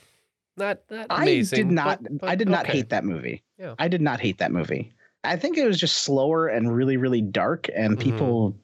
Not 0.57 0.81
not 0.91 1.07
amazing. 1.09 1.57
I 1.57 1.63
did 1.63 1.71
not. 1.73 2.03
but- 2.03 2.19
but 2.21 2.31
I 2.31 2.35
did 2.35 2.49
not 2.49 2.65
okay. 2.65 2.73
hate 2.79 2.89
that 2.91 3.05
movie. 3.05 3.43
Yeah. 3.59 3.75
I 3.79 3.87
did 3.89 4.01
not 4.01 4.21
hate 4.21 4.39
that 4.39 4.51
movie. 4.51 4.93
I 5.25 5.37
think 5.37 5.59
it 5.59 5.67
was 5.67 5.79
just 5.79 5.99
slower 5.99 6.49
and 6.49 6.75
really, 6.75 6.97
really 6.97 7.21
dark, 7.21 7.69
and 7.75 7.97
Mhm. 7.97 8.01
people 8.03 8.57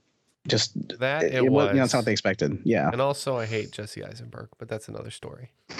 just 0.48 0.72
That 1.00 1.24
it, 1.24 1.34
it, 1.34 1.52
was. 1.52 1.68
You 1.70 1.74
know, 1.74 1.82
not 1.82 1.94
what 1.94 2.04
they 2.04 2.12
expected. 2.12 2.58
Yeah. 2.64 2.88
And 2.90 3.00
also, 3.00 3.36
I 3.36 3.46
hate 3.46 3.72
Jesse 3.72 4.04
Eisenberg, 4.04 4.48
but 4.58 4.68
that's 4.68 4.88
another 4.88 5.10
story. 5.10 5.50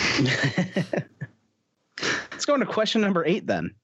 Let's 2.31 2.45
go 2.45 2.55
into 2.55 2.67
question 2.67 3.01
number 3.01 3.25
eight 3.25 3.47
then. 3.47 3.75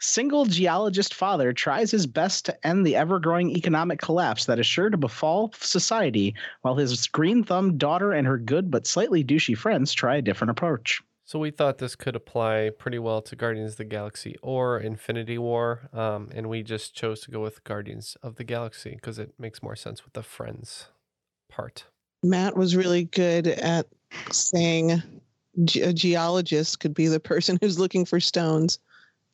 Single 0.00 0.46
geologist 0.46 1.14
father 1.14 1.52
tries 1.52 1.92
his 1.92 2.08
best 2.08 2.44
to 2.46 2.66
end 2.66 2.84
the 2.84 2.96
ever 2.96 3.20
growing 3.20 3.50
economic 3.56 4.00
collapse 4.00 4.46
that 4.46 4.58
is 4.58 4.66
sure 4.66 4.90
to 4.90 4.96
befall 4.96 5.52
society, 5.60 6.34
while 6.62 6.74
his 6.74 7.06
green 7.06 7.44
thumbed 7.44 7.78
daughter 7.78 8.12
and 8.12 8.26
her 8.26 8.36
good 8.38 8.68
but 8.68 8.84
slightly 8.86 9.22
douchey 9.22 9.56
friends 9.56 9.92
try 9.92 10.16
a 10.16 10.22
different 10.22 10.50
approach. 10.50 11.00
So 11.24 11.38
we 11.38 11.50
thought 11.50 11.78
this 11.78 11.94
could 11.94 12.16
apply 12.16 12.70
pretty 12.76 12.98
well 12.98 13.22
to 13.22 13.36
Guardians 13.36 13.72
of 13.72 13.78
the 13.78 13.84
Galaxy 13.84 14.36
or 14.42 14.78
Infinity 14.78 15.38
War, 15.38 15.88
um, 15.92 16.28
and 16.34 16.48
we 16.48 16.62
just 16.62 16.94
chose 16.94 17.20
to 17.20 17.30
go 17.30 17.40
with 17.40 17.64
Guardians 17.64 18.16
of 18.22 18.36
the 18.36 18.44
Galaxy 18.44 18.90
because 18.90 19.18
it 19.18 19.32
makes 19.38 19.62
more 19.62 19.76
sense 19.76 20.04
with 20.04 20.14
the 20.14 20.22
friends 20.22 20.88
part. 21.48 21.84
Matt 22.22 22.56
was 22.56 22.76
really 22.76 23.04
good 23.04 23.46
at 23.46 23.86
saying 24.30 25.02
ge- 25.64 25.76
a 25.76 25.92
geologist 25.92 26.80
could 26.80 26.94
be 26.94 27.06
the 27.06 27.20
person 27.20 27.58
who's 27.62 27.78
looking 27.78 28.04
for 28.04 28.20
stones, 28.20 28.78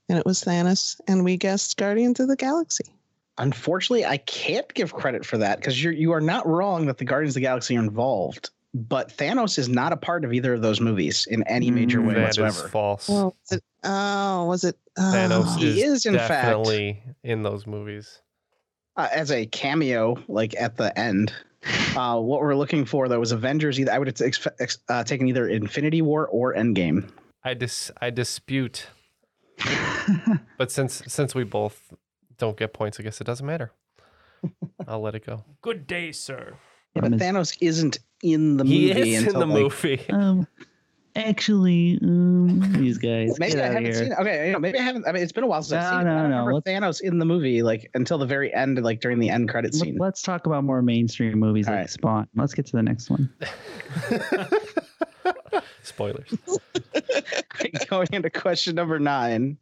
and 0.08 0.18
it 0.18 0.26
was 0.26 0.42
Thanos, 0.42 1.00
and 1.08 1.24
we 1.24 1.36
guessed 1.36 1.76
Guardians 1.76 2.20
of 2.20 2.28
the 2.28 2.36
Galaxy. 2.36 2.84
Unfortunately, 3.38 4.04
I 4.04 4.16
can't 4.18 4.72
give 4.74 4.92
credit 4.92 5.24
for 5.24 5.38
that 5.38 5.60
because 5.60 5.82
you're 5.82 5.92
you 5.92 6.12
are 6.12 6.20
not 6.20 6.46
wrong 6.46 6.86
that 6.86 6.98
the 6.98 7.04
Guardians 7.04 7.32
of 7.32 7.40
the 7.40 7.46
Galaxy 7.46 7.76
are 7.76 7.80
involved, 7.80 8.50
but 8.88 9.08
Thanos 9.16 9.58
is 9.58 9.68
not 9.68 9.92
a 9.92 9.96
part 9.96 10.24
of 10.24 10.32
either 10.32 10.54
of 10.54 10.62
those 10.62 10.80
movies 10.80 11.26
in 11.30 11.42
any 11.44 11.70
major 11.70 12.00
way 12.00 12.14
That 12.14 12.30
is 12.30 12.38
whatsoever. 12.38 12.68
false. 12.68 13.08
Oh, 13.10 13.34
was 13.42 13.52
it? 13.52 13.64
Oh, 13.84 14.44
was 14.46 14.64
it? 14.64 14.76
Thanos 14.98 15.44
oh. 15.46 15.56
He 15.58 15.82
is, 15.82 15.92
is, 15.92 16.06
in 16.06 16.14
fact- 16.14 16.28
definitely 16.28 17.02
in 17.22 17.42
those 17.42 17.66
movies. 17.66 18.20
uh, 18.96 19.08
as 19.12 19.30
a 19.30 19.46
cameo, 19.46 20.16
like 20.28 20.54
at 20.56 20.76
the 20.76 20.96
end. 20.98 21.32
Uh, 21.96 22.18
what 22.20 22.40
we're 22.40 22.54
looking 22.54 22.84
for 22.84 23.08
though 23.08 23.20
is 23.20 23.32
Avengers. 23.32 23.78
Either 23.80 23.92
I 23.92 23.98
would 23.98 24.06
have 24.08 24.20
ex- 24.20 24.46
ex- 24.60 24.78
uh, 24.88 25.02
taken 25.04 25.26
either 25.28 25.48
Infinity 25.48 26.02
War 26.02 26.26
or 26.28 26.54
Endgame. 26.54 27.08
I 27.44 27.54
dis 27.54 27.90
I 28.00 28.10
dispute, 28.10 28.86
but 30.56 30.70
since 30.70 31.02
since 31.06 31.34
we 31.34 31.44
both 31.44 31.92
don't 32.38 32.56
get 32.56 32.72
points, 32.72 33.00
I 33.00 33.02
guess 33.02 33.20
it 33.20 33.24
doesn't 33.24 33.44
matter. 33.46 33.72
I'll 34.88 35.00
let 35.00 35.14
it 35.16 35.26
go. 35.26 35.44
Good 35.62 35.86
day, 35.86 36.12
sir. 36.12 36.54
Yeah, 36.94 37.02
but 37.02 37.12
Thanos 37.12 37.56
isn't 37.60 37.98
in 38.22 38.56
the 38.56 38.64
movie. 38.64 38.92
He 38.92 39.12
is 39.14 39.22
in 39.22 39.26
until, 39.28 39.40
the 39.40 39.46
like- 39.46 39.62
movie. 39.62 40.00
Um, 40.12 40.46
actually, 41.16 41.98
um, 42.02 42.60
these 42.74 42.96
guys. 42.98 43.38
Maybe 43.40 43.54
get 43.54 43.62
I 43.64 43.66
out 43.66 43.72
haven't 43.72 43.84
here. 43.84 43.94
seen 43.94 44.12
it. 44.12 44.18
Okay, 44.20 44.46
you 44.46 44.52
know, 44.52 44.58
maybe 44.60 44.78
I 44.78 44.82
haven't. 44.82 45.06
I 45.08 45.12
mean, 45.12 45.22
it's 45.22 45.32
been 45.32 45.44
a 45.44 45.46
while 45.48 45.62
since 45.62 45.82
I've 45.84 45.92
No, 45.92 45.98
seen 45.98 46.00
it. 46.00 46.04
but 46.04 46.10
I 46.10 46.14
no, 46.14 46.22
don't 46.22 46.30
no, 46.30 46.46
remember 46.46 46.70
Thanos 46.86 47.00
in 47.00 47.18
the 47.18 47.24
movie 47.24 47.62
like 47.62 47.90
until 47.94 48.18
the 48.18 48.26
very 48.26 48.54
end, 48.54 48.80
like 48.82 49.00
during 49.00 49.18
the 49.18 49.28
end 49.30 49.48
credit 49.48 49.74
scene. 49.74 49.96
Let's 49.98 50.22
talk 50.22 50.46
about 50.46 50.62
more 50.64 50.80
mainstream 50.82 51.38
movies 51.38 51.66
All 51.66 51.74
like 51.74 51.80
right. 51.82 51.90
Spawn. 51.90 52.28
Let's 52.36 52.54
get 52.54 52.66
to 52.66 52.76
the 52.76 52.82
next 52.82 53.10
one. 53.10 53.32
Spoilers. 55.82 56.32
Going 57.88 58.08
into 58.12 58.30
question 58.30 58.74
number 58.74 58.98
nine. 58.98 59.56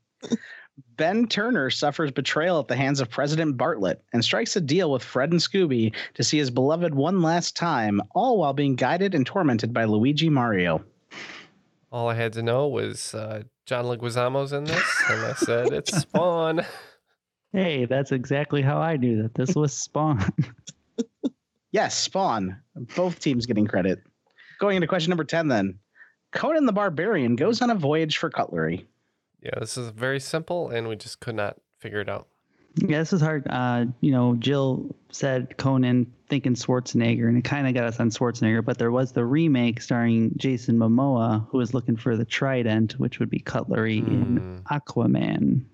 Ben 0.96 1.26
Turner 1.26 1.70
suffers 1.70 2.10
betrayal 2.10 2.60
at 2.60 2.68
the 2.68 2.76
hands 2.76 3.00
of 3.00 3.10
President 3.10 3.56
Bartlet 3.56 3.96
and 4.12 4.24
strikes 4.24 4.56
a 4.56 4.60
deal 4.60 4.90
with 4.90 5.02
Fred 5.02 5.30
and 5.30 5.40
Scooby 5.40 5.94
to 6.14 6.22
see 6.22 6.38
his 6.38 6.50
beloved 6.50 6.94
one 6.94 7.22
last 7.22 7.56
time, 7.56 8.00
all 8.14 8.38
while 8.38 8.52
being 8.52 8.76
guided 8.76 9.14
and 9.14 9.26
tormented 9.26 9.72
by 9.72 9.84
Luigi 9.84 10.28
Mario. 10.28 10.84
All 11.90 12.08
I 12.08 12.14
had 12.14 12.32
to 12.34 12.42
know 12.42 12.68
was 12.68 13.14
uh, 13.14 13.42
John 13.64 13.86
Leguizamo's 13.86 14.52
in 14.52 14.64
this, 14.64 15.02
and 15.08 15.24
I 15.24 15.32
said 15.34 15.72
it's 15.72 15.96
Spawn. 16.02 16.64
Hey, 17.52 17.86
that's 17.86 18.12
exactly 18.12 18.60
how 18.60 18.78
I 18.78 18.96
knew 18.96 19.22
that 19.22 19.34
this 19.34 19.54
was 19.54 19.72
Spawn. 19.72 20.30
Yes, 21.72 21.94
Spawn. 21.94 22.58
Both 22.96 23.20
teams 23.20 23.44
getting 23.44 23.66
credit. 23.66 24.02
Going 24.58 24.76
into 24.76 24.86
question 24.86 25.10
number 25.10 25.24
10 25.24 25.48
then. 25.48 25.78
Conan 26.32 26.66
the 26.66 26.72
Barbarian 26.72 27.36
goes 27.36 27.60
on 27.60 27.70
a 27.70 27.74
voyage 27.74 28.16
for 28.16 28.30
cutlery. 28.30 28.86
Yeah, 29.42 29.58
this 29.60 29.76
is 29.76 29.90
very 29.90 30.20
simple, 30.20 30.70
and 30.70 30.88
we 30.88 30.96
just 30.96 31.20
could 31.20 31.34
not 31.34 31.56
figure 31.78 32.00
it 32.00 32.08
out. 32.08 32.26
yeah, 32.76 32.98
this 32.98 33.12
is 33.12 33.20
hard. 33.20 33.46
Uh, 33.48 33.86
you 34.00 34.10
know, 34.10 34.34
Jill 34.36 34.94
said 35.10 35.56
Conan 35.56 36.12
thinking 36.28 36.54
Schwarzenegger, 36.54 37.28
and 37.28 37.38
it 37.38 37.44
kind 37.44 37.66
of 37.66 37.74
got 37.74 37.84
us 37.84 38.00
on 38.00 38.10
Schwarzenegger. 38.10 38.64
But 38.64 38.78
there 38.78 38.90
was 38.90 39.12
the 39.12 39.24
remake 39.24 39.80
starring 39.80 40.32
Jason 40.36 40.78
Momoa, 40.78 41.46
who 41.50 41.58
was 41.58 41.72
looking 41.74 41.96
for 41.96 42.16
the 42.16 42.24
trident, 42.24 42.92
which 42.98 43.18
would 43.18 43.30
be 43.30 43.38
cutlery 43.38 43.98
in 43.98 44.62
Aquaman. 44.70 45.64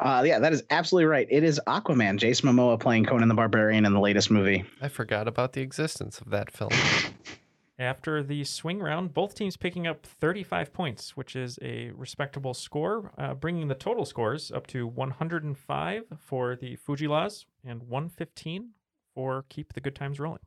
Uh, 0.00 0.24
yeah, 0.26 0.40
that 0.40 0.52
is 0.52 0.62
absolutely 0.70 1.06
right. 1.06 1.28
It 1.30 1.44
is 1.44 1.60
Aquaman, 1.68 2.18
Jason 2.18 2.48
Momoa 2.50 2.80
playing 2.80 3.04
Conan 3.04 3.28
the 3.28 3.34
Barbarian 3.34 3.84
in 3.84 3.92
the 3.92 4.00
latest 4.00 4.30
movie. 4.30 4.64
I 4.80 4.88
forgot 4.88 5.28
about 5.28 5.52
the 5.52 5.60
existence 5.60 6.20
of 6.20 6.30
that 6.30 6.50
film. 6.50 6.70
After 7.78 8.22
the 8.22 8.44
swing 8.44 8.78
round, 8.78 9.14
both 9.14 9.34
teams 9.34 9.56
picking 9.56 9.86
up 9.86 10.06
35 10.06 10.72
points, 10.72 11.16
which 11.16 11.34
is 11.34 11.58
a 11.60 11.90
respectable 11.90 12.54
score, 12.54 13.10
uh, 13.18 13.34
bringing 13.34 13.66
the 13.66 13.74
total 13.74 14.04
scores 14.04 14.52
up 14.52 14.68
to 14.68 14.86
105 14.86 16.04
for 16.16 16.54
the 16.54 16.76
Fu-Gee-Las 16.76 17.46
and 17.64 17.82
115 17.82 18.70
for 19.12 19.44
Keep 19.48 19.72
the 19.72 19.80
Good 19.80 19.96
Times 19.96 20.20
Rolling. 20.20 20.38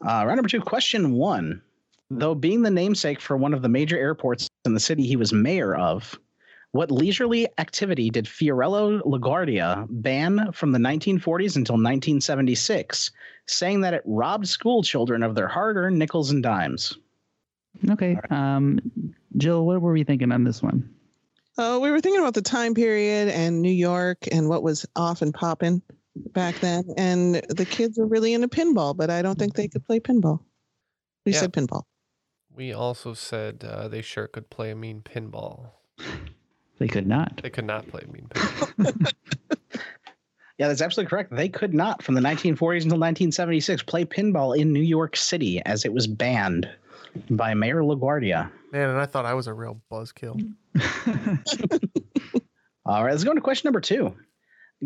Uh, 0.00 0.24
round 0.24 0.36
number 0.36 0.48
two, 0.48 0.60
question 0.60 1.12
one. 1.12 1.62
Though 2.10 2.34
being 2.34 2.62
the 2.62 2.70
namesake 2.70 3.20
for 3.20 3.36
one 3.36 3.54
of 3.54 3.62
the 3.62 3.68
major 3.68 3.96
airports 3.96 4.48
in 4.64 4.74
the 4.74 4.80
city 4.80 5.04
he 5.04 5.16
was 5.16 5.32
mayor 5.32 5.74
of, 5.74 6.16
what 6.72 6.90
leisurely 6.90 7.46
activity 7.58 8.10
did 8.10 8.26
Fiorello 8.26 9.02
LaGuardia 9.02 9.86
ban 9.90 10.50
from 10.52 10.72
the 10.72 10.78
1940s 10.78 11.56
until 11.56 11.74
1976, 11.74 13.10
saying 13.46 13.82
that 13.82 13.94
it 13.94 14.02
robbed 14.06 14.48
school 14.48 14.82
children 14.82 15.22
of 15.22 15.34
their 15.34 15.48
hard 15.48 15.76
earned 15.76 15.98
nickels 15.98 16.30
and 16.30 16.42
dimes? 16.42 16.96
Okay. 17.90 18.18
Um, 18.30 18.80
Jill, 19.36 19.66
what 19.66 19.80
were 19.80 19.92
we 19.92 20.04
thinking 20.04 20.32
on 20.32 20.44
this 20.44 20.62
one? 20.62 20.88
Oh, 21.58 21.80
we 21.80 21.90
were 21.90 22.00
thinking 22.00 22.20
about 22.20 22.34
the 22.34 22.42
time 22.42 22.74
period 22.74 23.28
and 23.28 23.60
New 23.60 23.72
York 23.72 24.26
and 24.32 24.48
what 24.48 24.62
was 24.62 24.86
off 24.96 25.20
and 25.20 25.34
popping 25.34 25.82
back 26.32 26.54
then. 26.60 26.84
And 26.96 27.34
the 27.50 27.66
kids 27.66 27.98
were 27.98 28.06
really 28.06 28.32
into 28.32 28.48
pinball, 28.48 28.96
but 28.96 29.10
I 29.10 29.20
don't 29.20 29.38
think 29.38 29.54
they 29.54 29.68
could 29.68 29.84
play 29.84 30.00
pinball. 30.00 30.40
We 31.26 31.32
Yeah. 31.32 31.40
said 31.40 31.52
pinball. 31.52 31.82
We 32.54 32.72
also 32.72 33.12
said 33.12 33.64
uh, 33.64 33.88
they 33.88 34.02
sure 34.02 34.26
could 34.26 34.48
play 34.48 34.70
a 34.70 34.74
mean 34.74 35.02
pinball. 35.02 35.72
They 36.82 36.88
could 36.88 37.06
not. 37.06 37.40
They 37.40 37.48
could 37.48 37.64
not 37.64 37.86
play 37.86 38.02
mean 38.12 38.26
pinball. 38.28 39.12
Yeah, 40.58 40.68
that's 40.68 40.82
absolutely 40.82 41.08
correct. 41.10 41.34
They 41.34 41.48
could 41.48 41.74
not, 41.74 42.02
from 42.02 42.14
the 42.14 42.20
1940s 42.20 42.82
until 42.82 42.98
1976, 42.98 43.82
play 43.84 44.04
pinball 44.04 44.56
in 44.56 44.72
New 44.72 44.82
York 44.82 45.16
City 45.16 45.60
as 45.64 45.84
it 45.84 45.92
was 45.92 46.06
banned 46.06 46.68
by 47.30 47.54
Mayor 47.54 47.82
LaGuardia. 47.82 48.50
Man, 48.70 48.90
and 48.90 48.98
I 48.98 49.06
thought 49.06 49.24
I 49.24 49.34
was 49.34 49.46
a 49.46 49.54
real 49.54 49.80
buzzkill. 49.90 50.36
All 52.84 53.02
right, 53.02 53.10
let's 53.10 53.24
go 53.24 53.30
into 53.30 53.40
question 53.40 53.66
number 53.68 53.80
two. 53.80 54.14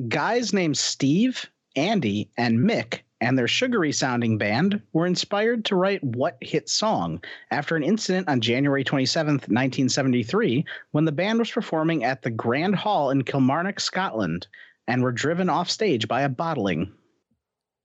Guys 0.08 0.52
named 0.52 0.78
Steve, 0.78 1.44
Andy, 1.74 2.30
and 2.38 2.58
Mick 2.58 3.00
and 3.20 3.38
their 3.38 3.48
sugary 3.48 3.92
sounding 3.92 4.36
band 4.36 4.80
were 4.92 5.06
inspired 5.06 5.64
to 5.64 5.76
write 5.76 6.02
what 6.04 6.36
hit 6.40 6.68
song 6.68 7.22
after 7.50 7.76
an 7.76 7.82
incident 7.82 8.28
on 8.28 8.40
January 8.40 8.84
27th, 8.84 9.48
1973, 9.48 10.64
when 10.90 11.04
the 11.04 11.12
band 11.12 11.38
was 11.38 11.50
performing 11.50 12.04
at 12.04 12.22
the 12.22 12.30
Grand 12.30 12.74
Hall 12.74 13.10
in 13.10 13.24
Kilmarnock, 13.24 13.80
Scotland, 13.80 14.46
and 14.86 15.02
were 15.02 15.12
driven 15.12 15.48
off 15.48 15.70
stage 15.70 16.06
by 16.06 16.22
a 16.22 16.28
bottling. 16.28 16.92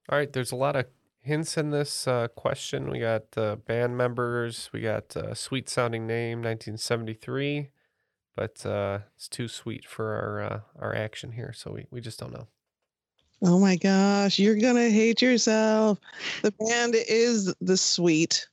All 0.08 0.18
right, 0.18 0.32
there's 0.32 0.52
a 0.52 0.56
lot 0.56 0.76
of 0.76 0.86
hints 1.20 1.56
in 1.56 1.70
this 1.70 2.06
uh, 2.06 2.28
question. 2.28 2.90
We 2.90 2.98
got 2.98 3.24
uh, 3.36 3.56
band 3.56 3.96
members, 3.96 4.68
we 4.72 4.80
got 4.80 5.16
uh, 5.16 5.34
sweet 5.34 5.68
sounding 5.68 6.06
name, 6.06 6.38
1973, 6.38 7.70
but 8.36 8.66
uh, 8.66 9.00
it's 9.16 9.28
too 9.28 9.48
sweet 9.48 9.86
for 9.86 10.12
our 10.12 10.42
uh, 10.42 10.60
our 10.78 10.94
action 10.94 11.32
here, 11.32 11.52
so 11.54 11.72
we, 11.72 11.86
we 11.90 12.00
just 12.00 12.18
don't 12.18 12.32
know. 12.32 12.48
Oh 13.44 13.58
my 13.58 13.74
gosh, 13.74 14.38
you're 14.38 14.56
gonna 14.56 14.88
hate 14.88 15.20
yourself. 15.20 15.98
The 16.42 16.52
band 16.52 16.94
is 16.94 17.52
the 17.60 17.76
Sweet. 17.76 18.46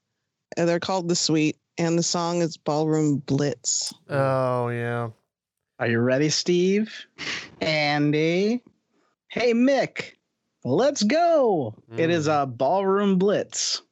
They're 0.58 0.80
called 0.80 1.08
the 1.08 1.16
Sweet, 1.16 1.58
and 1.78 1.98
the 1.98 2.04
song 2.04 2.42
is 2.42 2.58
Ballroom 2.58 3.18
Blitz. 3.18 3.94
Oh 4.10 4.70
yeah. 4.70 5.10
Are 5.78 5.88
you 5.88 6.00
ready, 6.00 6.30
Steve? 6.30 6.92
Andy? 7.62 8.64
Hey, 9.28 9.54
Mick, 9.54 10.14
let's 10.64 11.04
go. 11.04 11.76
It 11.96 12.10
is 12.10 12.26
hmm. 12.26 12.32
a 12.32 12.46
Ballroom 12.48 13.20
Blitz 13.20 13.84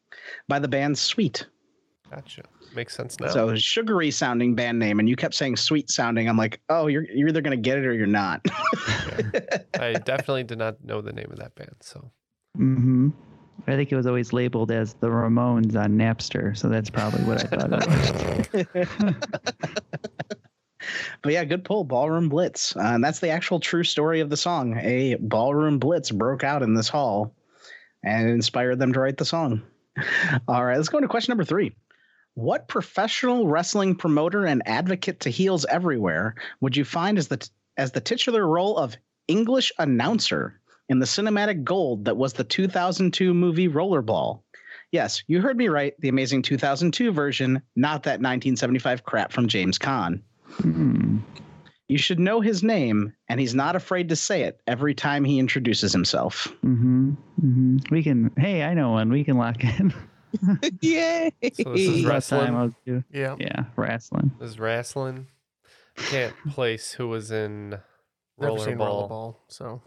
by 0.48 0.58
the 0.58 0.68
band 0.68 0.98
Sweet. 0.98 1.46
Gotcha. 2.10 2.44
Makes 2.78 2.96
sense 2.96 3.20
now. 3.20 3.30
So 3.30 3.56
sugary 3.56 4.12
sounding 4.12 4.54
band 4.54 4.78
name, 4.78 5.00
and 5.00 5.10
you 5.10 5.16
kept 5.16 5.34
saying 5.34 5.56
sweet 5.56 5.90
sounding. 5.90 6.30
I'm 6.30 6.38
like, 6.38 6.62
oh, 6.70 6.86
you're 6.86 7.06
you're 7.12 7.28
either 7.28 7.42
gonna 7.42 7.58
get 7.58 7.80
it 7.80 7.88
or 7.88 7.94
you're 7.94 8.06
not. 8.06 8.46
I 9.80 9.94
definitely 9.94 10.44
did 10.44 10.60
not 10.60 10.84
know 10.86 11.02
the 11.02 11.12
name 11.12 11.26
of 11.32 11.40
that 11.40 11.56
band. 11.56 11.74
So 11.82 12.12
hmm 12.56 13.10
I 13.68 13.76
think 13.76 13.92
it 13.92 13.96
was 13.96 14.06
always 14.06 14.32
labeled 14.32 14.70
as 14.70 14.94
the 14.94 15.08
Ramones 15.08 15.76
on 15.76 15.98
Napster, 15.98 16.56
so 16.56 16.70
that's 16.70 16.92
probably 16.92 17.24
what 17.24 17.52
I 17.52 17.58
thought 17.58 17.74
it 18.54 18.68
was. 18.78 19.16
but 21.24 21.34
yeah, 21.34 21.44
good 21.46 21.66
pull, 21.66 21.84
Ballroom 21.84 22.30
Blitz, 22.30 22.76
uh, 22.76 22.82
and 22.82 23.04
that's 23.04 23.22
the 23.22 23.30
actual 23.30 23.60
true 23.60 23.84
story 23.84 24.20
of 24.20 24.30
the 24.30 24.38
song. 24.38 24.78
A 24.84 25.16
ballroom 25.16 25.80
blitz 25.80 26.12
broke 26.12 26.44
out 26.44 26.62
in 26.62 26.76
this 26.76 26.90
hall, 26.90 27.34
and 28.04 28.30
inspired 28.30 28.78
them 28.78 28.94
to 28.94 29.00
write 29.00 29.18
the 29.18 29.26
song. 29.26 29.64
All 30.48 30.64
right, 30.64 30.78
let's 30.78 30.90
go 30.90 31.00
into 31.00 31.08
question 31.08 31.32
number 31.32 31.44
three. 31.44 31.74
What 32.38 32.68
professional 32.68 33.48
wrestling 33.48 33.96
promoter 33.96 34.46
and 34.46 34.62
advocate 34.68 35.22
to 35.22 35.32
heels 35.32 35.66
everywhere 35.72 36.36
would 36.62 36.78
you 36.78 36.86
find 36.86 37.18
as 37.18 37.30
the 37.30 37.50
as 37.78 37.94
the 37.94 38.00
titular 38.00 38.46
role 38.48 38.78
of 38.78 38.96
English 39.28 39.72
announcer 39.80 40.62
in 40.88 41.00
the 41.00 41.08
cinematic 41.08 41.64
gold 41.64 42.06
that 42.06 42.16
was 42.16 42.34
the 42.34 42.44
2002 42.44 43.34
movie 43.34 43.68
Rollerball? 43.68 44.44
Yes, 44.92 45.24
you 45.26 45.42
heard 45.42 45.58
me 45.58 45.68
right. 45.68 45.96
The 45.98 46.10
amazing 46.10 46.44
2002 46.44 47.12
version, 47.12 47.60
not 47.76 48.04
that 48.04 48.22
1975 48.22 49.04
crap 49.04 49.32
from 49.32 49.48
James 49.48 49.80
Caan. 49.80 50.22
Hmm. 50.58 51.18
You 51.88 51.98
should 51.98 52.20
know 52.20 52.40
his 52.40 52.62
name, 52.62 53.16
and 53.30 53.40
he's 53.40 53.56
not 53.56 53.76
afraid 53.76 54.10
to 54.10 54.16
say 54.16 54.44
it 54.44 54.62
every 54.68 54.94
time 54.94 55.24
he 55.24 55.40
introduces 55.40 55.92
himself. 55.92 56.46
hmm 56.62 57.14
hmm 57.42 57.78
We 57.90 58.04
can. 58.04 58.32
Hey, 58.38 58.62
I 58.62 58.76
know 58.76 58.92
one. 58.92 59.10
We 59.10 59.24
can 59.24 59.38
lock 59.40 59.64
in. 59.64 59.92
Yay! 60.82 61.32
So 61.54 61.74
this 61.74 61.82
is 61.88 62.06
Last 62.06 62.30
time 62.30 62.40
I 62.40 62.44
wrestling. 62.44 62.56
was 62.64 62.72
do- 62.86 63.04
Yeah. 63.20 63.36
Yeah, 63.40 63.64
wrestling. 63.76 64.32
This 64.40 64.52
is 64.52 64.60
wrestling. 64.60 65.28
Can't 65.96 66.34
place 66.50 66.92
who 66.92 67.08
was 67.08 67.32
in 67.32 67.70
Never 68.40 68.54
Rollerball. 68.54 68.78
Rollerball, 69.10 69.36
so 69.48 69.82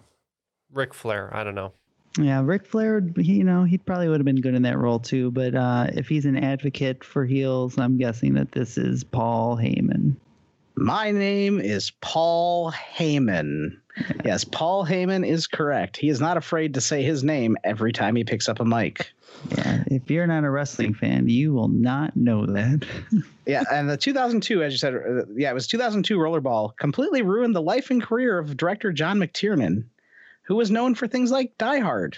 Ric 0.73 0.93
Flair. 0.95 1.31
I 1.35 1.45
don't 1.45 1.55
know. 1.55 1.73
Yeah, 2.19 2.43
Ric 2.45 2.67
Flair, 2.67 2.95
would 2.97 3.15
be- 3.15 3.25
you 3.25 3.45
know, 3.45 3.63
he 3.65 3.79
probably 3.79 4.09
would 4.09 4.19
have 4.21 4.25
been 4.25 4.41
good 4.41 4.55
in 4.55 4.63
that 4.63 4.79
role 4.79 4.99
too. 4.99 5.31
But 5.31 5.55
uh, 5.55 5.87
if 5.95 6.09
he's 6.09 6.25
an 6.27 6.37
advocate 6.37 7.05
for 7.05 7.25
heels, 7.25 7.79
I'm 7.79 7.97
guessing 7.99 8.35
that 8.35 8.51
this 8.53 8.77
is 8.77 9.05
Paul 9.05 9.57
Heyman. 9.57 10.17
My 10.77 11.11
name 11.13 11.61
is 11.61 11.91
Paul 12.01 12.73
Heyman. 12.73 13.77
Yes, 14.25 14.45
Paul 14.45 14.87
Heyman 14.87 15.27
is 15.27 15.47
correct. 15.49 15.97
He 15.97 16.09
is 16.09 16.21
not 16.21 16.37
afraid 16.37 16.73
to 16.75 16.81
say 16.81 17.03
his 17.03 17.23
name 17.25 17.57
every 17.65 17.93
time 17.93 18.15
he 18.17 18.25
picks 18.25 18.49
up 18.49 18.61
a 18.61 18.65
mic. 18.65 19.11
Yeah, 19.57 19.85
if 19.87 20.11
you're 20.11 20.27
not 20.27 20.45
a 20.45 20.51
wrestling 20.51 20.95
fan, 20.95 21.29
you 21.29 21.53
will 21.53 21.69
not 21.69 22.17
know 22.17 22.47
that. 22.47 22.87
Yeah, 23.47 23.65
and 23.73 23.91
the 23.91 23.97
2002, 23.97 24.63
as 24.63 24.73
you 24.73 24.79
said, 24.79 24.95
uh, 24.95 25.25
yeah, 25.35 25.51
it 25.51 25.55
was 25.55 25.67
2002 25.67 26.17
Rollerball 26.17 26.77
completely 26.77 27.23
ruined 27.23 27.57
the 27.57 27.61
life 27.61 27.91
and 27.91 28.01
career 28.01 28.39
of 28.39 28.57
director 28.57 28.93
John 28.93 29.19
McTiernan, 29.19 29.87
who 30.43 30.55
was 30.55 30.71
known 30.71 30.95
for 30.95 31.09
things 31.09 31.33
like 31.33 31.59
Die 31.59 31.81
Hard, 31.81 32.17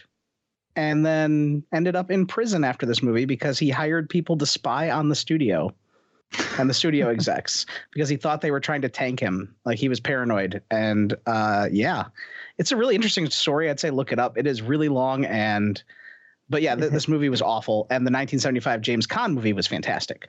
and 0.76 1.06
then 1.06 1.62
ended 1.72 1.96
up 1.96 2.10
in 2.10 2.26
prison 2.26 2.64
after 2.64 2.84
this 2.84 3.02
movie 3.02 3.24
because 3.24 3.58
he 3.58 3.70
hired 3.70 4.10
people 4.10 4.36
to 4.36 4.44
spy 4.44 4.90
on 4.90 5.08
the 5.08 5.14
studio 5.14 5.74
and 6.58 6.68
the 6.68 6.74
studio 6.74 7.08
execs 7.10 7.64
because 7.92 8.10
he 8.10 8.16
thought 8.16 8.42
they 8.42 8.50
were 8.50 8.60
trying 8.60 8.82
to 8.82 8.90
tank 8.90 9.18
him, 9.18 9.54
like 9.64 9.78
he 9.78 9.88
was 9.88 10.00
paranoid. 10.00 10.60
And 10.70 11.14
uh, 11.24 11.68
yeah, 11.72 12.06
it's 12.58 12.72
a 12.72 12.76
really 12.76 12.94
interesting 12.94 13.30
story. 13.30 13.70
I'd 13.70 13.80
say 13.80 13.88
look 13.88 14.12
it 14.12 14.18
up. 14.18 14.36
It 14.36 14.46
is 14.46 14.60
really 14.60 14.90
long 14.90 15.24
and. 15.24 15.82
But 16.52 16.60
yeah, 16.60 16.74
th- 16.76 16.92
this 16.92 17.08
movie 17.14 17.30
was 17.30 17.40
awful, 17.40 17.86
and 17.88 18.06
the 18.06 18.12
1975 18.12 18.82
James 18.82 19.06
Caan 19.06 19.32
movie 19.32 19.54
was 19.54 19.66
fantastic. 19.66 20.28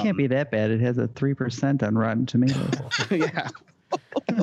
it 0.00 0.02
can't 0.02 0.16
be 0.16 0.26
that 0.26 0.50
bad. 0.50 0.70
It 0.70 0.80
has 0.80 0.96
a 0.96 1.08
three 1.08 1.34
percent 1.34 1.82
on 1.82 1.96
Rotten 1.96 2.24
Tomatoes. 2.24 2.90
yeah. 3.10 3.48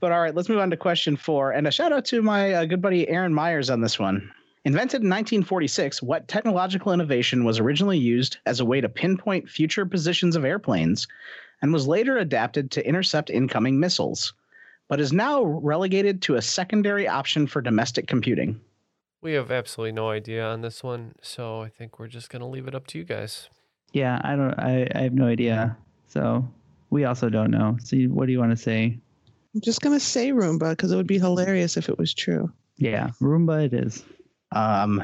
but 0.00 0.12
all 0.12 0.20
right, 0.20 0.34
let's 0.34 0.48
move 0.48 0.58
on 0.58 0.70
to 0.70 0.78
question 0.78 1.16
four. 1.16 1.52
And 1.52 1.66
a 1.66 1.70
shout 1.70 1.92
out 1.92 2.06
to 2.06 2.22
my 2.22 2.54
uh, 2.54 2.64
good 2.64 2.80
buddy 2.80 3.06
Aaron 3.08 3.34
Myers 3.34 3.68
on 3.68 3.82
this 3.82 3.98
one. 3.98 4.32
Invented 4.64 5.02
in 5.02 5.08
1946, 5.08 6.02
what 6.02 6.26
technological 6.26 6.92
innovation 6.92 7.44
was 7.44 7.58
originally 7.58 7.98
used 7.98 8.38
as 8.46 8.60
a 8.60 8.64
way 8.64 8.80
to 8.80 8.88
pinpoint 8.88 9.48
future 9.48 9.84
positions 9.84 10.36
of 10.36 10.44
airplanes 10.46 11.06
and 11.60 11.70
was 11.72 11.86
later 11.86 12.16
adapted 12.16 12.70
to 12.70 12.86
intercept 12.86 13.28
incoming 13.28 13.78
missiles, 13.78 14.32
but 14.88 15.00
is 15.00 15.12
now 15.12 15.44
relegated 15.44 16.22
to 16.22 16.36
a 16.36 16.42
secondary 16.42 17.06
option 17.06 17.46
for 17.46 17.60
domestic 17.60 18.06
computing? 18.06 18.58
We 19.22 19.32
have 19.34 19.50
absolutely 19.50 19.92
no 19.92 20.08
idea 20.10 20.44
on 20.46 20.62
this 20.62 20.82
one, 20.82 21.12
so 21.20 21.60
I 21.60 21.68
think 21.68 21.98
we're 21.98 22.08
just 22.08 22.30
gonna 22.30 22.48
leave 22.48 22.66
it 22.66 22.74
up 22.74 22.86
to 22.88 22.98
you 22.98 23.04
guys. 23.04 23.48
yeah, 23.92 24.20
I 24.24 24.36
don't. 24.36 24.54
I, 24.58 24.86
I 24.94 25.02
have 25.02 25.12
no 25.14 25.26
idea. 25.26 25.76
So 26.06 26.48
we 26.90 27.04
also 27.04 27.28
don't 27.28 27.50
know. 27.50 27.76
So 27.82 27.96
you- 27.96 28.10
what 28.12 28.26
do 28.26 28.32
you 28.32 28.38
want 28.38 28.52
to 28.52 28.56
say? 28.56 28.98
I'm 29.54 29.60
just 29.60 29.80
gonna 29.80 30.00
say 30.00 30.30
Roomba 30.30 30.70
because 30.70 30.92
it 30.92 30.96
would 30.96 31.06
be 31.06 31.18
hilarious 31.18 31.76
if 31.76 31.88
it 31.88 31.98
was 31.98 32.14
true. 32.14 32.50
Yeah, 32.78 33.10
Roomba 33.20 33.64
it 33.66 33.74
is. 33.74 34.04
Um, 34.52 35.02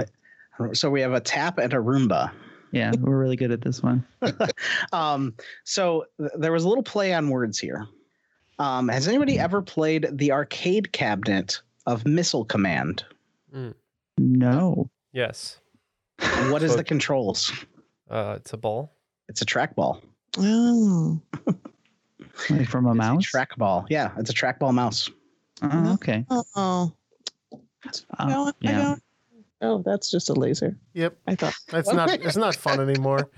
so 0.72 0.88
we 0.88 1.00
have 1.02 1.12
a 1.12 1.20
tap 1.20 1.58
and 1.58 1.72
a 1.74 1.76
Roomba. 1.76 2.30
Yeah, 2.72 2.92
we're 3.00 3.18
really 3.18 3.36
good 3.36 3.50
at 3.52 3.60
this 3.60 3.82
one. 3.82 4.04
um, 4.92 5.34
so 5.64 6.06
th- 6.18 6.30
there 6.38 6.52
was 6.52 6.64
a 6.64 6.68
little 6.68 6.82
play 6.82 7.12
on 7.12 7.28
words 7.28 7.58
here. 7.58 7.86
Um, 8.58 8.88
has 8.88 9.06
anybody 9.08 9.38
ever 9.38 9.60
played 9.62 10.08
the 10.12 10.32
arcade 10.32 10.92
cabinet 10.92 11.60
of 11.86 12.06
Missile 12.06 12.44
Command? 12.44 13.04
No. 14.18 14.90
Yes. 15.12 15.60
What 16.50 16.62
is 16.62 16.72
So- 16.72 16.76
the 16.78 16.84
controls? 16.84 17.52
Uh, 18.10 18.34
it's 18.38 18.52
a 18.52 18.56
ball. 18.56 18.92
It's 19.28 19.42
a 19.42 19.44
trackball. 19.46 20.00
Oh, 20.38 21.20
Like 22.50 22.68
from 22.68 22.86
a 22.86 22.90
It's 22.90 22.98
mouse. 22.98 23.30
trackball. 23.32 23.86
Yeah, 23.88 24.12
it's 24.18 24.30
a 24.30 24.34
trackball 24.34 24.72
mouse. 24.74 25.10
Oh, 25.62 25.94
okay. 25.94 26.24
oh, 26.30 26.92
Um, 28.18 28.28
no, 28.28 28.52
yeah. 28.60 28.96
Oh, 29.62 29.82
that's 29.84 30.10
just 30.10 30.28
a 30.28 30.34
laser. 30.34 30.76
Yep. 30.92 31.16
I 31.26 31.34
thought 31.34 31.54
It's 31.72 31.92
not 31.92 32.10
it's 32.22 32.36
not 32.36 32.54
fun 32.54 32.78
anymore. 32.80 33.30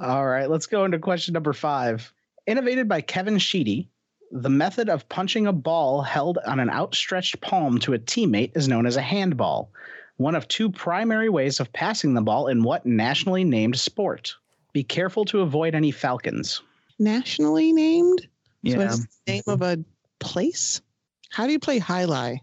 All 0.00 0.26
right, 0.26 0.48
let's 0.48 0.66
go 0.66 0.84
into 0.84 0.98
question 0.98 1.34
number 1.34 1.52
five. 1.52 2.12
Innovated 2.46 2.88
by 2.88 3.00
Kevin 3.00 3.38
Sheedy, 3.38 3.88
the 4.32 4.48
method 4.50 4.88
of 4.88 5.08
punching 5.08 5.46
a 5.46 5.52
ball 5.52 6.00
held 6.02 6.38
on 6.46 6.58
an 6.58 6.70
outstretched 6.70 7.40
palm 7.42 7.78
to 7.80 7.92
a 7.92 7.98
teammate 7.98 8.56
is 8.56 8.66
known 8.66 8.86
as 8.86 8.96
a 8.96 9.02
handball, 9.02 9.70
one 10.16 10.34
of 10.34 10.48
two 10.48 10.70
primary 10.70 11.28
ways 11.28 11.60
of 11.60 11.72
passing 11.72 12.14
the 12.14 12.22
ball 12.22 12.46
in 12.48 12.62
what 12.62 12.86
nationally 12.86 13.44
named 13.44 13.78
sport? 13.78 14.34
Be 14.72 14.82
careful 14.82 15.24
to 15.26 15.40
avoid 15.40 15.74
any 15.74 15.90
falcons. 15.90 16.62
nationally 16.98 17.72
named. 17.72 18.20
So 18.22 18.26
Yeah. 18.62 18.82
it's 18.84 19.00
the 19.26 19.32
name 19.32 19.42
of 19.48 19.60
a 19.60 19.78
place. 20.20 20.80
How 21.30 21.46
do 21.46 21.52
you 21.52 21.58
play 21.58 21.78
jai 21.80 22.04
alai? 22.04 22.38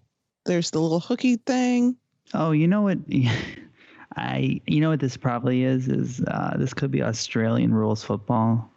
There's 0.45 0.71
the 0.71 0.79
little 0.79 0.99
hooky 0.99 1.37
thing. 1.37 1.95
Oh, 2.33 2.51
you 2.51 2.67
know 2.67 2.81
what? 2.81 2.97
I 4.17 4.59
you 4.67 4.81
know 4.81 4.89
what 4.89 4.99
this 4.99 5.15
probably 5.17 5.63
is 5.63 5.87
is 5.87 6.19
uh, 6.21 6.55
this 6.57 6.73
could 6.73 6.91
be 6.91 7.01
Australian 7.01 7.73
rules 7.73 8.03
football 8.03 8.69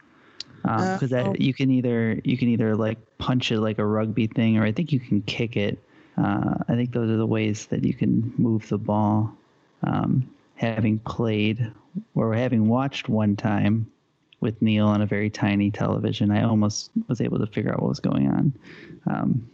because 0.63 1.13
Oh. 1.13 1.17
that 1.33 1.41
you 1.41 1.53
can 1.53 1.71
either 1.71 2.21
you 2.25 2.37
can 2.39 2.49
either 2.49 2.75
like 2.77 2.99
punch 3.19 3.51
it 3.53 3.61
like 3.61 3.79
a 3.79 3.85
rugby 3.87 4.27
thing 4.27 4.57
or 4.59 4.65
I 4.65 4.73
think 4.73 4.93
you 4.93 5.01
can 5.01 5.23
kick 5.23 5.57
it. 5.57 5.79
Uh, 6.17 6.55
I 6.69 6.75
think 6.75 6.93
those 6.93 7.11
are 7.11 7.17
the 7.17 7.27
ways 7.27 7.67
that 7.67 7.85
you 7.85 7.95
can 7.95 8.33
move 8.37 8.69
the 8.69 8.79
ball. 8.79 9.33
Um, 9.83 10.29
having 10.55 10.99
played 11.01 11.73
or 12.15 12.35
having 12.35 12.69
watched 12.69 13.09
one 13.09 13.35
time 13.37 13.87
with 14.41 14.61
Neal 14.63 14.87
on 14.87 15.03
a 15.03 15.07
very 15.07 15.31
tiny 15.31 15.71
television, 15.71 16.31
I 16.31 16.43
almost 16.45 16.91
was 17.09 17.21
able 17.21 17.39
to 17.39 17.47
figure 17.47 17.73
out 17.73 17.81
what 17.83 17.89
was 17.89 18.01
going 18.01 18.29
on. 18.29 18.53
Um, 19.07 19.49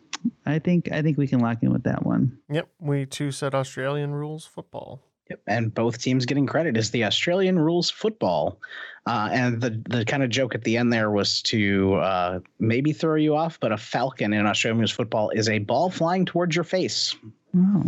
I 0.47 0.59
think 0.59 0.91
I 0.93 1.01
think 1.01 1.17
we 1.17 1.27
can 1.29 1.39
lock 1.41 1.63
in 1.63 1.73
with 1.73 1.85
that 1.85 2.05
one. 2.05 2.37
Yep. 2.51 2.69
We 2.81 3.07
too 3.07 3.31
said 3.31 3.55
Australian 3.55 4.13
rules 4.13 4.45
football. 4.45 5.01
And 5.47 5.75
both 5.75 6.01
teams 6.01 6.27
getting 6.27 6.47
credit 6.47 6.77
is 6.77 6.91
the 6.91 7.05
Australian 7.05 7.59
rules 7.59 7.91
football. 7.91 8.61
Uh, 9.07 9.29
and 9.33 9.61
the 9.61 9.83
the 9.89 10.05
kind 10.05 10.23
of 10.23 10.29
joke 10.29 10.55
at 10.55 10.65
the 10.65 10.77
end 10.77 10.93
there 10.93 11.11
was 11.11 11.41
to 11.43 11.95
uh, 11.95 12.41
maybe 12.59 12.93
throw 12.93 13.15
you 13.15 13.35
off, 13.35 13.59
but 13.61 13.73
a 13.73 13.77
falcon 13.77 14.33
in 14.33 14.47
Australian 14.47 14.79
rules 14.79 14.91
football 14.91 15.31
is 15.31 15.49
a 15.49 15.59
ball 15.61 15.91
flying 15.91 16.27
towards 16.27 16.55
your 16.55 16.65
face. 16.65 17.15
Oh, 17.57 17.85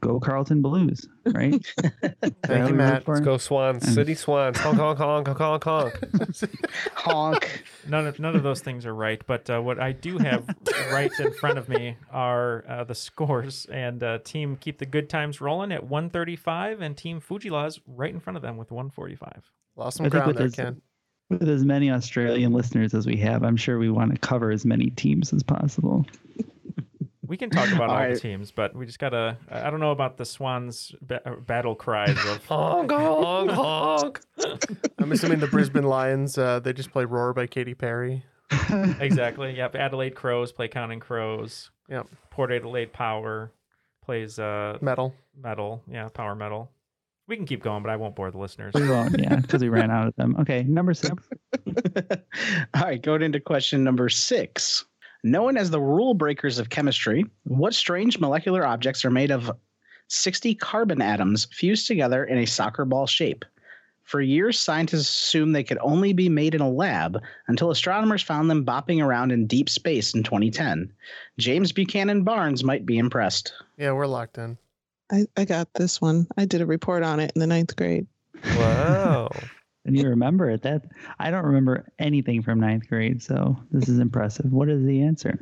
go 0.00 0.20
Carlton 0.20 0.62
Blues, 0.62 1.08
right? 1.26 1.64
Thank 2.44 2.68
you, 2.68 2.74
Matt. 2.74 3.06
Let's 3.06 3.20
go 3.20 3.36
Swans. 3.38 3.92
City 3.92 4.14
Swans. 4.14 4.58
Honk 4.58 4.78
honk 4.78 4.98
honk 4.98 5.26
honk 5.26 5.38
honk 5.38 5.64
honk. 5.64 5.94
Honk. 6.94 7.64
None 7.88 8.06
of 8.06 8.18
none 8.18 8.36
of 8.36 8.42
those 8.42 8.60
things 8.60 8.86
are 8.86 8.94
right, 8.94 9.20
but 9.26 9.48
uh, 9.50 9.60
what 9.60 9.80
I 9.80 9.92
do 9.92 10.18
have 10.18 10.44
right 10.92 11.10
in 11.18 11.32
front 11.34 11.58
of 11.58 11.68
me 11.68 11.96
are 12.10 12.64
uh, 12.68 12.84
the 12.84 12.94
scores. 12.94 13.66
And 13.72 14.02
uh, 14.02 14.18
Team 14.18 14.56
Keep 14.56 14.78
the 14.78 14.86
Good 14.86 15.08
Times 15.10 15.40
rolling 15.40 15.72
at 15.72 15.82
135, 15.84 16.80
and 16.80 16.96
Team 16.96 17.20
Fu-Gee-La's 17.20 17.80
right 17.86 18.12
in 18.12 18.20
front 18.20 18.36
of 18.36 18.42
them 18.42 18.56
with 18.56 18.70
145. 18.70 19.50
Lost 19.76 19.96
some 19.96 20.04
think 20.04 20.12
ground 20.12 20.36
there, 20.36 20.46
this- 20.46 20.56
Ken. 20.56 20.80
With 21.30 21.48
as 21.48 21.64
many 21.64 21.90
Australian 21.90 22.52
listeners 22.52 22.92
as 22.92 23.06
we 23.06 23.16
have, 23.16 23.42
I'm 23.42 23.56
sure 23.56 23.78
we 23.78 23.88
want 23.88 24.12
to 24.12 24.18
cover 24.18 24.50
as 24.50 24.66
many 24.66 24.90
teams 24.90 25.32
as 25.32 25.42
possible. 25.42 26.04
We 27.32 27.38
can 27.38 27.48
talk 27.48 27.72
about 27.72 27.88
all, 27.88 27.96
All 27.96 28.10
the 28.10 28.20
teams, 28.20 28.50
but 28.50 28.76
we 28.76 28.84
just 28.84 28.98
gotta. 28.98 29.38
I 29.50 29.66
I 29.66 29.70
don't 29.70 29.80
know 29.80 29.92
about 29.92 30.18
the 30.18 30.26
Swans' 30.26 30.94
ba- 31.00 31.26
uh, 31.26 31.36
battle 31.36 31.74
cries 31.74 32.10
of 32.26 32.44
Honk, 32.46 32.90
honk, 32.90 33.50
honk. 33.52 34.20
I'm 34.98 35.10
assuming 35.12 35.40
the 35.40 35.46
Brisbane 35.46 35.84
Lions, 35.84 36.36
uh, 36.36 36.60
they 36.60 36.74
just 36.74 36.90
play 36.90 37.06
Roar 37.06 37.32
by 37.32 37.46
Katy 37.46 37.72
Perry. 37.72 38.22
exactly. 39.00 39.56
Yep. 39.56 39.76
Adelaide 39.76 40.14
Crows 40.14 40.52
play 40.52 40.68
Counting 40.68 41.00
Crows. 41.00 41.70
Yep. 41.88 42.06
Port 42.28 42.52
Adelaide 42.52 42.92
Power 42.92 43.50
plays 44.04 44.38
uh 44.38 44.76
Metal. 44.82 45.14
metal. 45.34 45.82
Yeah, 45.90 46.10
power 46.10 46.34
metal. 46.34 46.70
We 47.28 47.36
can 47.36 47.46
keep 47.46 47.62
going, 47.62 47.82
but 47.82 47.88
I 47.88 47.96
won't 47.96 48.14
bore 48.14 48.30
the 48.30 48.36
listeners. 48.36 48.74
We 48.74 48.86
won't, 48.86 49.18
yeah, 49.18 49.36
because 49.36 49.62
we 49.62 49.70
ran 49.70 49.90
out 49.90 50.06
of 50.06 50.14
them. 50.16 50.36
Okay, 50.40 50.64
number 50.64 50.92
six. 50.92 51.14
All 52.74 52.82
right, 52.82 53.00
going 53.00 53.22
into 53.22 53.40
question 53.40 53.82
number 53.82 54.10
six. 54.10 54.84
Known 55.24 55.56
as 55.56 55.70
the 55.70 55.80
rule 55.80 56.14
breakers 56.14 56.58
of 56.58 56.70
chemistry, 56.70 57.24
what 57.44 57.74
strange 57.74 58.18
molecular 58.18 58.66
objects 58.66 59.04
are 59.04 59.10
made 59.10 59.30
of 59.30 59.50
60 60.08 60.54
carbon 60.56 61.00
atoms 61.00 61.46
fused 61.52 61.86
together 61.86 62.24
in 62.24 62.38
a 62.38 62.46
soccer 62.46 62.84
ball 62.84 63.06
shape? 63.06 63.44
For 64.04 64.20
years, 64.20 64.58
scientists 64.58 65.08
assumed 65.08 65.54
they 65.54 65.62
could 65.62 65.78
only 65.80 66.12
be 66.12 66.28
made 66.28 66.54
in 66.54 66.60
a 66.60 66.68
lab 66.68 67.22
until 67.46 67.70
astronomers 67.70 68.22
found 68.22 68.50
them 68.50 68.66
bopping 68.66 69.02
around 69.02 69.30
in 69.30 69.46
deep 69.46 69.68
space 69.68 70.12
in 70.12 70.24
2010. 70.24 70.92
James 71.38 71.70
Buchanan 71.70 72.24
Barnes 72.24 72.64
might 72.64 72.84
be 72.84 72.98
impressed. 72.98 73.52
Yeah, 73.78 73.92
we're 73.92 74.06
locked 74.06 74.38
in. 74.38 74.58
I, 75.12 75.26
I 75.36 75.44
got 75.44 75.72
this 75.74 76.00
one. 76.00 76.26
I 76.36 76.46
did 76.46 76.60
a 76.60 76.66
report 76.66 77.04
on 77.04 77.20
it 77.20 77.30
in 77.34 77.40
the 77.40 77.46
ninth 77.46 77.76
grade. 77.76 78.06
Wow. 78.56 79.30
And 79.84 79.96
you 79.96 80.08
remember 80.08 80.48
it? 80.50 80.62
That 80.62 80.84
I 81.18 81.30
don't 81.30 81.44
remember 81.44 81.92
anything 81.98 82.42
from 82.42 82.60
ninth 82.60 82.88
grade, 82.88 83.22
so 83.22 83.56
this 83.70 83.88
is 83.88 83.98
impressive. 83.98 84.52
What 84.52 84.68
is 84.68 84.84
the 84.84 85.02
answer? 85.02 85.38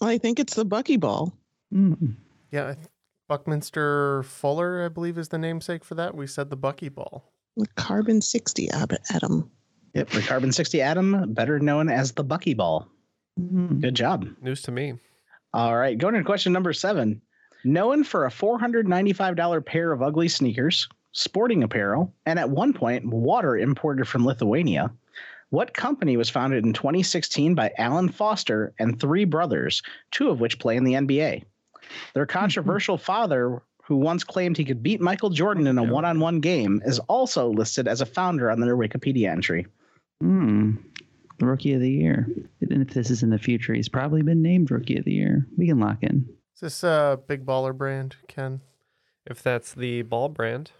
I 0.00 0.18
think 0.18 0.40
it's 0.40 0.54
the 0.54 0.64
buckyball. 0.64 1.32
Mm. 1.74 2.16
Yeah, 2.50 2.74
Buckminster 3.28 4.22
Fuller, 4.22 4.84
I 4.86 4.88
believe, 4.88 5.18
is 5.18 5.28
the 5.28 5.38
namesake 5.38 5.84
for 5.84 5.94
that. 5.96 6.14
We 6.14 6.26
said 6.26 6.48
the 6.48 6.56
Buckyball. 6.56 7.22
The 7.56 7.66
carbon 7.76 8.22
60 8.22 8.70
atom. 8.70 9.50
Yep, 9.94 10.10
the 10.10 10.22
carbon 10.22 10.52
60 10.52 10.80
atom, 10.80 11.34
better 11.34 11.58
known 11.58 11.90
as 11.90 12.12
the 12.12 12.24
buckyball. 12.24 12.86
Mm. 13.38 13.80
Good 13.80 13.94
job. 13.94 14.28
News 14.40 14.62
to 14.62 14.70
me. 14.70 14.94
All 15.52 15.76
right, 15.76 15.98
going 15.98 16.14
to 16.14 16.22
question 16.22 16.52
number 16.52 16.72
seven. 16.72 17.20
Known 17.64 18.04
for 18.04 18.24
a 18.24 18.30
$495 18.30 19.66
pair 19.66 19.92
of 19.92 20.02
ugly 20.02 20.28
sneakers, 20.28 20.88
sporting 21.18 21.62
apparel, 21.62 22.14
and 22.26 22.38
at 22.38 22.50
one 22.50 22.72
point, 22.72 23.04
water 23.04 23.56
imported 23.56 24.06
from 24.06 24.24
Lithuania, 24.24 24.90
what 25.50 25.74
company 25.74 26.16
was 26.16 26.30
founded 26.30 26.64
in 26.64 26.72
2016 26.72 27.54
by 27.54 27.72
Alan 27.78 28.08
Foster 28.08 28.72
and 28.78 29.00
three 29.00 29.24
brothers, 29.24 29.82
two 30.10 30.28
of 30.28 30.40
which 30.40 30.58
play 30.58 30.76
in 30.76 30.84
the 30.84 30.92
NBA? 30.92 31.42
Their 32.14 32.26
controversial 32.26 32.98
father, 32.98 33.62
who 33.82 33.96
once 33.96 34.22
claimed 34.22 34.56
he 34.56 34.64
could 34.64 34.82
beat 34.82 35.00
Michael 35.00 35.30
Jordan 35.30 35.66
in 35.66 35.78
a 35.78 35.82
one 35.82 36.04
on 36.04 36.20
one 36.20 36.40
game, 36.40 36.82
is 36.84 36.98
also 37.00 37.48
listed 37.48 37.88
as 37.88 38.00
a 38.00 38.06
founder 38.06 38.50
on 38.50 38.60
their 38.60 38.76
Wikipedia 38.76 39.30
entry. 39.30 39.66
Hmm. 40.20 40.76
Rookie 41.40 41.72
of 41.72 41.80
the 41.80 41.90
year. 41.90 42.28
And 42.60 42.82
if 42.82 42.94
this 42.94 43.10
is 43.10 43.22
in 43.22 43.30
the 43.30 43.38
future, 43.38 43.72
he's 43.72 43.88
probably 43.88 44.22
been 44.22 44.42
named 44.42 44.70
rookie 44.70 44.98
of 44.98 45.04
the 45.04 45.12
year. 45.12 45.46
We 45.56 45.66
can 45.66 45.78
lock 45.78 46.02
in. 46.02 46.28
Is 46.56 46.60
this 46.60 46.82
a 46.82 47.18
big 47.26 47.46
baller 47.46 47.74
brand, 47.74 48.16
Ken? 48.26 48.60
If 49.24 49.42
that's 49.42 49.72
the 49.72 50.02
ball 50.02 50.28
brand, 50.28 50.72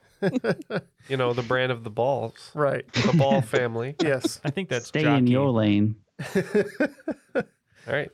you 1.09 1.17
know, 1.17 1.33
the 1.33 1.43
brand 1.43 1.73
of 1.73 1.85
the 1.85 1.91
balls, 1.91 2.51
Right. 2.55 2.91
the 2.93 3.17
ball 3.17 3.41
family. 3.43 3.97
Yes. 4.03 4.41
I 4.45 4.51
think 4.51 4.69
that's 4.69 4.87
Stay 4.89 5.05
in 5.05 5.27
your 5.27 5.51
lane. 5.51 5.97
All 6.35 7.43
right. 7.87 8.11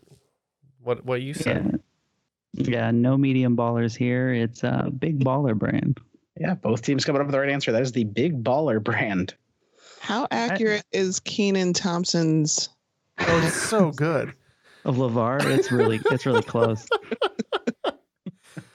What 0.82 1.04
what 1.04 1.22
you 1.22 1.34
said? 1.34 1.80
Yeah, 2.52 2.90
no 2.90 3.16
medium 3.16 3.56
ballers 3.56 3.96
here. 3.96 4.32
It's 4.32 4.62
a 4.62 4.90
big 4.96 5.24
baller 5.24 5.58
brand. 5.58 5.98
Yeah, 6.38 6.54
both 6.54 6.82
teams 6.82 7.04
coming 7.04 7.20
up 7.20 7.26
with 7.26 7.32
the 7.32 7.40
right 7.40 7.48
answer. 7.50 7.72
That 7.72 7.82
is 7.82 7.92
the 7.92 8.04
Big 8.04 8.42
Baller 8.42 8.82
brand. 8.82 9.34
How 10.00 10.26
accurate 10.32 10.84
is 10.92 11.20
Kenan 11.20 11.72
Thompson's? 11.72 12.68
Oh, 13.20 13.42
it's 13.46 13.54
so 13.56 13.92
good. 13.92 14.34
Of 14.84 14.96
LaVar, 14.96 15.44
it's 15.46 15.70
really 15.72 16.00
it's 16.10 16.26
really 16.26 16.42
close. 16.42 16.86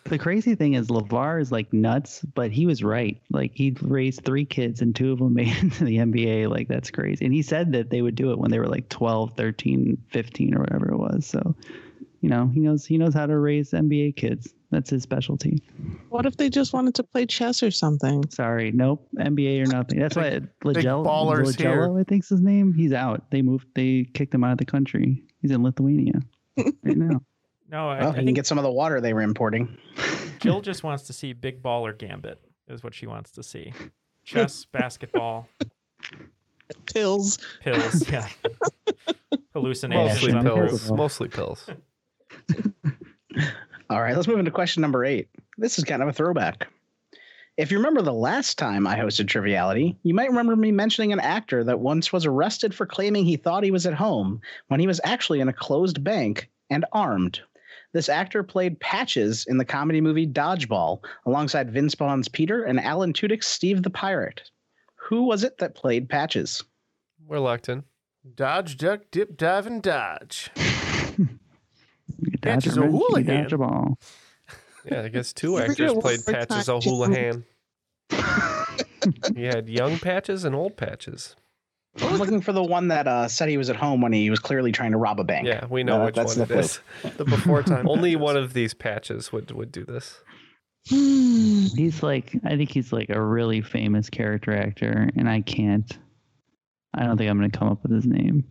The 0.09 0.17
crazy 0.17 0.55
thing 0.55 0.73
is 0.73 0.87
LaVar 0.87 1.39
is 1.39 1.51
like 1.51 1.71
nuts, 1.71 2.25
but 2.33 2.51
he 2.51 2.65
was 2.65 2.83
right. 2.83 3.21
Like 3.31 3.51
he 3.53 3.77
raised 3.81 4.25
three 4.25 4.43
kids 4.43 4.81
and 4.81 4.95
two 4.95 5.11
of 5.11 5.19
them 5.19 5.33
made 5.35 5.55
into 5.57 5.85
the 5.85 5.97
NBA. 5.97 6.49
Like 6.49 6.67
that's 6.67 6.89
crazy. 6.89 7.23
And 7.23 7.33
he 7.33 7.43
said 7.43 7.71
that 7.73 7.91
they 7.91 8.01
would 8.01 8.15
do 8.15 8.31
it 8.31 8.39
when 8.39 8.49
they 8.49 8.57
were 8.57 8.67
like 8.67 8.89
12, 8.89 9.33
13, 9.37 9.97
15 10.09 10.55
or 10.55 10.61
whatever 10.61 10.91
it 10.91 10.97
was. 10.97 11.27
So, 11.27 11.55
you 12.21 12.29
know, 12.29 12.47
he 12.47 12.59
knows 12.59 12.85
he 12.85 12.97
knows 12.97 13.13
how 13.13 13.27
to 13.27 13.37
raise 13.37 13.71
NBA 13.71 14.15
kids. 14.15 14.51
That's 14.71 14.89
his 14.89 15.03
specialty. 15.03 15.63
What 16.09 16.25
if 16.25 16.37
they 16.37 16.49
just 16.49 16.73
wanted 16.73 16.95
to 16.95 17.03
play 17.03 17.25
chess 17.25 17.63
or 17.63 17.71
something? 17.71 18.27
Sorry, 18.29 18.71
nope, 18.71 19.07
NBA 19.15 19.63
or 19.63 19.71
nothing. 19.71 19.99
That's 19.99 20.15
why 20.15 20.41
Lagello, 20.63 21.05
ballers 21.05 21.57
here. 21.57 21.87
Lagello, 21.87 21.99
I 21.99 22.03
think's 22.03 22.29
his 22.29 22.41
name. 22.41 22.73
He's 22.73 22.93
out. 22.93 23.29
They 23.31 23.41
moved. 23.41 23.67
They 23.75 24.07
kicked 24.13 24.33
him 24.33 24.43
out 24.43 24.53
of 24.53 24.57
the 24.57 24.65
country. 24.65 25.23
He's 25.41 25.51
in 25.51 25.63
Lithuania 25.63 26.21
right 26.57 26.97
now. 26.97 27.21
No, 27.69 27.89
I, 27.89 27.99
Well, 27.99 28.13
I 28.13 28.17
you 28.17 28.25
can 28.25 28.33
get 28.33 28.47
some 28.47 28.57
of 28.57 28.63
the 28.63 28.71
water 28.71 28.99
they 28.99 29.13
were 29.13 29.21
importing. 29.21 29.77
Jill 30.39 30.61
just 30.61 30.83
wants 30.83 31.03
to 31.03 31.13
see 31.13 31.33
big 31.33 31.61
baller 31.61 31.97
gambit. 31.97 32.39
Is 32.67 32.83
what 32.83 32.93
she 32.93 33.07
wants 33.07 33.31
to 33.31 33.43
see. 33.43 33.73
Chess, 34.23 34.65
basketball, 34.71 35.47
Pills. 36.85 37.39
pills. 37.61 38.09
Yeah. 38.11 38.27
Hallucinations. 39.53 40.33
Mostly 40.33 40.41
pills. 40.41 40.91
Mostly 40.91 41.27
pills. 41.27 41.69
All 43.89 44.01
right, 44.01 44.15
let's 44.15 44.27
move 44.27 44.37
into 44.39 44.51
question 44.51 44.81
number 44.81 45.03
eight. 45.03 45.27
This 45.57 45.79
is 45.79 45.83
kind 45.83 46.01
of 46.03 46.07
a 46.07 46.13
throwback. 46.13 46.67
If 47.57 47.71
you 47.71 47.77
remember 47.77 48.01
the 48.01 48.13
last 48.13 48.57
time 48.57 48.87
I 48.87 48.95
hosted 48.95 49.27
Triviality, 49.27 49.97
you 50.03 50.13
might 50.13 50.29
remember 50.29 50.55
me 50.55 50.71
mentioning 50.71 51.11
an 51.11 51.19
actor 51.19 51.63
that 51.63 51.79
once 51.79 52.13
was 52.13 52.25
arrested 52.25 52.73
for 52.73 52.85
claiming 52.85 53.25
he 53.25 53.35
thought 53.35 53.63
he 53.63 53.71
was 53.71 53.85
at 53.85 53.95
home 53.95 54.39
when 54.67 54.79
he 54.79 54.87
was 54.87 55.01
actually 55.03 55.41
in 55.41 55.49
a 55.49 55.53
closed 55.53 56.03
bank 56.03 56.49
and 56.69 56.85
armed. 56.93 57.41
This 57.93 58.09
actor 58.09 58.43
played 58.43 58.79
Patches 58.79 59.45
in 59.47 59.57
the 59.57 59.65
comedy 59.65 59.99
movie 59.99 60.27
Dodgeball 60.27 61.03
alongside 61.25 61.71
Vince 61.71 61.95
Vaughn's 61.95 62.27
Peter 62.27 62.63
and 62.63 62.79
Alan 62.79 63.13
Tudyk's 63.13 63.47
Steve 63.47 63.81
the 63.83 63.89
Pirate. 63.89 64.49
Who 64.95 65.23
was 65.23 65.43
it 65.43 65.57
that 65.57 65.73
played 65.75 66.07
Patches? 66.07 66.63
We're 67.25 67.39
locked 67.39 67.67
in. 67.69 67.83
Dodge, 68.35 68.77
duck, 68.77 69.01
dip, 69.11 69.37
dive, 69.37 69.65
and 69.65 69.81
dodge. 69.81 70.51
Patches 72.41 72.77
a 72.77 72.81
wrench, 72.81 72.93
you 72.93 72.99
could 72.99 73.29
O'Houlihan. 73.29 73.43
dodge 73.43 73.53
a 73.53 73.57
ball. 73.57 73.99
Yeah, 74.85 75.01
I 75.01 75.07
guess 75.09 75.33
two 75.33 75.57
actors 75.59 75.93
played 75.93 76.25
Patches 76.25 76.65
time, 76.67 76.75
O'Houlihan. 76.75 77.43
you 79.35 79.45
had 79.47 79.67
young 79.67 79.97
Patches 79.97 80.43
and 80.45 80.53
old 80.53 80.77
Patches. 80.77 81.35
I'm 82.01 82.17
looking 82.17 82.41
for 82.41 82.53
the 82.53 82.63
one 82.63 82.87
that 82.89 83.07
uh, 83.07 83.27
said 83.27 83.49
he 83.49 83.57
was 83.57 83.69
at 83.69 83.75
home 83.75 84.01
when 84.01 84.13
he 84.13 84.29
was 84.29 84.39
clearly 84.39 84.71
trying 84.71 84.91
to 84.91 84.97
rob 84.97 85.19
a 85.19 85.23
bank. 85.23 85.47
Yeah, 85.47 85.65
we 85.69 85.83
know 85.83 86.01
Uh, 86.01 86.05
which 86.05 86.15
that's 86.15 86.37
one 86.37 86.47
the 86.47 86.53
it 86.53 86.59
is. 86.59 86.79
The 87.17 87.25
before 87.25 87.63
time. 87.63 87.87
Only 87.89 88.15
one 88.15 88.37
of 88.37 88.53
these 88.53 88.73
patches 88.73 89.31
would, 89.31 89.51
would 89.51 89.71
do 89.71 89.83
this. 89.85 90.21
Hmm. 90.89 91.65
He's 91.75 92.01
like, 92.01 92.35
I 92.45 92.55
think 92.55 92.71
he's 92.71 92.93
like 92.93 93.09
a 93.09 93.21
really 93.21 93.61
famous 93.61 94.09
character 94.09 94.55
actor, 94.55 95.09
and 95.17 95.29
I 95.29 95.41
can't. 95.41 95.97
I 96.93 97.03
don't 97.05 97.17
think 97.17 97.29
I'm 97.29 97.37
gonna 97.37 97.49
come 97.49 97.67
up 97.69 97.83
with 97.83 97.91
his 97.91 98.05
name. 98.05 98.45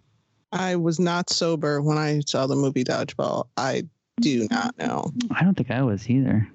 I 0.52 0.76
was 0.76 0.98
not 1.00 1.30
sober 1.30 1.80
when 1.82 1.98
I 1.98 2.20
saw 2.26 2.46
the 2.46 2.54
movie 2.56 2.84
Dodgeball. 2.84 3.48
I 3.56 3.84
do 4.20 4.46
not 4.50 4.76
know. 4.78 5.12
I 5.30 5.42
don't 5.42 5.54
think 5.56 5.70
I 5.70 5.82
was 5.82 6.08
either. 6.08 6.48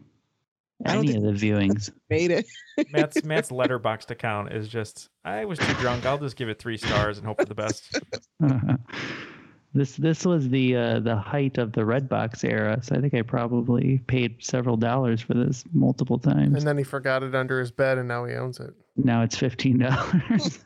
I 0.86 0.95
don't 0.95 1.07
Any 1.07 1.15
of 1.17 1.23
the 1.23 1.31
viewings. 1.31 1.91
Made 2.09 2.31
it. 2.31 2.45
Matt's 2.91 3.23
Matt's 3.23 3.49
Letterboxd 3.49 4.11
account 4.11 4.53
is 4.53 4.67
just 4.67 5.09
I 5.23 5.45
was 5.45 5.59
too 5.59 5.73
drunk. 5.75 6.05
I'll 6.05 6.17
just 6.17 6.36
give 6.36 6.49
it 6.49 6.59
three 6.59 6.77
stars 6.77 7.17
and 7.17 7.27
hope 7.27 7.39
for 7.39 7.45
the 7.45 7.55
best. 7.55 7.99
this 9.73 9.95
this 9.95 10.25
was 10.25 10.49
the 10.49 10.75
uh, 10.75 10.99
the 10.99 11.15
height 11.15 11.57
of 11.57 11.73
the 11.73 11.81
Redbox 11.81 12.43
era, 12.43 12.79
so 12.81 12.95
I 12.95 13.01
think 13.01 13.13
I 13.13 13.21
probably 13.21 13.99
paid 14.07 14.43
several 14.43 14.77
dollars 14.77 15.21
for 15.21 15.34
this 15.34 15.63
multiple 15.73 16.19
times. 16.19 16.57
And 16.57 16.67
then 16.67 16.77
he 16.77 16.84
forgot 16.84 17.23
it 17.23 17.36
under 17.36 17.59
his 17.59 17.71
bed, 17.71 17.97
and 17.97 18.07
now 18.07 18.25
he 18.25 18.36
owns 18.36 18.59
it. 18.59 18.73
now 18.95 19.21
it's 19.23 19.38
fifteen 19.38 19.79
dollars. 19.79 20.65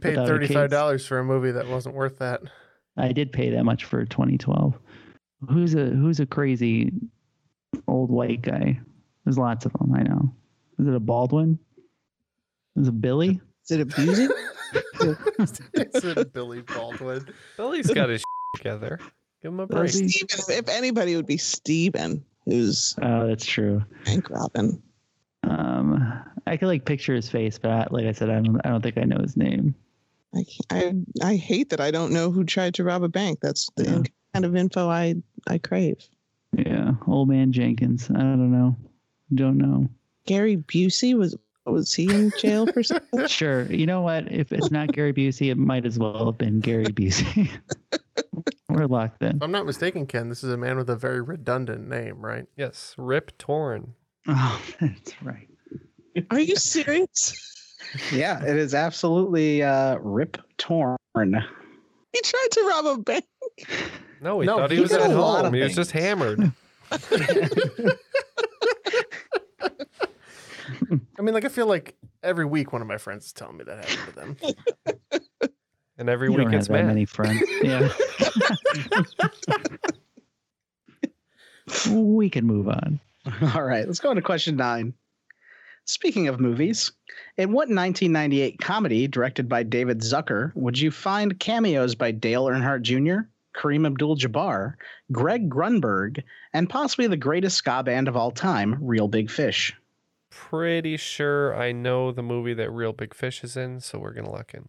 Paid 0.00 0.16
thirty-five 0.16 0.70
dollars 0.70 1.06
for 1.06 1.18
a 1.18 1.24
movie 1.24 1.50
that 1.50 1.66
wasn't 1.66 1.94
worth 1.94 2.18
that. 2.18 2.42
I 2.96 3.12
did 3.12 3.32
pay 3.32 3.50
that 3.50 3.64
much 3.64 3.84
for 3.84 4.04
2012. 4.04 4.78
Who's 5.48 5.74
a 5.74 5.86
who's 5.86 6.20
a 6.20 6.26
crazy 6.26 6.92
old 7.88 8.10
white 8.10 8.42
guy? 8.42 8.80
There's 9.24 9.38
lots 9.38 9.66
of 9.66 9.72
them. 9.72 9.92
I 9.94 10.02
know. 10.02 10.34
Is 10.78 10.86
it 10.86 10.94
a 10.94 11.00
Baldwin? 11.00 11.58
Is 12.76 12.88
it 12.88 13.00
Billy? 13.00 13.40
Is 13.64 13.70
it 13.70 13.80
abusing? 13.80 14.30
it's 15.38 16.04
a 16.04 16.24
Billy 16.32 16.62
Baldwin. 16.62 17.26
Billy's 17.56 17.88
got 17.90 18.08
his 18.08 18.22
together. 18.56 18.98
Give 19.42 19.52
him 19.52 19.60
a 19.60 19.66
break. 19.66 19.92
Does? 19.92 19.96
Steven. 20.14 20.58
If 20.64 20.68
anybody 20.68 21.12
it 21.12 21.16
would 21.16 21.26
be 21.26 21.36
Steven, 21.36 22.24
who's 22.44 22.94
Oh, 23.02 23.26
that's 23.26 23.44
true. 23.46 23.82
bank 24.04 24.28
Robin. 24.30 24.82
Um, 25.42 26.22
I 26.46 26.56
could 26.56 26.66
like 26.66 26.84
picture 26.84 27.14
his 27.14 27.28
face, 27.28 27.58
but 27.58 27.70
I, 27.70 27.86
like 27.90 28.06
I 28.06 28.12
said, 28.12 28.30
I 28.30 28.34
don't. 28.40 28.60
I 28.64 28.68
don't 28.70 28.82
think 28.82 28.98
I 28.98 29.04
know 29.04 29.18
his 29.20 29.36
name. 29.36 29.74
I, 30.34 30.44
I 30.70 30.94
I 31.22 31.36
hate 31.36 31.70
that 31.70 31.80
I 31.80 31.90
don't 31.90 32.12
know 32.12 32.30
who 32.30 32.44
tried 32.44 32.74
to 32.74 32.84
rob 32.84 33.02
a 33.02 33.08
bank. 33.08 33.38
That's 33.40 33.68
the 33.76 33.84
Yeah. 33.84 34.02
kind 34.34 34.44
of 34.44 34.54
info 34.54 34.88
I 34.88 35.16
I 35.48 35.58
crave. 35.58 35.96
Yeah, 36.56 36.92
old 37.06 37.28
man 37.28 37.52
Jenkins. 37.52 38.10
I 38.10 38.18
don't 38.18 38.52
know. 38.52 38.76
Don't 39.34 39.58
know. 39.58 39.88
Gary 40.26 40.56
Busey 40.56 41.14
was 41.16 41.36
was 41.66 41.92
he 41.94 42.10
in 42.12 42.32
jail 42.38 42.66
for 42.66 42.82
something? 42.82 43.26
Sure. 43.28 43.62
You 43.66 43.86
know 43.86 44.00
what? 44.00 44.30
If 44.32 44.52
it's 44.52 44.70
not 44.70 44.92
Gary 44.92 45.12
Busey, 45.12 45.50
it 45.50 45.56
might 45.56 45.84
as 45.86 45.98
well 45.98 46.26
have 46.26 46.38
been 46.38 46.60
Gary 46.60 46.86
Busey. 46.86 47.50
We're 48.68 48.86
locked 48.86 49.22
in. 49.22 49.36
If 49.36 49.42
I'm 49.42 49.50
not 49.52 49.66
mistaken, 49.66 50.06
Ken, 50.06 50.28
this 50.28 50.42
is 50.42 50.52
a 50.52 50.56
man 50.56 50.76
with 50.76 50.88
a 50.90 50.96
very 50.96 51.20
redundant 51.20 51.88
name, 51.88 52.20
right? 52.24 52.46
Yes, 52.56 52.94
Rip 52.98 53.36
Torn. 53.38 53.94
Oh, 54.26 54.62
that's 54.80 55.22
right. 55.22 55.48
Are 56.30 56.40
you 56.40 56.56
serious? 56.56 57.34
Yeah, 58.12 58.42
it 58.44 58.56
is 58.56 58.74
absolutely 58.74 59.62
uh, 59.62 59.96
Rip 59.98 60.38
Torn. 60.58 60.96
He 61.16 62.20
tried 62.22 62.48
to 62.52 62.62
rob 62.68 62.86
a 62.86 62.98
bank. 63.02 63.24
No, 64.20 64.40
he 64.40 64.46
No, 64.46 64.58
thought 64.58 64.70
he 64.70 64.76
he 64.76 64.82
was 64.82 64.92
at 64.92 65.10
home. 65.10 65.52
He 65.54 65.60
was 65.62 65.74
just 65.74 65.90
hammered. 65.92 66.52
Mm-hmm. 70.90 71.04
I 71.18 71.22
mean, 71.22 71.34
like 71.34 71.44
I 71.44 71.48
feel 71.48 71.66
like 71.66 71.96
every 72.22 72.44
week 72.44 72.72
one 72.72 72.82
of 72.82 72.88
my 72.88 72.98
friends 72.98 73.26
is 73.26 73.32
telling 73.32 73.56
me 73.58 73.64
that 73.64 73.84
happened 73.84 74.08
to 74.08 74.14
them. 74.14 75.50
and 75.98 76.08
every 76.08 76.28
You 76.28 76.32
week 76.34 76.46
don't 76.46 76.54
it's 76.54 76.66
have 76.66 76.74
that 76.74 76.84
Matt. 76.84 76.94
many 76.94 77.04
friends. 77.04 77.42
Yeah. 77.62 77.88
we 81.90 82.28
can 82.30 82.44
move 82.46 82.68
on. 82.68 83.00
All 83.54 83.62
right, 83.62 83.86
let's 83.86 84.00
go 84.00 84.10
on 84.10 84.16
to 84.16 84.22
question 84.22 84.56
nine. 84.56 84.94
Speaking 85.84 86.28
of 86.28 86.40
movies, 86.40 86.92
in 87.36 87.48
what 87.52 87.68
1998 87.68 88.58
comedy 88.60 89.08
directed 89.08 89.48
by 89.48 89.62
David 89.62 90.00
Zucker 90.00 90.52
would 90.54 90.78
you 90.78 90.90
find 90.90 91.38
cameos 91.40 91.94
by 91.94 92.10
Dale 92.12 92.46
Earnhardt 92.46 92.82
Jr., 92.82 93.26
Kareem 93.56 93.86
Abdul 93.86 94.16
Jabbar, 94.16 94.74
Greg 95.10 95.50
Grunberg, 95.50 96.22
and 96.52 96.68
possibly 96.70 97.06
the 97.08 97.16
greatest 97.16 97.56
ska 97.56 97.82
band 97.82 98.08
of 98.08 98.16
all 98.16 98.30
time, 98.30 98.76
Real 98.80 99.08
Big 99.08 99.30
Fish? 99.30 99.74
Pretty 100.30 100.96
sure 100.96 101.54
I 101.56 101.72
know 101.72 102.12
the 102.12 102.22
movie 102.22 102.54
that 102.54 102.70
Real 102.70 102.92
Big 102.92 103.14
Fish 103.14 103.42
is 103.44 103.56
in, 103.56 103.80
so 103.80 103.98
we're 103.98 104.12
gonna 104.12 104.30
lock 104.30 104.54
in. 104.54 104.68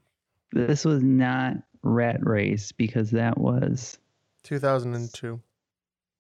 This 0.52 0.84
was 0.86 1.02
not 1.04 1.58
Rat 1.84 2.18
Race 2.26 2.72
because 2.72 3.12
that 3.12 3.38
was, 3.38 3.98
2002. 4.44 5.40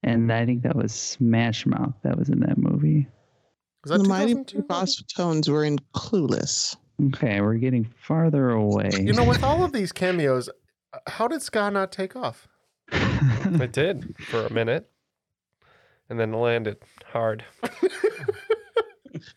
and 0.03 0.31
I 0.31 0.45
think 0.45 0.61
that 0.63 0.75
was 0.75 0.93
Smash 0.93 1.65
Mouth 1.65 1.95
that 2.03 2.17
was 2.17 2.29
in 2.29 2.39
that 2.41 2.57
movie. 2.57 3.07
Was 3.83 3.91
that 3.91 4.03
the 4.03 4.07
Mighty 4.07 4.33
2002? 4.33 4.61
Boss 4.67 5.03
Tones 5.15 5.49
were 5.49 5.65
in 5.65 5.79
Clueless. 5.95 6.75
Okay, 7.07 7.41
we're 7.41 7.55
getting 7.55 7.83
farther 7.83 8.51
away. 8.51 8.91
You 8.99 9.13
know, 9.13 9.23
with 9.23 9.43
all 9.43 9.63
of 9.63 9.71
these 9.73 9.91
cameos, 9.91 10.49
uh, 10.93 10.99
how 11.07 11.27
did 11.27 11.41
Ska 11.41 11.71
not 11.71 11.91
take 11.91 12.15
off? 12.15 12.47
it 12.91 13.71
did 13.71 14.15
for 14.19 14.45
a 14.45 14.53
minute, 14.53 14.89
and 16.09 16.19
then 16.19 16.31
landed 16.31 16.77
hard. 17.11 17.43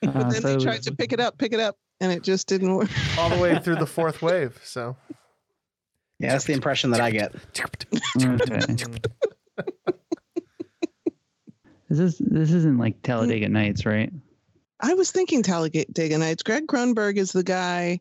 Uh, 0.07 0.13
But 0.13 0.31
then 0.31 0.43
so 0.43 0.57
they 0.57 0.65
tried 0.65 0.83
to 0.83 0.95
pick 0.95 1.13
it 1.13 1.21
up, 1.21 1.39
pick 1.39 1.53
it 1.53 1.61
up, 1.61 1.77
and 2.01 2.13
it 2.13 2.23
just 2.23 2.47
didn't 2.47 2.75
work. 2.75 2.91
All 3.19 3.29
the 3.31 3.39
way 3.39 3.59
through 3.63 3.77
the 3.77 3.87
fourth 3.87 4.23
wave. 4.23 4.61
So 4.65 4.97
Yeah, 6.19 6.33
that's 6.33 6.45
the 6.45 6.53
impression 6.53 6.91
that 6.91 7.01
I 7.01 7.11
get. 7.11 7.35
Okay. 8.23 8.77
This 11.91 11.99
is 12.01 12.19
this 12.19 12.51
isn't 12.51 12.79
like 12.79 13.01
Talladega 13.03 13.49
Nights, 13.49 13.87
right? 13.87 14.13
I 14.81 14.95
was 14.95 15.11
thinking 15.13 15.43
Talladega 15.43 16.19
Nights. 16.19 16.43
Greg 16.43 16.67
Grunberg 16.67 17.17
is 17.17 17.31
the 17.33 17.45
guy 17.45 18.01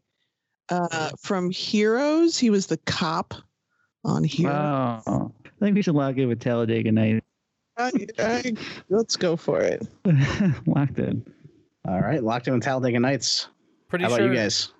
uh, 0.70 1.12
from 1.20 1.51
Heroes. 1.51 2.38
He 2.38 2.49
was 2.49 2.66
the 2.68 2.78
cop 2.78 3.34
on 4.04 4.24
Heroes. 4.24 5.04
Oh, 5.06 5.32
I 5.45 5.49
think 5.60 5.76
we 5.76 5.82
should 5.82 5.95
lock 5.95 6.18
it 6.18 6.26
with 6.26 6.39
Talladega 6.39 6.91
Nights. 6.91 7.26
I, 7.78 7.91
I, 8.20 8.54
let's 8.89 9.16
go 9.16 9.36
for 9.36 9.60
it. 9.62 9.88
Locked 10.68 10.99
in. 10.99 11.26
All 11.88 12.00
right, 12.00 12.24
locked 12.24 12.48
in 12.48 12.54
with 12.54 12.64
Talladega 12.64 13.00
Nights. 13.00 13.48
Pretty 13.90 14.04
How 14.04 14.10
about 14.10 14.20
sure. 14.20 14.32
you 14.32 14.38
guys? 14.38 14.72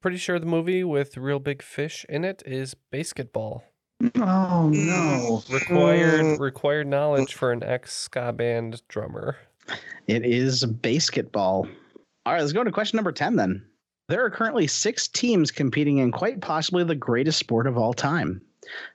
Pretty 0.00 0.16
sure 0.16 0.38
the 0.38 0.46
movie 0.46 0.82
with 0.84 1.16
Real 1.16 1.38
Big 1.38 1.62
Fish 1.62 2.06
in 2.08 2.24
it 2.24 2.42
is 2.46 2.74
BASEketball. 2.92 3.62
Oh 4.16 4.70
no! 4.72 5.42
Required 5.50 6.20
Mm. 6.24 6.38
required 6.38 6.86
knowledge 6.86 7.34
for 7.34 7.50
an 7.52 7.64
ex 7.64 7.92
ska 7.94 8.32
band 8.32 8.80
drummer. 8.88 9.36
It 10.06 10.24
is 10.24 10.64
BASEketball. 10.64 11.68
All 12.24 12.32
right, 12.32 12.40
let's 12.40 12.52
go 12.52 12.64
to 12.64 12.70
question 12.72 12.96
number 12.96 13.12
10 13.12 13.36
then. 13.36 13.64
There 14.08 14.24
are 14.24 14.30
currently 14.30 14.66
six 14.68 15.06
teams 15.08 15.50
competing 15.50 15.98
in 15.98 16.12
quite 16.12 16.40
possibly 16.40 16.84
the 16.84 16.94
greatest 16.94 17.38
sport 17.38 17.66
of 17.66 17.76
all 17.76 17.92
time. 17.92 18.40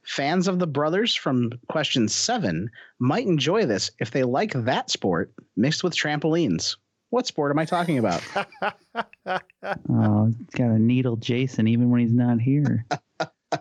Fans 0.06 0.48
of 0.48 0.58
the 0.60 0.68
brothers 0.68 1.14
from 1.14 1.52
question 1.70 2.08
seven 2.08 2.70
might 3.00 3.28
enjoy 3.28 3.66
this 3.66 3.92
if 4.00 4.10
they 4.12 4.24
like 4.24 4.54
that 4.54 4.90
sport 4.90 5.34
mixed 5.56 5.84
with 5.84 5.94
trampolines. 5.96 6.78
What 7.14 7.28
sport 7.28 7.52
am 7.52 7.60
I 7.60 7.66
talking 7.66 8.00
about? 8.00 8.24
Oh, 9.90 10.32
it's 10.42 10.56
got 10.56 10.66
a 10.72 10.80
needle 10.80 11.16
Jason 11.16 11.68
even 11.68 11.90
when 11.92 12.02
he's 12.02 12.12
not 12.12 12.42
here. 12.42 12.86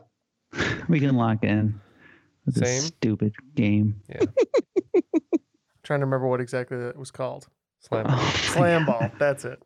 we 0.89 0.99
can 0.99 1.17
lock 1.17 1.45
in 1.45 1.79
with 2.45 2.57
this 2.57 2.69
Same. 2.69 2.81
stupid 2.89 3.35
game. 3.55 4.01
Yeah. 4.09 4.21
trying 5.83 6.01
to 6.01 6.07
remember 6.07 6.27
what 6.29 6.41
exactly 6.41 6.77
that 6.79 6.97
was 6.97 7.11
called. 7.11 7.47
Slam. 7.81 8.07
Oh, 8.09 8.33
Slam 8.37 8.87
ball. 8.87 9.11
That's 9.19 9.45
it. 9.45 9.63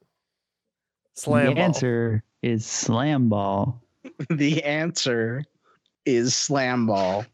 Slam 1.14 1.47
the 1.47 1.55
ball. 1.55 1.64
answer 1.64 2.24
is 2.43 2.66
slam 2.66 3.28
ball. 3.28 3.80
the 4.30 4.62
answer 4.64 5.45
is 6.05 6.34
slam 6.37 6.87
ball. 6.87 7.24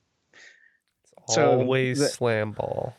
So 1.29 1.61
Always 1.61 1.99
the- 1.99 2.09
slam 2.09 2.53
ball. 2.53 2.95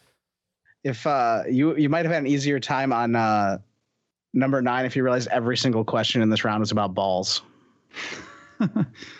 If 0.84 1.08
uh, 1.08 1.44
you 1.50 1.76
you 1.78 1.90
might 1.90 2.06
have 2.06 2.12
had 2.12 2.24
an 2.24 2.28
easier 2.28 2.60
time 2.60 2.92
on 2.92 3.16
uh, 3.16 3.60
number 4.34 4.62
nine 4.62 4.86
if 4.86 4.96
you 4.96 5.04
realized 5.04 5.28
every 5.30 5.58
single 5.58 5.84
question 5.84 6.22
in 6.22 6.30
this 6.30 6.44
round 6.44 6.60
was 6.60 6.72
about 6.72 6.94
balls. 6.94 7.42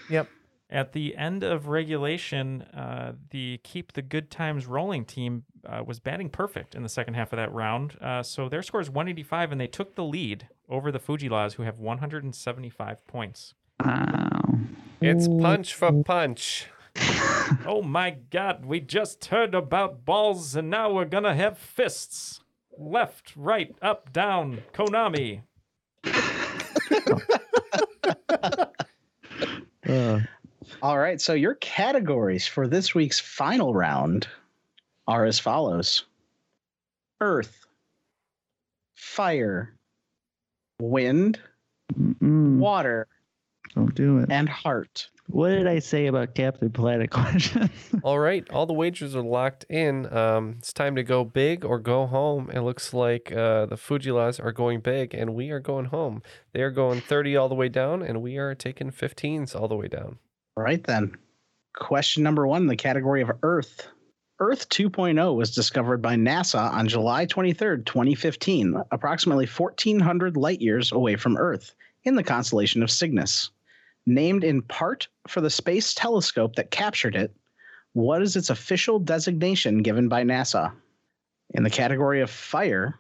Yep. 0.10 0.30
At 0.70 0.94
the 0.94 1.16
end 1.16 1.44
of 1.44 1.68
regulation, 1.68 2.64
uh, 2.74 3.14
the 3.30 3.60
Keep 3.64 3.94
the 3.94 4.02
Good 4.02 4.32
Times 4.32 4.66
Rolling 4.66 5.06
team 5.06 5.44
uh, 5.68 5.84
was 5.86 6.00
batting 6.00 6.30
perfect 6.30 6.74
in 6.74 6.82
the 6.82 6.90
second 6.90 7.14
half 7.14 7.32
of 7.32 7.38
that 7.38 7.54
round. 7.54 7.96
Uh, 8.02 8.24
so 8.24 8.50
their 8.50 8.64
score 8.64 8.82
is 8.82 8.90
185, 8.90 9.52
and 9.52 9.62
they 9.62 9.68
took 9.68 9.94
the 9.94 10.04
lead 10.04 10.48
over 10.68 10.92
the 10.92 10.98
Fu-Gee-Las, 10.98 11.54
who 11.54 11.64
have 11.64 11.78
175 11.78 13.06
points. 13.06 13.54
Wow. 13.86 14.42
It's 15.00 15.28
punch 15.28 15.76
for 15.76 16.04
punch. 16.04 16.68
Oh 17.66 17.82
my 17.82 18.12
God, 18.32 18.66
we 18.66 18.80
just 18.80 19.26
heard 19.26 19.54
about 19.56 20.06
balls, 20.06 20.56
and 20.56 20.70
now 20.70 20.92
we're 20.92 21.06
gonna 21.06 21.36
have 21.36 21.58
fists. 21.58 22.42
Left, 22.78 23.34
right, 23.36 23.74
up, 23.82 24.12
down, 24.12 24.64
Konami. 24.74 25.44
Uh, 29.88 30.20
All 30.82 30.98
right, 30.98 31.22
so 31.22 31.34
your 31.34 31.56
categories 31.56 32.48
for 32.48 32.68
this 32.68 32.96
week's 32.96 33.20
final 33.20 33.74
round 33.74 34.28
are 35.08 35.26
as 35.26 35.40
follows 35.40 36.06
Earth, 37.22 37.66
Fire, 38.96 39.74
Wind, 40.80 41.40
mm-mm, 41.94 42.58
Water, 42.58 43.08
don't 43.74 43.94
do 43.96 44.20
it. 44.20 44.32
and 44.32 44.48
Heart. 44.50 45.10
What 45.28 45.50
did 45.50 45.68
I 45.68 45.80
say 45.80 46.08
about 46.08 46.36
Captain 46.36 46.70
Planet 46.70 47.10
questions? 47.10 47.70
All 48.04 48.20
right, 48.20 48.48
all 48.50 48.66
the 48.66 48.74
wagers 48.74 49.16
are 49.16 49.24
locked 49.24 49.64
in. 49.70 50.12
Um, 50.14 50.56
it's 50.60 50.74
time 50.74 50.96
to 50.96 51.04
go 51.04 51.24
big 51.24 51.64
or 51.64 51.80
go 51.80 52.06
home. 52.06 52.50
It 52.54 52.60
looks 52.60 52.94
like 52.94 53.32
uh, 53.32 53.66
the 53.68 53.78
Fu-Gee-Las 53.78 54.40
are 54.40 54.52
going 54.52 54.82
big, 54.82 55.14
and 55.14 55.34
we 55.34 55.50
are 55.52 55.62
going 55.62 55.86
home. 55.86 56.22
They 56.52 56.62
are 56.62 56.72
going 56.72 57.00
30 57.00 57.38
all 57.38 57.48
the 57.50 57.56
way 57.56 57.70
down, 57.70 58.02
and 58.02 58.22
we 58.22 58.38
are 58.38 58.54
taking 58.54 58.92
15s 58.92 59.56
all 59.56 59.68
the 59.68 59.78
way 59.78 59.88
down. 59.88 60.20
All 60.58 60.64
right, 60.64 60.84
then. 60.84 61.16
Question 61.76 62.22
number 62.22 62.46
one 62.46 62.68
the 62.68 62.76
category 62.76 63.22
of 63.22 63.32
Earth. 63.42 63.88
Earth 64.40 64.68
2.0 64.70 65.36
was 65.36 65.56
discovered 65.56 66.02
by 66.02 66.16
NASA 66.16 66.72
on 66.72 66.88
July 66.88 67.26
23, 67.26 67.84
2015, 67.84 68.76
approximately 68.92 69.46
1,400 69.46 70.36
light 70.36 70.60
years 70.60 70.92
away 70.92 71.16
from 71.16 71.38
Earth 71.38 71.74
in 72.04 72.16
the 72.16 72.24
constellation 72.24 72.84
of 72.84 72.92
Cygnus. 72.92 73.50
Named 74.06 74.44
in 74.44 74.62
part 74.62 75.08
for 75.28 75.42
the 75.42 75.50
space 75.50 75.94
telescope 75.94 76.56
that 76.56 76.72
captured 76.72 77.16
it, 77.16 77.34
what 77.94 78.22
is 78.22 78.36
its 78.36 78.50
official 78.50 79.00
designation 79.00 79.82
given 79.82 80.10
by 80.10 80.24
NASA? 80.24 80.74
In 81.52 81.64
the 81.64 81.70
category 81.70 82.20
of 82.22 82.30
fire, 82.30 83.00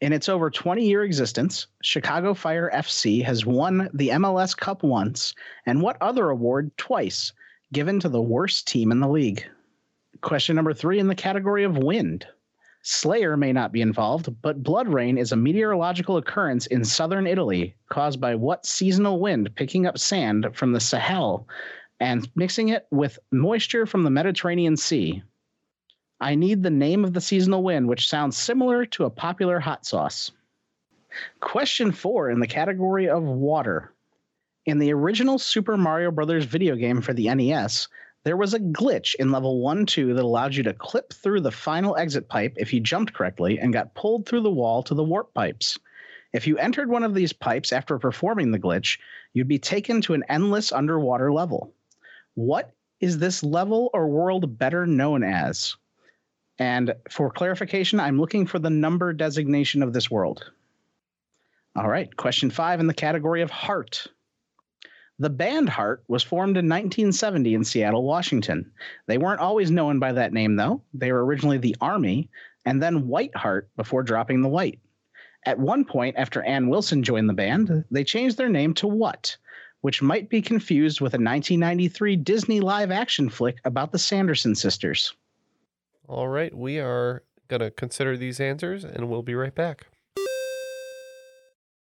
in 0.00 0.12
its 0.12 0.28
over 0.28 0.48
20 0.48 0.86
year 0.86 1.02
existence, 1.02 1.66
Chicago 1.82 2.32
Fire 2.34 2.70
FC 2.72 3.22
has 3.24 3.44
won 3.44 3.90
the 3.92 4.10
MLS 4.10 4.56
Cup 4.56 4.82
once 4.82 5.34
and 5.66 5.82
what 5.82 6.00
other 6.00 6.30
award 6.30 6.70
twice 6.76 7.32
given 7.72 7.98
to 8.00 8.08
the 8.08 8.22
worst 8.22 8.68
team 8.68 8.92
in 8.92 9.00
the 9.00 9.08
league? 9.08 9.44
Question 10.20 10.56
number 10.56 10.72
three 10.72 10.98
in 10.98 11.08
the 11.08 11.14
category 11.14 11.64
of 11.64 11.78
wind. 11.78 12.26
Slayer 12.90 13.36
may 13.36 13.52
not 13.52 13.70
be 13.70 13.82
involved, 13.82 14.34
but 14.40 14.62
blood 14.62 14.88
rain 14.88 15.18
is 15.18 15.30
a 15.30 15.36
meteorological 15.36 16.16
occurrence 16.16 16.66
in 16.68 16.86
southern 16.86 17.26
Italy 17.26 17.74
caused 17.90 18.18
by 18.18 18.34
what 18.34 18.64
seasonal 18.64 19.20
wind 19.20 19.54
picking 19.56 19.84
up 19.84 19.98
sand 19.98 20.46
from 20.54 20.72
the 20.72 20.80
Sahel 20.80 21.46
and 22.00 22.30
mixing 22.34 22.70
it 22.70 22.86
with 22.90 23.18
moisture 23.30 23.84
from 23.84 24.04
the 24.04 24.10
Mediterranean 24.10 24.74
Sea. 24.74 25.22
I 26.18 26.34
need 26.34 26.62
the 26.62 26.70
name 26.70 27.04
of 27.04 27.12
the 27.12 27.20
seasonal 27.20 27.62
wind, 27.62 27.88
which 27.88 28.08
sounds 28.08 28.38
similar 28.38 28.86
to 28.86 29.04
a 29.04 29.10
popular 29.10 29.60
hot 29.60 29.84
sauce. 29.84 30.30
Question 31.40 31.92
four 31.92 32.30
in 32.30 32.40
the 32.40 32.46
category 32.46 33.06
of 33.06 33.22
water. 33.22 33.92
In 34.64 34.78
the 34.78 34.94
original 34.94 35.38
Super 35.38 35.76
Mario 35.76 36.10
Brothers 36.10 36.46
video 36.46 36.74
game 36.74 37.02
for 37.02 37.12
the 37.12 37.34
NES, 37.34 37.86
there 38.24 38.36
was 38.36 38.54
a 38.54 38.60
glitch 38.60 39.14
in 39.16 39.32
level 39.32 39.60
1 39.60 39.86
2 39.86 40.14
that 40.14 40.24
allowed 40.24 40.54
you 40.54 40.62
to 40.64 40.74
clip 40.74 41.12
through 41.12 41.40
the 41.40 41.50
final 41.50 41.96
exit 41.96 42.28
pipe 42.28 42.54
if 42.56 42.72
you 42.72 42.80
jumped 42.80 43.14
correctly 43.14 43.58
and 43.58 43.72
got 43.72 43.94
pulled 43.94 44.26
through 44.26 44.42
the 44.42 44.50
wall 44.50 44.82
to 44.82 44.94
the 44.94 45.04
warp 45.04 45.32
pipes. 45.34 45.78
If 46.32 46.46
you 46.46 46.58
entered 46.58 46.90
one 46.90 47.04
of 47.04 47.14
these 47.14 47.32
pipes 47.32 47.72
after 47.72 47.98
performing 47.98 48.50
the 48.50 48.58
glitch, 48.58 48.98
you'd 49.32 49.48
be 49.48 49.58
taken 49.58 50.00
to 50.02 50.14
an 50.14 50.24
endless 50.28 50.72
underwater 50.72 51.32
level. 51.32 51.72
What 52.34 52.74
is 53.00 53.18
this 53.18 53.42
level 53.42 53.90
or 53.94 54.08
world 54.08 54.58
better 54.58 54.86
known 54.86 55.22
as? 55.22 55.76
And 56.58 56.94
for 57.08 57.30
clarification, 57.30 58.00
I'm 58.00 58.20
looking 58.20 58.46
for 58.46 58.58
the 58.58 58.70
number 58.70 59.12
designation 59.12 59.82
of 59.82 59.92
this 59.92 60.10
world. 60.10 60.50
All 61.76 61.88
right, 61.88 62.14
question 62.16 62.50
five 62.50 62.80
in 62.80 62.88
the 62.88 62.94
category 62.94 63.40
of 63.40 63.50
heart. 63.50 64.06
The 65.20 65.30
band 65.30 65.68
Heart 65.68 66.04
was 66.06 66.22
formed 66.22 66.56
in 66.56 66.68
1970 66.68 67.54
in 67.54 67.64
Seattle, 67.64 68.04
Washington. 68.04 68.70
They 69.06 69.18
weren't 69.18 69.40
always 69.40 69.70
known 69.70 69.98
by 69.98 70.12
that 70.12 70.32
name, 70.32 70.54
though. 70.54 70.80
They 70.94 71.10
were 71.10 71.24
originally 71.24 71.58
the 71.58 71.74
Army 71.80 72.30
and 72.64 72.80
then 72.80 73.08
White 73.08 73.34
Heart 73.34 73.68
before 73.76 74.04
dropping 74.04 74.42
the 74.42 74.48
white. 74.48 74.78
At 75.44 75.58
one 75.58 75.84
point, 75.84 76.16
after 76.16 76.42
Ann 76.42 76.68
Wilson 76.68 77.02
joined 77.02 77.28
the 77.28 77.34
band, 77.34 77.84
they 77.90 78.04
changed 78.04 78.36
their 78.36 78.48
name 78.48 78.74
to 78.74 78.86
What, 78.86 79.36
which 79.80 80.02
might 80.02 80.28
be 80.28 80.42
confused 80.42 81.00
with 81.00 81.14
a 81.14 81.18
1993 81.18 82.16
Disney 82.16 82.60
live 82.60 82.90
action 82.90 83.28
flick 83.28 83.58
about 83.64 83.90
the 83.90 83.98
Sanderson 83.98 84.54
sisters. 84.54 85.14
All 86.06 86.28
right, 86.28 86.54
we 86.54 86.78
are 86.78 87.22
going 87.48 87.60
to 87.60 87.70
consider 87.70 88.16
these 88.16 88.38
answers 88.40 88.84
and 88.84 89.08
we'll 89.08 89.22
be 89.22 89.34
right 89.34 89.54
back. 89.54 89.86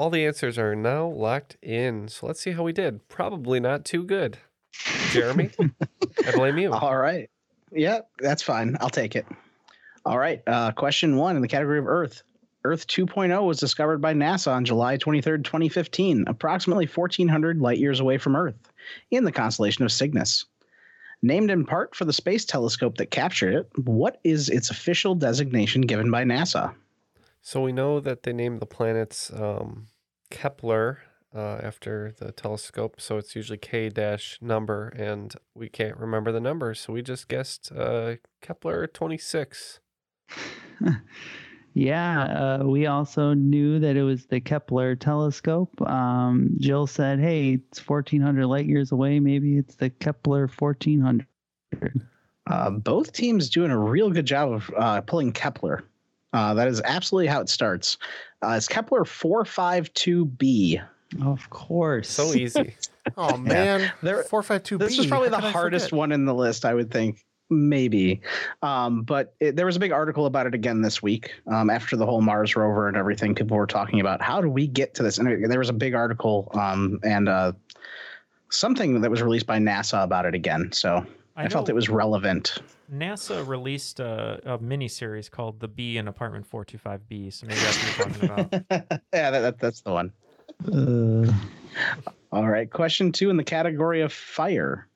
All 0.00 0.08
the 0.08 0.24
answers 0.24 0.56
are 0.56 0.74
now 0.74 1.08
locked 1.08 1.58
in. 1.60 2.08
So 2.08 2.26
let's 2.26 2.40
see 2.40 2.52
how 2.52 2.62
we 2.62 2.72
did. 2.72 3.06
Probably 3.08 3.60
not 3.60 3.84
too 3.84 4.02
good. 4.02 4.38
Jeremy, 5.10 5.50
I 6.26 6.32
blame 6.32 6.56
you. 6.56 6.72
All 6.72 6.96
right. 6.96 7.28
Yeah, 7.70 7.98
that's 8.18 8.42
fine. 8.42 8.78
I'll 8.80 8.88
take 8.88 9.14
it. 9.14 9.26
All 10.06 10.18
right. 10.18 10.42
Uh, 10.46 10.72
question 10.72 11.16
one 11.16 11.36
in 11.36 11.42
the 11.42 11.48
category 11.48 11.78
of 11.78 11.86
Earth. 11.86 12.22
Earth 12.64 12.86
2.0 12.86 13.46
was 13.46 13.60
discovered 13.60 14.00
by 14.00 14.14
NASA 14.14 14.50
on 14.50 14.64
July 14.64 14.96
23rd, 14.96 15.44
2015, 15.44 16.24
approximately 16.28 16.86
1,400 16.86 17.60
light 17.60 17.76
years 17.76 18.00
away 18.00 18.16
from 18.16 18.36
Earth, 18.36 18.72
in 19.10 19.24
the 19.24 19.32
constellation 19.32 19.84
of 19.84 19.92
Cygnus. 19.92 20.46
Named 21.20 21.50
in 21.50 21.66
part 21.66 21.94
for 21.94 22.06
the 22.06 22.14
space 22.14 22.46
telescope 22.46 22.96
that 22.96 23.10
captured 23.10 23.52
it, 23.52 23.70
what 23.84 24.18
is 24.24 24.48
its 24.48 24.70
official 24.70 25.14
designation 25.14 25.82
given 25.82 26.10
by 26.10 26.24
NASA? 26.24 26.72
So 27.42 27.60
we 27.60 27.72
know 27.72 28.00
that 28.00 28.22
they 28.22 28.32
named 28.32 28.60
the 28.60 28.66
planets 28.66 29.32
um, 29.32 29.86
Kepler 30.30 31.00
uh, 31.34 31.60
after 31.62 32.12
the 32.18 32.32
telescope. 32.32 33.00
So 33.00 33.16
it's 33.16 33.34
usually 33.34 33.58
K 33.58 33.88
dash 33.88 34.38
number, 34.40 34.88
and 34.88 35.34
we 35.54 35.68
can't 35.68 35.96
remember 35.96 36.32
the 36.32 36.40
number. 36.40 36.74
So 36.74 36.92
we 36.92 37.02
just 37.02 37.28
guessed 37.28 37.72
uh, 37.72 38.16
Kepler 38.40 38.86
26. 38.86 39.80
Yeah, 41.74 42.22
uh, 42.60 42.64
we 42.64 42.86
also 42.86 43.32
knew 43.32 43.78
that 43.78 43.96
it 43.96 44.02
was 44.02 44.26
the 44.26 44.40
Kepler 44.40 44.96
telescope. 44.96 45.80
Um, 45.82 46.50
Jill 46.58 46.86
said, 46.86 47.20
"Hey, 47.20 47.54
it's 47.54 47.78
1,400 47.78 48.46
light 48.46 48.66
years 48.66 48.90
away. 48.90 49.20
Maybe 49.20 49.56
it's 49.56 49.76
the 49.76 49.90
Kepler 49.90 50.48
1400." 50.48 51.26
Uh, 52.48 52.70
both 52.70 53.12
teams 53.12 53.48
doing 53.48 53.70
a 53.70 53.78
real 53.78 54.10
good 54.10 54.26
job 54.26 54.52
of 54.52 54.70
uh, 54.76 55.00
pulling 55.02 55.32
Kepler. 55.32 55.84
Uh, 56.32 56.54
that 56.54 56.68
is 56.68 56.80
absolutely 56.84 57.26
how 57.26 57.40
it 57.40 57.48
starts. 57.48 57.98
Uh, 58.42 58.50
it's 58.50 58.68
Kepler 58.68 59.04
452b. 59.04 60.80
Of 61.22 61.50
course. 61.50 62.08
So 62.08 62.32
easy. 62.34 62.74
Oh 63.16 63.36
man, 63.38 63.90
There- 64.02 64.22
452b. 64.24 64.78
This 64.78 64.98
was 64.98 65.06
probably 65.06 65.30
the 65.30 65.40
hardest 65.40 65.90
one 65.90 66.12
in 66.12 66.26
the 66.26 66.34
list, 66.34 66.64
I 66.66 66.74
would 66.74 66.90
think. 66.90 67.24
Maybe. 67.48 68.20
Um, 68.62 69.02
but 69.02 69.34
it, 69.40 69.56
there 69.56 69.66
was 69.66 69.74
a 69.74 69.80
big 69.80 69.90
article 69.90 70.26
about 70.26 70.46
it 70.46 70.54
again 70.54 70.82
this 70.82 71.02
week 71.02 71.32
um, 71.50 71.70
after 71.70 71.96
the 71.96 72.04
whole 72.06 72.20
Mars 72.20 72.54
rover 72.54 72.86
and 72.86 72.96
everything. 72.96 73.34
People 73.34 73.56
were 73.56 73.66
talking 73.66 74.00
about 74.00 74.22
how 74.22 74.40
do 74.40 74.48
we 74.48 74.66
get 74.68 74.94
to 74.94 75.02
this? 75.02 75.18
And 75.18 75.50
there 75.50 75.58
was 75.58 75.70
a 75.70 75.72
big 75.72 75.94
article 75.94 76.50
um, 76.54 77.00
and 77.02 77.28
uh, 77.28 77.52
something 78.50 79.00
that 79.00 79.10
was 79.10 79.22
released 79.22 79.46
by 79.46 79.58
NASA 79.58 80.04
about 80.04 80.26
it 80.26 80.34
again. 80.34 80.70
So 80.72 81.04
I, 81.40 81.44
I 81.44 81.48
felt 81.48 81.70
it 81.70 81.74
was 81.74 81.88
relevant. 81.88 82.58
NASA 82.92 83.46
released 83.46 83.98
a, 83.98 84.40
a 84.44 84.58
mini 84.58 84.88
series 84.88 85.30
called 85.30 85.58
The 85.58 85.68
Bee 85.68 85.96
in 85.96 86.06
Apartment 86.06 86.46
425B. 86.50 87.32
So 87.32 87.46
maybe 87.46 87.60
that's 87.60 87.78
what 87.78 87.96
you're 87.96 88.28
talking 88.28 88.58
about. 88.68 89.00
yeah, 89.14 89.30
that, 89.30 89.40
that, 89.40 89.58
that's 89.58 89.80
the 89.80 89.92
one. 89.92 90.12
Uh, 90.70 91.32
All 92.30 92.46
right. 92.46 92.70
Question 92.70 93.10
two 93.10 93.30
in 93.30 93.38
the 93.38 93.44
category 93.44 94.02
of 94.02 94.12
fire. 94.12 94.86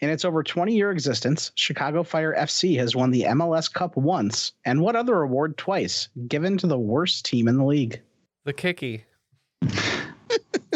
In 0.00 0.08
its 0.08 0.24
over 0.24 0.44
20 0.44 0.72
year 0.72 0.92
existence, 0.92 1.50
Chicago 1.56 2.04
Fire 2.04 2.34
FC 2.38 2.78
has 2.78 2.94
won 2.94 3.10
the 3.10 3.22
MLS 3.22 3.72
Cup 3.72 3.96
once 3.96 4.52
and 4.64 4.80
what 4.80 4.94
other 4.94 5.20
award 5.20 5.58
twice, 5.58 6.08
given 6.28 6.56
to 6.58 6.68
the 6.68 6.78
worst 6.78 7.26
team 7.26 7.48
in 7.48 7.56
the 7.56 7.64
league? 7.64 8.00
The 8.44 8.52
Kicky. 8.52 9.04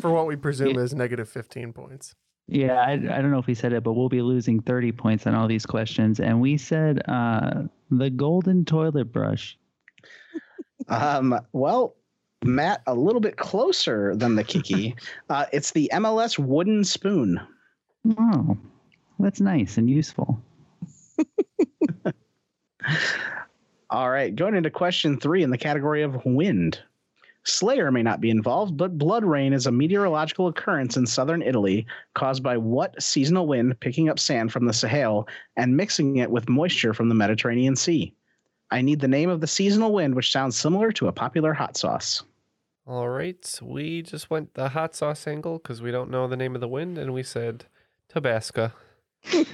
For 0.00 0.10
what 0.10 0.26
we 0.26 0.34
presume 0.34 0.76
is 0.78 0.94
negative 0.94 1.28
15 1.28 1.72
points. 1.72 2.16
Yeah, 2.46 2.74
I, 2.74 2.92
I 2.92 2.96
don't 2.96 3.30
know 3.30 3.38
if 3.38 3.46
we 3.46 3.54
said 3.54 3.72
it, 3.72 3.82
but 3.82 3.94
we'll 3.94 4.08
be 4.08 4.22
losing 4.22 4.60
30 4.60 4.92
points 4.92 5.26
on 5.26 5.34
all 5.34 5.48
these 5.48 5.64
questions. 5.64 6.20
And 6.20 6.40
we 6.40 6.58
said 6.58 7.00
uh, 7.08 7.62
the 7.90 8.10
golden 8.10 8.64
toilet 8.64 9.12
brush. 9.12 9.58
Um, 10.88 11.40
well, 11.52 11.96
Matt, 12.44 12.82
a 12.86 12.94
little 12.94 13.20
bit 13.20 13.38
closer 13.38 14.14
than 14.14 14.34
the 14.34 14.44
Kiki. 14.44 14.94
uh, 15.30 15.46
it's 15.50 15.70
the 15.70 15.90
MLS 15.94 16.38
wooden 16.38 16.84
spoon. 16.84 17.40
Oh, 18.18 18.58
that's 19.18 19.40
nice 19.40 19.78
and 19.78 19.88
useful. 19.88 20.38
All 23.90 24.10
right, 24.10 24.34
going 24.34 24.54
into 24.54 24.70
question 24.70 25.18
three 25.18 25.42
in 25.42 25.50
the 25.50 25.56
category 25.56 26.02
of 26.02 26.22
wind. 26.26 26.82
Slayer 27.46 27.90
may 27.90 28.02
not 28.02 28.20
be 28.20 28.30
involved, 28.30 28.76
but 28.76 28.96
blood 28.96 29.24
rain 29.24 29.52
is 29.52 29.66
a 29.66 29.72
meteorological 29.72 30.48
occurrence 30.48 30.96
in 30.96 31.06
southern 31.06 31.42
Italy 31.42 31.86
caused 32.14 32.42
by 32.42 32.56
what 32.56 33.02
seasonal 33.02 33.46
wind 33.46 33.78
picking 33.80 34.08
up 34.08 34.18
sand 34.18 34.50
from 34.50 34.64
the 34.64 34.72
Sahel 34.72 35.28
and 35.56 35.76
mixing 35.76 36.16
it 36.16 36.30
with 36.30 36.48
moisture 36.48 36.94
from 36.94 37.10
the 37.10 37.14
Mediterranean 37.14 37.76
Sea? 37.76 38.14
I 38.70 38.80
need 38.80 39.00
the 39.00 39.08
name 39.08 39.28
of 39.28 39.42
the 39.42 39.46
seasonal 39.46 39.92
wind, 39.92 40.14
which 40.14 40.32
sounds 40.32 40.56
similar 40.56 40.90
to 40.92 41.08
a 41.08 41.12
popular 41.12 41.52
hot 41.52 41.76
sauce. 41.76 42.22
All 42.86 43.08
right, 43.08 43.58
we 43.62 44.02
just 44.02 44.30
went 44.30 44.54
the 44.54 44.70
hot 44.70 44.94
sauce 44.94 45.26
angle 45.26 45.58
because 45.58 45.82
we 45.82 45.90
don't 45.90 46.10
know 46.10 46.26
the 46.26 46.36
name 46.36 46.54
of 46.54 46.60
the 46.62 46.68
wind, 46.68 46.96
and 46.98 47.12
we 47.12 47.22
said 47.22 47.66
Tabasco. 48.08 48.72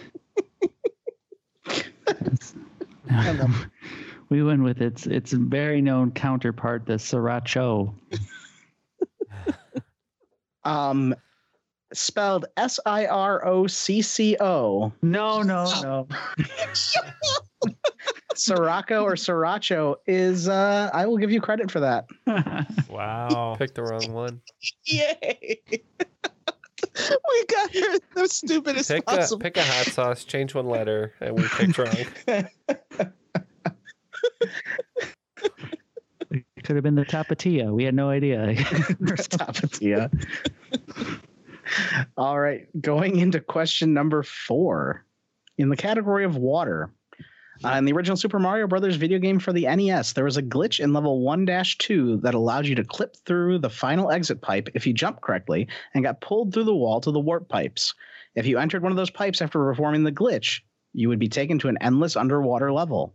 we 4.30 4.42
went 4.42 4.62
with 4.62 4.80
its 4.80 5.06
its 5.06 5.32
very 5.32 5.82
known 5.82 6.12
counterpart, 6.12 6.86
the 6.86 6.94
sriracha. 6.94 7.92
Um, 10.62 11.14
spelled 11.92 12.44
S 12.56 12.78
I 12.84 13.06
R 13.06 13.44
O 13.46 13.66
C 13.66 14.02
C 14.02 14.36
O. 14.40 14.92
No, 15.02 15.42
no, 15.42 15.64
no. 15.82 16.08
Sriracha 18.34 19.02
or 19.02 19.14
sriracha 19.14 19.96
is. 20.06 20.48
Uh, 20.48 20.90
I 20.92 21.06
will 21.06 21.16
give 21.16 21.30
you 21.30 21.40
credit 21.40 21.70
for 21.70 21.80
that. 21.80 22.06
Wow. 22.90 23.54
Picked 23.58 23.76
the 23.76 23.84
wrong 23.84 24.12
one. 24.12 24.42
Yay! 24.84 25.60
we 25.70 27.44
got 27.46 27.70
here 27.70 27.96
the 28.14 28.28
stupidest 28.28 28.90
Pick 28.90 29.02
a, 29.02 29.16
possible. 29.16 29.40
pick 29.40 29.56
a 29.56 29.62
hot 29.62 29.86
sauce, 29.86 30.24
change 30.24 30.54
one 30.54 30.66
letter, 30.66 31.14
and 31.20 31.36
we 31.36 31.44
picked 31.48 31.78
wrong. 31.78 33.08
It 36.30 36.64
could 36.64 36.76
have 36.76 36.82
been 36.82 36.94
the 36.94 37.04
Tapatia. 37.04 37.72
We 37.72 37.84
had 37.84 37.94
no 37.94 38.10
idea. 38.10 38.54
Tapatia. 38.54 40.10
All 42.16 42.38
right, 42.38 42.68
going 42.80 43.18
into 43.18 43.40
question 43.40 43.94
number 43.94 44.22
four 44.22 45.04
in 45.58 45.68
the 45.68 45.76
category 45.76 46.24
of 46.24 46.36
water. 46.36 46.92
Uh, 47.62 47.72
in 47.72 47.84
the 47.84 47.92
original 47.92 48.16
Super 48.16 48.38
Mario 48.38 48.66
Brothers 48.66 48.96
video 48.96 49.18
game 49.18 49.38
for 49.38 49.52
the 49.52 49.66
NES, 49.66 50.14
there 50.14 50.24
was 50.24 50.38
a 50.38 50.42
glitch 50.42 50.80
in 50.80 50.94
level 50.94 51.20
1 51.20 51.46
2 51.78 52.16
that 52.18 52.34
allowed 52.34 52.66
you 52.66 52.74
to 52.74 52.84
clip 52.84 53.16
through 53.26 53.58
the 53.58 53.68
final 53.68 54.10
exit 54.10 54.40
pipe 54.40 54.70
if 54.74 54.86
you 54.86 54.94
jumped 54.94 55.20
correctly 55.20 55.68
and 55.92 56.02
got 56.02 56.22
pulled 56.22 56.54
through 56.54 56.64
the 56.64 56.74
wall 56.74 57.00
to 57.02 57.10
the 57.10 57.20
warp 57.20 57.48
pipes. 57.48 57.94
If 58.34 58.46
you 58.46 58.58
entered 58.58 58.82
one 58.82 58.92
of 58.92 58.96
those 58.96 59.10
pipes 59.10 59.42
after 59.42 59.58
performing 59.58 60.04
the 60.04 60.12
glitch, 60.12 60.60
you 60.94 61.08
would 61.10 61.18
be 61.18 61.28
taken 61.28 61.58
to 61.58 61.68
an 61.68 61.78
endless 61.82 62.16
underwater 62.16 62.72
level. 62.72 63.14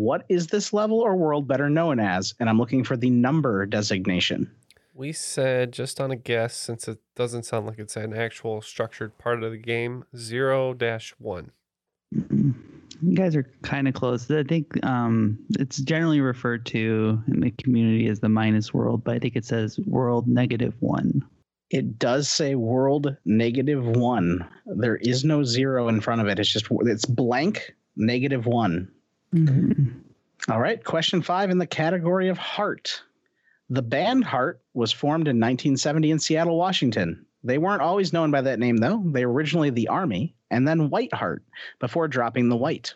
What 0.00 0.24
is 0.30 0.46
this 0.46 0.72
level 0.72 1.00
or 1.00 1.14
world 1.14 1.46
better 1.46 1.68
known 1.68 2.00
as? 2.00 2.32
And 2.40 2.48
I'm 2.48 2.56
looking 2.56 2.84
for 2.84 2.96
the 2.96 3.10
number 3.10 3.66
designation. 3.66 4.50
We 4.94 5.12
said, 5.12 5.72
just 5.72 6.00
on 6.00 6.10
a 6.10 6.16
guess, 6.16 6.56
since 6.56 6.88
it 6.88 7.00
doesn't 7.16 7.44
sound 7.44 7.66
like 7.66 7.78
it's 7.78 7.96
an 7.96 8.16
actual 8.16 8.62
structured 8.62 9.18
part 9.18 9.42
of 9.42 9.50
the 9.50 9.58
game, 9.58 10.06
0 10.16 10.74
1. 11.18 11.50
You 12.12 12.54
guys 13.12 13.36
are 13.36 13.42
kind 13.60 13.88
of 13.88 13.92
close. 13.92 14.30
I 14.30 14.42
think 14.42 14.82
um, 14.86 15.38
it's 15.58 15.76
generally 15.76 16.22
referred 16.22 16.64
to 16.66 17.22
in 17.28 17.40
the 17.40 17.50
community 17.50 18.08
as 18.08 18.20
the 18.20 18.30
minus 18.30 18.72
world, 18.72 19.04
but 19.04 19.16
I 19.16 19.18
think 19.18 19.36
it 19.36 19.44
says 19.44 19.78
world 19.80 20.26
negative 20.26 20.72
one. 20.80 21.22
It 21.68 21.98
does 21.98 22.26
say 22.26 22.54
world 22.54 23.18
negative 23.26 23.84
one. 23.84 24.48
There 24.64 24.96
is 24.96 25.26
no 25.26 25.44
zero 25.44 25.88
in 25.88 26.00
front 26.00 26.22
of 26.22 26.28
it. 26.28 26.38
It's 26.38 26.50
just 26.50 26.68
it's 26.70 27.04
blank 27.04 27.74
negative 27.96 28.46
one. 29.32 29.46
Mm-hmm. 29.46 30.52
All 30.52 30.60
right, 30.60 30.82
question 30.82 31.22
five 31.22 31.50
in 31.50 31.58
the 31.58 31.66
category 31.66 32.28
of 32.28 32.38
heart. 32.38 33.02
The 33.68 33.82
band 33.82 34.24
Heart 34.24 34.60
was 34.74 34.90
formed 34.90 35.28
in 35.28 35.36
1970 35.36 36.10
in 36.10 36.18
Seattle, 36.18 36.56
Washington. 36.56 37.24
They 37.44 37.56
weren't 37.56 37.82
always 37.82 38.12
known 38.12 38.32
by 38.32 38.40
that 38.40 38.58
name, 38.58 38.78
though. 38.78 39.00
They 39.06 39.24
were 39.24 39.32
originally 39.32 39.70
the 39.70 39.88
Army 39.88 40.34
and 40.50 40.66
then 40.66 40.90
White 40.90 41.14
Heart 41.14 41.44
before 41.78 42.08
dropping 42.08 42.48
the 42.48 42.56
white. 42.56 42.94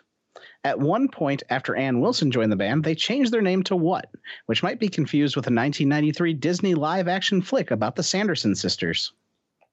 At 0.65 0.79
one 0.79 1.07
point 1.07 1.43
after 1.49 1.75
Ann 1.75 2.01
Wilson 2.01 2.29
joined 2.29 2.51
the 2.51 2.57
band, 2.57 2.83
they 2.83 2.95
changed 2.95 3.31
their 3.31 3.41
name 3.41 3.63
to 3.63 3.75
What, 3.75 4.09
which 4.47 4.63
might 4.63 4.79
be 4.79 4.89
confused 4.89 5.35
with 5.35 5.45
a 5.45 5.53
1993 5.53 6.33
Disney 6.33 6.75
live 6.75 7.07
action 7.07 7.41
flick 7.41 7.71
about 7.71 7.95
the 7.95 8.03
Sanderson 8.03 8.53
sisters. 8.53 9.13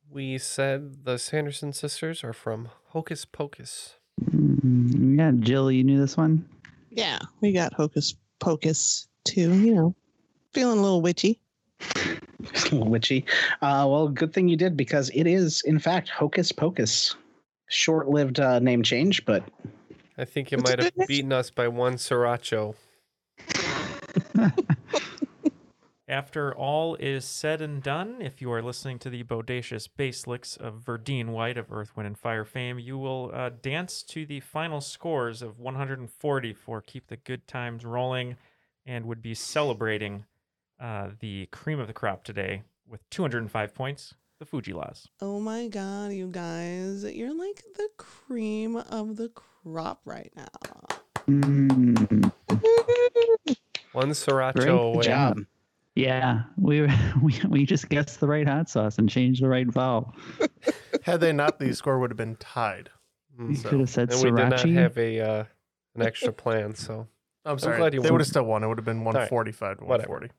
We 0.08 0.38
said 0.38 1.04
the 1.04 1.18
Sanderson 1.18 1.72
sisters 1.72 2.22
are 2.22 2.34
from 2.34 2.68
Hocus 2.88 3.24
Pocus. 3.24 3.96
Mm, 4.64 5.18
yeah, 5.18 5.32
Jill, 5.40 5.70
you 5.70 5.84
knew 5.84 5.98
this 5.98 6.16
one? 6.16 6.44
Yeah, 6.90 7.18
we 7.40 7.52
got 7.52 7.72
Hocus 7.72 8.14
Pocus 8.38 9.08
too. 9.24 9.54
You 9.58 9.74
know, 9.74 9.94
feeling 10.52 10.78
a 10.78 10.82
little 10.82 11.02
witchy. 11.02 11.40
a 11.80 12.44
little 12.64 12.88
witchy. 12.88 13.24
Uh, 13.60 13.86
well, 13.88 14.08
good 14.08 14.32
thing 14.32 14.48
you 14.48 14.56
did 14.56 14.76
because 14.76 15.10
it 15.14 15.26
is, 15.26 15.62
in 15.62 15.78
fact, 15.78 16.08
Hocus 16.08 16.52
Pocus. 16.52 17.16
Short 17.68 18.08
lived 18.08 18.38
uh, 18.38 18.58
name 18.58 18.82
change, 18.82 19.24
but. 19.24 19.42
I 20.18 20.26
think 20.26 20.52
you 20.52 20.58
might 20.58 20.78
have 20.78 20.92
beaten 21.06 21.32
us 21.32 21.50
by 21.50 21.68
one 21.68 21.94
sriracha. 21.94 22.74
After 26.12 26.54
all 26.54 26.94
is 26.96 27.24
said 27.24 27.62
and 27.62 27.82
done, 27.82 28.20
if 28.20 28.42
you 28.42 28.52
are 28.52 28.60
listening 28.60 28.98
to 28.98 29.08
the 29.08 29.24
bodacious 29.24 29.88
bass 29.96 30.26
licks 30.26 30.58
of 30.58 30.84
Verdine 30.84 31.28
White 31.28 31.56
of 31.56 31.72
Earth, 31.72 31.96
Wind, 31.96 32.06
and 32.06 32.18
Fire 32.18 32.44
fame, 32.44 32.78
you 32.78 32.98
will 32.98 33.30
uh, 33.32 33.48
dance 33.62 34.02
to 34.02 34.26
the 34.26 34.40
final 34.40 34.82
scores 34.82 35.40
of 35.40 35.58
140 35.58 36.52
for 36.52 36.82
Keep 36.82 37.06
the 37.06 37.16
Good 37.16 37.46
Times 37.46 37.86
Rolling 37.86 38.36
and 38.84 39.06
would 39.06 39.22
be 39.22 39.32
celebrating 39.32 40.26
uh, 40.78 41.08
the 41.20 41.46
cream 41.46 41.80
of 41.80 41.86
the 41.86 41.94
crop 41.94 42.24
today 42.24 42.62
with 42.86 43.08
205 43.08 43.74
points, 43.74 44.12
the 44.38 44.44
Fu-Gee-Las. 44.44 45.08
Oh 45.22 45.40
my 45.40 45.66
god, 45.68 46.12
you 46.12 46.26
guys, 46.26 47.04
you're 47.04 47.34
like 47.34 47.64
the 47.76 47.88
cream 47.96 48.76
of 48.76 49.16
the 49.16 49.30
crop 49.30 50.02
right 50.04 50.30
now. 50.36 50.98
Mm, 51.26 52.30
One 53.92 54.10
sriracha 54.10 54.54
great 54.54 54.68
away. 54.68 55.04
job. 55.04 55.38
Yeah, 55.94 56.42
we, 56.56 56.82
we 57.22 57.40
we 57.48 57.66
just 57.66 57.88
guessed 57.88 58.20
the 58.20 58.26
right 58.26 58.46
hot 58.46 58.68
sauce 58.68 58.98
and 58.98 59.08
changed 59.08 59.42
the 59.42 59.48
right 59.48 59.66
vowel. 59.66 60.14
Had 61.02 61.20
they 61.20 61.32
not, 61.32 61.58
the 61.58 61.74
score 61.74 61.98
would 61.98 62.10
have 62.10 62.16
been 62.16 62.36
tied. 62.36 62.90
You 63.38 63.56
could 63.56 63.80
have 63.80 63.90
said 63.90 64.12
and 64.12 64.22
we 64.22 64.30
did 64.30 64.48
not 64.48 64.60
have 64.60 64.98
a 64.98 65.20
uh, 65.20 65.44
an 65.94 66.02
extra 66.02 66.32
plan, 66.32 66.74
so 66.74 67.08
I'm 67.44 67.58
sorry. 67.58 67.78
glad 67.78 67.94
you 67.94 68.00
they 68.00 68.08
won. 68.08 68.14
would 68.14 68.20
have 68.20 68.28
still 68.28 68.44
won. 68.44 68.62
It 68.62 68.68
would 68.68 68.78
have 68.78 68.84
been 68.84 68.98
right. 68.98 69.30
145 69.30 69.78
to 69.78 69.84
140. 69.84 70.30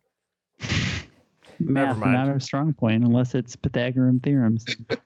Math, 1.60 1.98
mind. 1.98 2.14
not 2.14 2.30
our 2.30 2.40
strong 2.40 2.74
point 2.74 3.04
unless 3.04 3.36
it's 3.36 3.56
Pythagorean 3.56 4.20
theorems. 4.20 4.66
I'm 4.90 4.98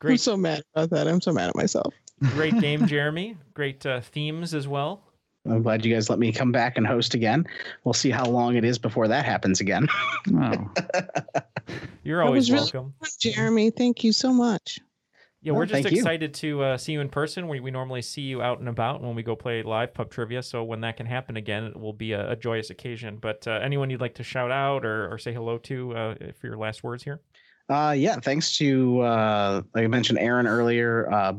Great, 0.00 0.20
so 0.20 0.36
mad 0.36 0.62
about 0.74 0.90
that. 0.90 1.08
I'm 1.08 1.20
so 1.20 1.32
mad 1.32 1.48
at 1.48 1.56
myself. 1.56 1.94
great 2.20 2.58
game, 2.58 2.86
Jeremy. 2.86 3.36
Great 3.54 3.84
uh, 3.86 4.00
themes 4.00 4.54
as 4.54 4.68
well. 4.68 5.02
I'm 5.44 5.62
glad 5.62 5.84
you 5.84 5.92
guys 5.92 6.08
let 6.08 6.18
me 6.18 6.32
come 6.32 6.52
back 6.52 6.76
and 6.76 6.86
host 6.86 7.14
again. 7.14 7.46
We'll 7.84 7.94
see 7.94 8.10
how 8.10 8.24
long 8.26 8.56
it 8.56 8.64
is 8.64 8.78
before 8.78 9.08
that 9.08 9.24
happens 9.24 9.60
again. 9.60 9.88
Oh, 10.34 10.70
You're 12.04 12.22
always 12.22 12.50
was 12.50 12.72
really 12.72 12.84
welcome. 12.84 12.94
Jeremy, 13.18 13.70
thank 13.70 14.04
you 14.04 14.12
so 14.12 14.32
much. 14.32 14.78
Yeah, 15.40 15.52
Oh, 15.52 15.56
we're 15.56 15.66
just 15.66 15.82
thank 15.82 15.92
you. 15.92 15.98
excited 16.00 16.34
to 16.34 16.62
uh, 16.62 16.76
see 16.78 16.92
you 16.92 17.00
in 17.00 17.08
person. 17.08 17.48
We, 17.48 17.58
we 17.60 17.70
normally 17.72 18.02
see 18.02 18.22
you 18.22 18.42
out 18.42 18.60
and 18.60 18.68
about 18.68 19.02
when 19.02 19.14
we 19.16 19.22
go 19.24 19.34
play 19.34 19.62
live 19.62 19.92
pub 19.94 20.10
trivia. 20.10 20.42
So 20.42 20.62
when 20.62 20.80
that 20.82 20.96
can 20.96 21.06
happen 21.06 21.36
again, 21.36 21.64
it 21.64 21.76
will 21.78 21.92
be 21.92 22.12
a, 22.12 22.30
a 22.32 22.36
joyous 22.36 22.70
occasion. 22.70 23.18
But 23.20 23.46
uh, 23.48 23.52
anyone 23.62 23.90
you'd 23.90 24.00
like 24.00 24.14
to 24.16 24.22
shout 24.22 24.50
out 24.52 24.84
or, 24.84 25.12
or 25.12 25.18
say 25.18 25.32
hello 25.32 25.58
to 25.58 25.96
uh, 25.96 26.14
for 26.38 26.46
your 26.46 26.56
last 26.56 26.84
words 26.84 27.02
here? 27.02 27.20
Uh, 27.68 27.94
yeah, 27.96 28.16
thanks 28.16 28.56
to 28.58 29.00
uh, 29.00 29.62
like 29.74 29.84
I 29.84 29.88
mentioned, 29.88 30.18
Aaron 30.18 30.46
earlier, 30.46 31.10
uh, 31.12 31.32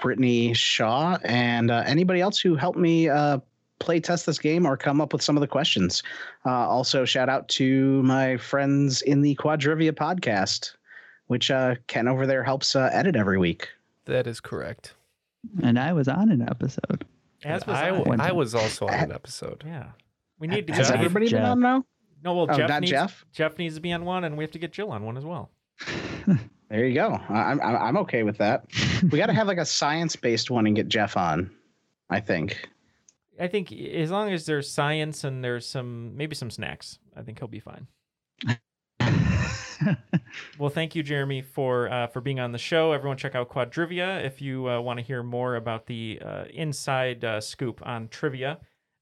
Brittany 0.00 0.52
Shaw, 0.54 1.18
and 1.24 1.70
uh, 1.70 1.82
anybody 1.86 2.20
else 2.20 2.38
who 2.38 2.54
helped 2.56 2.78
me 2.78 3.08
uh, 3.08 3.38
play 3.78 4.00
test 4.00 4.26
this 4.26 4.38
game 4.38 4.66
or 4.66 4.76
come 4.76 5.00
up 5.00 5.12
with 5.12 5.22
some 5.22 5.36
of 5.36 5.40
the 5.40 5.46
questions. 5.46 6.02
Uh, 6.44 6.50
also, 6.68 7.04
shout 7.04 7.28
out 7.28 7.48
to 7.48 8.02
my 8.02 8.36
friends 8.36 9.02
in 9.02 9.22
the 9.22 9.34
Quadrivia 9.36 9.92
podcast. 9.92 10.74
which 11.28 11.50
uh, 11.50 11.74
Ken 11.86 12.08
over 12.08 12.26
there 12.26 12.42
helps 12.44 12.74
uh, 12.76 12.90
edit 12.92 13.14
every 13.16 13.38
week. 13.38 13.68
That 14.06 14.26
is 14.26 14.40
correct. 14.40 14.94
And 15.62 15.78
I 15.78 15.92
was 15.92 16.08
on 16.08 16.30
an 16.30 16.42
episode. 16.42 17.04
As 17.44 17.66
was 17.66 17.76
I, 17.76 17.86
I. 17.86 17.90
w- 17.92 18.16
I 18.20 18.32
was 18.32 18.54
also 18.54 18.86
on 18.88 18.94
an 18.94 19.12
episode. 19.12 19.62
Yeah. 19.66 19.86
We 20.38 20.46
need 20.48 20.66
to 20.66 20.72
Has 20.74 20.88
get 20.90 20.98
everybody 20.98 21.26
been 21.26 21.30
Jeff. 21.42 21.46
on 21.50 21.60
now? 21.60 21.84
No, 22.22 22.34
well, 22.34 22.46
Oh, 22.50 22.56
Jeff, 22.56 22.68
not 22.68 22.80
needs, 22.82 22.90
Jeff? 22.90 23.24
Jeff 23.32 23.56
needs 23.56 23.76
to 23.76 23.80
be 23.80 23.92
on 23.92 24.04
one, 24.04 24.24
and 24.24 24.36
we 24.36 24.44
have 24.44 24.50
to 24.50 24.58
get 24.58 24.72
Jill 24.72 24.90
on 24.90 25.04
one 25.04 25.16
as 25.16 25.24
well. 25.24 25.50
There 26.70 26.86
you 26.86 26.94
go. 26.94 27.20
I- 27.28 27.50
I'm 27.50 27.60
I'm 27.60 27.76
I'm 27.76 27.96
okay 27.98 28.22
with 28.22 28.38
that. 28.38 28.64
we 29.10 29.18
got 29.18 29.26
to 29.26 29.34
have 29.34 29.48
like 29.48 29.58
a 29.58 29.66
science 29.66 30.16
based 30.16 30.50
one 30.50 30.66
and 30.66 30.76
get 30.76 30.88
Jeff 30.88 31.16
on. 31.16 31.50
I 32.08 32.20
think. 32.20 32.68
I 33.38 33.48
think 33.48 33.72
as 33.72 34.10
long 34.10 34.32
as 34.32 34.46
there's 34.46 34.70
science 34.70 35.24
and 35.24 35.42
there's 35.42 35.66
some 35.66 36.16
maybe 36.16 36.34
some 36.34 36.50
snacks, 36.50 36.98
I 37.16 37.22
think 37.22 37.38
he'll 37.38 37.48
be 37.48 37.60
fine. 37.60 37.86
well, 40.58 40.70
thank 40.70 40.94
you, 40.94 41.02
Jeremy, 41.02 41.42
for 41.42 41.90
uh, 41.90 42.06
for 42.08 42.20
being 42.20 42.38
on 42.38 42.52
the 42.52 42.58
show. 42.58 42.92
Everyone, 42.92 43.16
check 43.16 43.34
out 43.34 43.48
Quadrivia 43.48 44.24
if 44.24 44.40
you 44.40 44.68
uh, 44.68 44.80
want 44.80 44.98
to 44.98 45.04
hear 45.04 45.22
more 45.22 45.56
about 45.56 45.86
the 45.86 46.20
uh, 46.24 46.44
inside 46.52 47.24
uh, 47.24 47.40
scoop 47.40 47.80
on 47.84 48.08
trivia. 48.08 48.58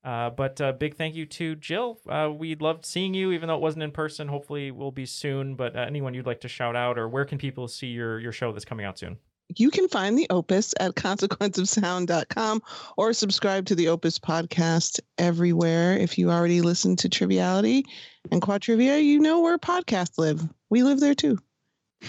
Uh, 0.09 0.31
but 0.31 0.59
uh, 0.63 0.73
big 0.73 0.97
thank 0.97 1.15
you 1.15 1.27
to 1.27 1.55
Jill. 1.57 2.01
Uh, 2.09 2.31
we 2.35 2.55
loved 2.55 2.87
seeing 2.87 3.13
you, 3.13 3.31
even 3.33 3.47
though 3.47 3.57
it 3.57 3.61
wasn't 3.61 3.83
in 3.83 3.91
person. 3.91 4.27
Hopefully, 4.27 4.71
we'll 4.71 4.91
be 4.91 5.05
soon. 5.05 5.55
But 5.55 5.77
uh, 5.77 5.81
anyone 5.81 6.15
you'd 6.15 6.25
like 6.25 6.41
to 6.41 6.49
shout 6.49 6.75
out, 6.75 6.99
or 6.99 7.11
where 7.11 7.27
can 7.27 7.37
people 7.37 7.69
see 7.69 7.89
your 7.89 8.19
your 8.19 8.33
show 8.33 8.51
that's 8.51 8.65
coming 8.65 8.87
out 8.87 8.99
soon? 8.99 9.19
You 9.57 9.71
can 9.71 9.87
find 9.87 10.17
the 10.17 10.27
Opus 10.31 10.73
at 10.81 10.95
consequenceofsound.com 10.95 12.63
or 12.97 13.13
subscribe 13.13 13.67
to 13.67 13.75
the 13.75 13.89
Opus 13.89 14.19
podcast 14.19 14.99
everywhere. 15.19 15.99
If 15.99 16.17
you 16.17 16.31
already 16.31 16.63
listen 16.63 16.97
to 16.97 17.11
Triviality 17.11 17.85
and 18.33 18.41
Quadrivia, 18.41 19.05
you 19.05 19.19
know 19.19 19.43
where 19.43 19.59
podcasts 19.59 20.17
live. 20.17 20.43
We 20.71 20.85
live 20.85 21.01
there 21.01 21.15
too. 21.15 21.39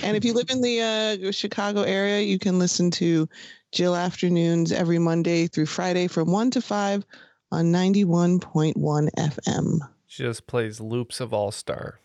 And 0.04 0.16
if 0.16 0.24
you 0.24 0.34
live 0.34 0.50
in 0.50 0.62
the 0.62 1.34
Chicago 1.34 1.82
area, 1.82 2.22
you 2.22 2.40
can 2.40 2.60
listen 2.60 2.92
to 2.92 3.28
Jill 3.74 3.96
Afternoons 3.96 4.72
every 4.72 5.00
Monday 5.00 5.48
through 5.48 5.66
Friday 5.66 6.08
from 6.08 6.32
1 6.32 6.52
to 6.52 6.62
5 6.62 7.06
on 7.52 7.66
91.1 7.66 8.74
FM. 9.18 9.80
She 10.08 10.24
just 10.24 10.48
plays 10.48 10.80
loops 10.80 11.20
of 11.20 11.34
All 11.34 11.52
Star. 11.52 12.00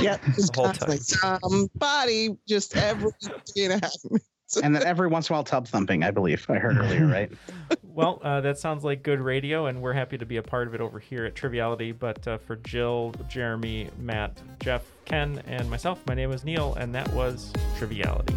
Yeah, 0.00 0.18
just 0.34 0.52
The 0.52 0.60
whole 0.60 0.64
constantly. 0.66 0.98
Somebody 0.98 2.36
just 2.48 2.76
every 2.76 3.10
three 3.22 3.64
and 3.64 3.74
a 3.74 3.86
half 3.86 3.92
minutes. 4.04 4.56
and 4.62 4.74
then 4.74 4.84
every 4.84 5.08
once 5.08 5.28
in 5.28 5.34
a 5.34 5.36
while 5.36 5.44
tub 5.44 5.68
thumping. 5.68 6.02
I 6.02 6.10
believe 6.10 6.44
I 6.48 6.56
heard 6.56 6.76
earlier, 6.76 7.06
right? 7.06 7.30
well, 7.82 8.20
uh, 8.24 8.40
that 8.40 8.58
sounds 8.58 8.82
like 8.84 9.02
good 9.02 9.20
radio, 9.20 9.66
and 9.66 9.80
we're 9.80 9.92
happy 9.92 10.18
to 10.18 10.26
be 10.26 10.38
a 10.38 10.42
part 10.42 10.66
of 10.66 10.74
it 10.74 10.80
over 10.80 10.98
here 10.98 11.24
at 11.24 11.34
Triviality. 11.34 11.92
But 11.92 12.26
uh, 12.26 12.38
for 12.38 12.56
Jill, 12.56 13.14
Jeremy, 13.28 13.90
Matt, 13.98 14.40
Jeff, 14.60 14.82
Ken, 15.04 15.42
and 15.46 15.70
myself, 15.70 16.00
my 16.06 16.14
name 16.14 16.32
is 16.32 16.44
Neal, 16.44 16.74
and 16.74 16.94
that 16.94 17.12
was 17.12 17.52
Triviality. 17.78 18.34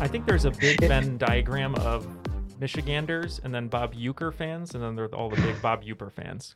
I 0.00 0.06
think 0.06 0.26
there's 0.26 0.44
a 0.44 0.50
big 0.50 0.80
Venn 0.80 1.18
diagram 1.18 1.74
of 1.76 2.06
Michiganders 2.60 3.40
and 3.42 3.54
then 3.54 3.68
Bob 3.68 3.94
Uecker 3.94 4.32
fans, 4.32 4.74
and 4.74 4.82
then 4.82 4.94
there 4.96 5.06
are 5.06 5.14
all 5.14 5.30
the 5.30 5.36
big 5.36 5.60
Bob 5.60 5.84
Uecker 5.84 6.10
fans. 6.12 6.54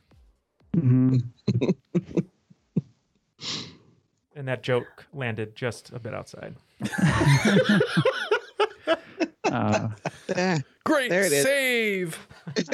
hmm 0.73 1.17
And 4.35 4.47
that 4.47 4.63
joke 4.63 5.05
landed 5.13 5.55
just 5.55 5.91
a 5.91 5.99
bit 5.99 6.13
outside. 6.13 6.55
Uh, 9.45 9.89
Great 10.83 11.11
There 11.11 11.25
it 11.25 11.31
is. 11.31 11.43
save. 11.43 12.27